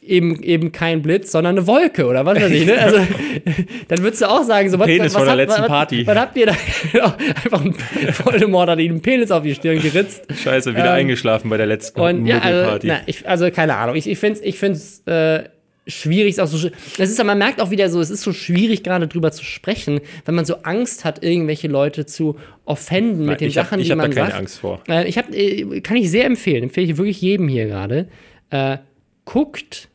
eben, 0.07 0.41
eben 0.43 0.71
kein 0.71 1.01
Blitz, 1.01 1.31
sondern 1.31 1.57
eine 1.57 1.67
Wolke 1.67 2.05
oder 2.05 2.25
was 2.25 2.39
weiß 2.41 2.51
ich. 2.51 2.65
Ne? 2.65 2.77
Also, 2.79 2.97
dann 3.87 3.99
würdest 4.01 4.21
du 4.21 4.29
auch 4.29 4.43
sagen, 4.43 4.69
so 4.69 4.79
was, 4.79 4.87
Penis 4.87 5.13
was, 5.13 5.19
von 5.21 5.25
der 5.25 5.35
letzten 5.35 5.61
was, 5.61 5.67
Party. 5.67 6.07
Was 6.07 6.17
habt 6.17 6.37
ihr 6.37 6.45
da? 6.47 6.53
Einfach 7.43 7.61
ein 7.63 7.75
Voldemort 8.23 8.69
hat 8.69 8.79
ihm 8.79 8.91
einen 8.93 9.01
Penis 9.01 9.31
auf 9.31 9.43
die 9.43 9.55
Stirn 9.55 9.81
geritzt. 9.81 10.23
Scheiße, 10.43 10.71
wieder 10.73 10.85
Ähm, 10.85 10.91
eingeschlafen 10.91 11.49
bei 11.49 11.57
der 11.57 11.65
letzten 11.65 11.99
Und 11.99 12.25
ja, 12.25 12.39
also, 12.39 12.79
na, 12.83 13.01
ich, 13.05 13.27
also 13.27 13.49
keine 13.51 13.75
Ahnung. 13.75 13.95
Ich, 13.95 14.07
ich 14.07 14.17
finde 14.17 14.39
es 14.39 14.45
ich 14.45 14.57
find's, 14.57 15.01
äh, 15.05 15.43
schwierig. 15.87 16.31
Ist 16.31 16.39
auch 16.39 16.47
so, 16.47 16.69
das 16.97 17.09
ist, 17.09 17.23
man 17.23 17.37
merkt 17.37 17.61
auch 17.61 17.69
wieder 17.71 17.89
so, 17.89 17.99
es 18.01 18.09
ist 18.09 18.21
so 18.21 18.33
schwierig, 18.33 18.83
gerade 18.83 19.07
drüber 19.07 19.31
zu 19.31 19.43
sprechen, 19.43 19.99
wenn 20.25 20.35
man 20.35 20.45
so 20.45 20.55
Angst 20.63 21.05
hat, 21.05 21.23
irgendwelche 21.23 21.67
Leute 21.67 22.05
zu 22.05 22.37
offenden 22.65 23.25
mit 23.25 23.41
den 23.41 23.49
ich 23.49 23.57
hab- 23.57 23.65
Sachen, 23.65 23.79
ich 23.79 23.87
die 23.87 23.91
hab 23.91 23.99
da 23.99 24.03
man 24.03 24.11
keine 24.11 24.27
sagt. 24.27 24.39
Angst 24.39 24.59
vor. 24.59 24.81
Äh, 24.87 25.07
ich 25.07 25.17
hab, 25.17 25.33
äh, 25.33 25.81
kann 25.81 25.97
ich 25.97 26.09
sehr 26.09 26.25
empfehlen, 26.25 26.63
empfehle 26.63 26.87
ich 26.91 26.97
wirklich 26.97 27.21
jedem 27.21 27.47
hier 27.47 27.67
gerade. 27.67 28.07
Äh, 28.49 28.77
guckt 29.25 29.89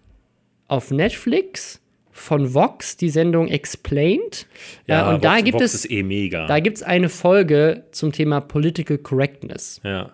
auf 0.71 0.91
Netflix 0.91 1.81
von 2.13 2.53
Vox 2.55 2.97
die 2.97 3.09
Sendung 3.11 3.49
Explained. 3.49 4.47
ja, 4.87 5.11
äh, 5.11 5.15
und 5.15 5.25
da 5.25 5.33
Vox- 5.35 5.45
gibt 5.45 5.55
Vox 5.55 5.65
es 5.65 5.75
ist 5.85 5.91
eh 5.91 6.03
mega. 6.03 6.47
da 6.47 6.61
gibt 6.61 6.77
es 6.79 6.83
eine 6.83 7.09
Folge 7.09 7.85
zum 7.93 8.13
Thema 8.13 8.41
Political 8.41 8.99
Correctness. 8.99 9.81
ja. 9.85 10.13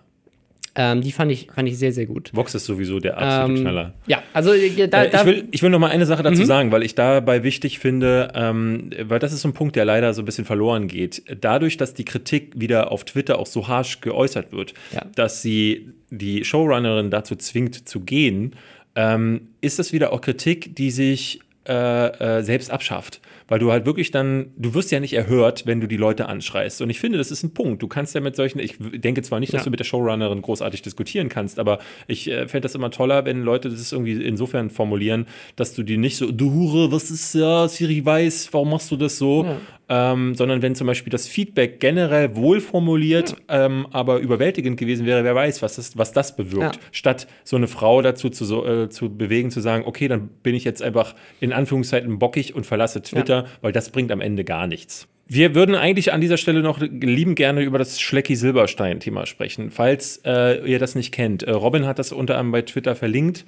Ähm, 0.78 1.00
die 1.00 1.10
fand 1.10 1.32
ich, 1.32 1.48
fand 1.50 1.66
ich 1.70 1.78
sehr, 1.78 1.90
sehr 1.90 2.04
gut. 2.04 2.28
Vox 2.34 2.54
ist 2.54 2.66
sowieso 2.66 3.00
der 3.00 3.16
absolute 3.16 3.52
Ähm, 3.54 3.60
Knaller. 3.62 3.94
Ja, 4.06 4.22
also 4.34 4.52
äh, 4.52 4.86
da, 4.88 5.04
Äh, 5.04 5.08
da 5.10 5.20
ich, 5.20 5.26
will, 5.26 5.48
ich 5.50 5.62
will 5.62 5.70
noch 5.70 5.78
mal 5.78 5.88
eine 5.90 6.04
Sache 6.04 6.20
Mhm. 6.20 6.24
dazu 6.24 6.44
sagen, 6.44 6.70
weil 6.70 6.82
ich 6.82 6.94
dabei 6.94 7.42
wichtig 7.42 7.78
finde, 7.78 8.30
ähm, 8.34 8.90
weil 9.04 9.18
das 9.18 9.32
ist 9.32 9.40
so 9.40 9.48
ein 9.48 9.54
Punkt, 9.54 9.74
der 9.74 9.86
leider 9.86 10.12
so 10.12 10.20
ein 10.20 10.26
bisschen 10.26 10.44
verloren 10.44 10.86
geht. 10.86 11.22
Dadurch, 11.40 11.78
dass 11.78 11.94
die 11.94 12.04
Kritik 12.04 12.60
wieder 12.60 12.92
auf 12.92 13.04
Twitter 13.06 13.38
auch 13.38 13.46
so 13.46 13.68
harsch 13.68 14.02
geäußert 14.02 14.52
wird, 14.52 14.74
Ja. 14.92 15.00
dass 15.14 15.40
sie 15.40 15.94
die 16.10 16.44
Showrunnerin 16.44 17.10
dazu 17.10 17.36
zwingt 17.36 17.88
zu 17.88 18.00
gehen, 18.00 18.54
ähm, 18.96 19.48
ist 19.60 19.78
das 19.78 19.92
wieder 19.92 20.12
auch 20.12 20.20
Kritik, 20.20 20.74
die 20.74 20.90
sich 20.90 21.40
äh, 21.68 22.38
äh, 22.38 22.42
selbst 22.42 22.70
abschafft. 22.70 23.20
Weil 23.48 23.58
du 23.60 23.70
halt 23.70 23.86
wirklich 23.86 24.10
dann, 24.10 24.52
du 24.56 24.74
wirst 24.74 24.90
ja 24.90 24.98
nicht 24.98 25.12
erhört, 25.12 25.66
wenn 25.66 25.80
du 25.80 25.86
die 25.86 25.96
Leute 25.96 26.28
anschreist. 26.28 26.80
Und 26.82 26.90
ich 26.90 26.98
finde, 26.98 27.18
das 27.18 27.30
ist 27.30 27.44
ein 27.44 27.54
Punkt. 27.54 27.80
Du 27.82 27.86
kannst 27.88 28.12
ja 28.14 28.20
mit 28.20 28.34
solchen, 28.34 28.58
ich 28.60 28.76
denke 28.78 29.22
zwar 29.22 29.38
nicht, 29.38 29.52
dass 29.52 29.60
Ja. 29.60 29.64
du 29.64 29.70
mit 29.70 29.78
der 29.80 29.84
Showrunnerin 29.84 30.42
großartig 30.42 30.82
diskutieren 30.82 31.28
kannst, 31.28 31.58
aber 31.60 31.78
ich 32.08 32.28
äh, 32.28 32.48
fände 32.48 32.62
das 32.62 32.74
immer 32.74 32.90
toller, 32.90 33.24
wenn 33.24 33.42
Leute 33.42 33.68
das 33.68 33.92
irgendwie 33.92 34.14
insofern 34.24 34.70
formulieren, 34.70 35.26
dass 35.54 35.74
du 35.74 35.82
die 35.84 35.96
nicht 35.96 36.16
so, 36.16 36.30
du 36.32 36.52
Hure, 36.52 36.90
was 36.92 37.10
ist 37.10 37.34
ja, 37.34 37.68
Siri 37.68 38.04
weiß, 38.04 38.48
warum 38.52 38.70
machst 38.70 38.90
du 38.90 38.96
das 38.96 39.18
so? 39.18 39.46
Ähm, 39.88 40.34
sondern 40.34 40.62
wenn 40.62 40.74
zum 40.74 40.88
Beispiel 40.88 41.12
das 41.12 41.28
Feedback 41.28 41.78
generell 41.78 42.34
wohl 42.34 42.60
formuliert, 42.60 43.36
ähm, 43.48 43.86
aber 43.92 44.18
überwältigend 44.18 44.78
gewesen 44.78 45.06
wäre, 45.06 45.22
wer 45.22 45.34
weiß, 45.34 45.62
was 45.62 45.76
das, 45.76 45.96
was 45.96 46.12
das 46.12 46.34
bewirkt. 46.34 46.76
Ja. 46.76 46.82
Statt 46.90 47.28
so 47.44 47.54
eine 47.54 47.68
Frau 47.68 48.02
dazu 48.02 48.28
zu, 48.28 48.64
äh, 48.64 48.88
zu 48.88 49.16
bewegen, 49.16 49.50
zu 49.50 49.60
sagen, 49.60 49.84
okay, 49.86 50.08
dann 50.08 50.28
bin 50.42 50.56
ich 50.56 50.64
jetzt 50.64 50.82
einfach 50.82 51.14
in 51.38 51.52
Anführungszeichen 51.52 52.18
bockig 52.18 52.54
und 52.54 52.66
verlasse 52.66 53.00
Twitter, 53.00 53.46
weil 53.60 53.72
das 53.72 53.90
bringt 53.90 54.10
am 54.10 54.20
Ende 54.20 54.42
gar 54.42 54.66
nichts. 54.66 55.06
Wir 55.28 55.56
würden 55.56 55.74
eigentlich 55.74 56.12
an 56.12 56.20
dieser 56.20 56.36
Stelle 56.36 56.62
noch 56.62 56.80
lieben 56.80 57.34
gerne 57.34 57.62
über 57.62 57.78
das 57.78 58.00
Schlecki-Silberstein-Thema 58.00 59.26
sprechen. 59.26 59.72
Falls 59.72 60.20
äh, 60.24 60.64
ihr 60.64 60.78
das 60.78 60.94
nicht 60.94 61.12
kennt, 61.12 61.42
äh, 61.42 61.50
Robin 61.50 61.84
hat 61.84 61.98
das 61.98 62.12
unter 62.12 62.34
anderem 62.34 62.52
bei 62.52 62.62
Twitter 62.62 62.94
verlinkt. 62.94 63.44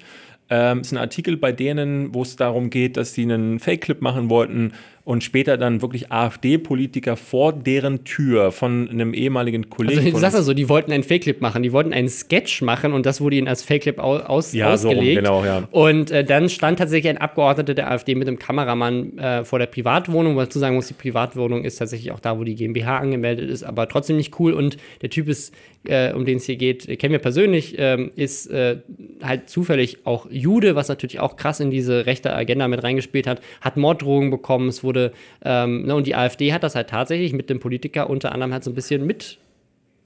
Ähm, 0.49 0.81
ist 0.81 0.91
ein 0.91 0.97
Artikel 0.97 1.37
bei 1.37 1.51
denen, 1.51 2.13
wo 2.13 2.23
es 2.23 2.35
darum 2.35 2.69
geht, 2.69 2.97
dass 2.97 3.13
sie 3.13 3.23
einen 3.23 3.59
Fake-Clip 3.59 4.01
machen 4.01 4.29
wollten 4.29 4.73
und 5.05 5.23
später 5.23 5.57
dann 5.57 5.81
wirklich 5.81 6.11
AfD-Politiker 6.11 7.17
vor 7.17 7.51
deren 7.51 8.03
Tür 8.03 8.51
von 8.51 8.87
einem 8.89 9.15
ehemaligen 9.15 9.69
Kollegen. 9.69 9.97
Also, 9.97 10.05
du 10.07 10.11
von 10.11 10.21
sagst 10.21 10.37
ja 10.37 10.43
so, 10.43 10.53
die 10.53 10.69
wollten 10.69 10.91
einen 10.91 11.03
Fake-Clip 11.03 11.41
machen, 11.41 11.63
die 11.63 11.71
wollten 11.71 11.93
einen 11.93 12.09
Sketch 12.09 12.61
machen 12.61 12.93
und 12.93 13.05
das 13.07 13.19
wurde 13.19 13.37
ihnen 13.37 13.47
als 13.47 13.63
Fake-Clip 13.63 13.97
au 13.97 14.17
aus 14.17 14.53
Ja, 14.53 14.77
so 14.77 14.89
rum, 14.89 14.97
ausgelegt. 14.97 15.17
genau, 15.21 15.43
ja. 15.43 15.67
Und 15.71 16.11
äh, 16.11 16.23
dann 16.23 16.47
stand 16.49 16.77
tatsächlich 16.77 17.09
ein 17.09 17.17
Abgeordneter 17.17 17.73
der 17.73 17.89
AfD 17.89 18.13
mit 18.13 18.27
einem 18.27 18.37
Kameramann 18.37 19.17
äh, 19.17 19.43
vor 19.45 19.57
der 19.57 19.65
Privatwohnung, 19.65 20.35
weil 20.35 20.45
dazu 20.45 20.59
sagen 20.59 20.75
muss, 20.75 20.87
die 20.87 20.93
Privatwohnung 20.93 21.63
ist 21.63 21.77
tatsächlich 21.77 22.11
auch 22.11 22.19
da, 22.19 22.37
wo 22.37 22.43
die 22.43 22.55
GmbH 22.55 22.97
angemeldet 22.97 23.49
ist, 23.49 23.63
aber 23.63 23.87
trotzdem 23.87 24.17
nicht 24.17 24.39
cool. 24.39 24.53
Und 24.53 24.77
der 25.01 25.09
Typ 25.09 25.27
ist, 25.27 25.55
äh, 25.85 26.13
um 26.13 26.25
den 26.25 26.37
es 26.37 26.45
hier 26.45 26.57
geht, 26.57 26.87
kennen 26.99 27.13
wir 27.13 27.19
persönlich, 27.19 27.75
ähm, 27.79 28.11
ist 28.15 28.47
äh, 28.51 28.77
halt 29.23 29.49
zufällig 29.49 30.05
auch 30.05 30.27
Jude, 30.39 30.75
was 30.75 30.87
natürlich 30.87 31.19
auch 31.19 31.35
krass 31.35 31.59
in 31.59 31.71
diese 31.71 32.05
rechte 32.05 32.33
Agenda 32.33 32.67
mit 32.67 32.83
reingespielt 32.83 33.27
hat, 33.27 33.41
hat 33.61 33.77
Morddrohungen 33.77 34.29
bekommen. 34.29 34.69
Es 34.69 34.83
wurde, 34.83 35.11
ähm, 35.43 35.85
ne, 35.85 35.95
und 35.95 36.07
die 36.07 36.15
AfD 36.15 36.53
hat 36.53 36.63
das 36.63 36.75
halt 36.75 36.89
tatsächlich 36.89 37.33
mit 37.33 37.49
dem 37.49 37.59
Politiker 37.59 38.09
unter 38.09 38.31
anderem 38.31 38.53
halt 38.53 38.63
so 38.63 38.71
ein 38.71 38.75
bisschen 38.75 39.05
mit 39.05 39.37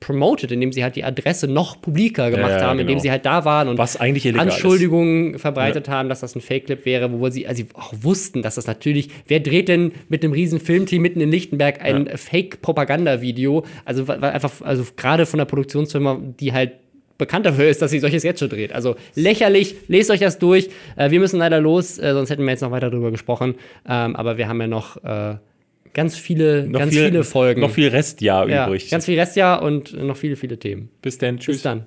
promoted, 0.03 0.51
indem 0.51 0.73
sie 0.73 0.83
halt 0.83 0.97
die 0.97 1.05
Adresse 1.05 1.47
noch 1.47 1.81
publiker 1.81 2.29
gemacht 2.29 2.51
ja, 2.51 2.57
ja, 2.57 2.63
haben, 2.65 2.77
genau. 2.77 2.89
indem 2.89 2.99
sie 2.99 3.09
halt 3.09 3.25
da 3.25 3.45
waren 3.45 3.69
und 3.69 3.77
Was 3.77 3.95
eigentlich 3.95 4.37
Anschuldigungen 4.37 5.35
ist. 5.35 5.41
verbreitet 5.41 5.87
ja. 5.87 5.93
haben, 5.93 6.09
dass 6.09 6.19
das 6.19 6.35
ein 6.35 6.41
Fake-Clip 6.41 6.85
wäre, 6.85 7.17
wo 7.17 7.29
sie 7.29 7.47
also 7.47 7.63
auch 7.73 7.93
wussten, 8.01 8.41
dass 8.41 8.55
das 8.55 8.67
natürlich, 8.67 9.09
wer 9.27 9.39
dreht 9.39 9.69
denn 9.69 9.93
mit 10.09 10.23
einem 10.23 10.33
riesen 10.33 10.59
Filmteam 10.59 11.01
mitten 11.01 11.21
in 11.21 11.31
Lichtenberg 11.31 11.81
ein 11.81 12.09
Fake-Propaganda-Video? 12.17 13.63
Also 13.85 14.05
einfach, 14.07 14.51
also 14.61 14.83
gerade 14.97 15.25
von 15.25 15.37
der 15.37 15.45
Produktionsfirma, 15.45 16.19
die 16.37 16.51
halt 16.51 16.73
bekannt 17.23 17.45
dafür 17.45 17.69
ist, 17.69 17.81
dass 17.81 17.91
sie 17.91 17.99
solches 17.99 18.23
jetzt 18.23 18.39
schon 18.39 18.49
dreht. 18.49 18.73
Also 18.73 18.95
lächerlich, 19.15 19.75
lest 19.87 20.11
euch 20.11 20.19
das 20.19 20.39
durch. 20.39 20.69
Äh, 20.97 21.09
wir 21.11 21.19
müssen 21.19 21.39
leider 21.39 21.61
los, 21.61 21.97
äh, 21.97 22.13
sonst 22.13 22.29
hätten 22.29 22.43
wir 22.43 22.51
jetzt 22.51 22.61
noch 22.61 22.71
weiter 22.71 22.89
darüber 22.89 23.11
gesprochen. 23.11 23.55
Ähm, 23.87 24.15
aber 24.15 24.37
wir 24.37 24.47
haben 24.47 24.59
ja 24.59 24.67
noch 24.67 25.01
äh, 25.03 25.35
ganz 25.93 26.17
viele, 26.17 26.67
noch 26.67 26.79
ganz 26.79 26.93
viel, 26.93 27.05
viele 27.05 27.23
Folgen. 27.23 27.61
Noch 27.61 27.71
viel 27.71 27.87
Restjahr 27.87 28.49
ja, 28.49 28.65
übrig. 28.65 28.89
Ganz 28.89 29.05
viel 29.05 29.17
Restjahr 29.17 29.61
und 29.61 29.93
noch 29.93 30.17
viele, 30.17 30.35
viele 30.35 30.57
Themen. 30.59 30.89
Bis 31.01 31.17
dann. 31.17 31.39
Tschüss. 31.39 31.55
Bis 31.55 31.63
dann. 31.63 31.85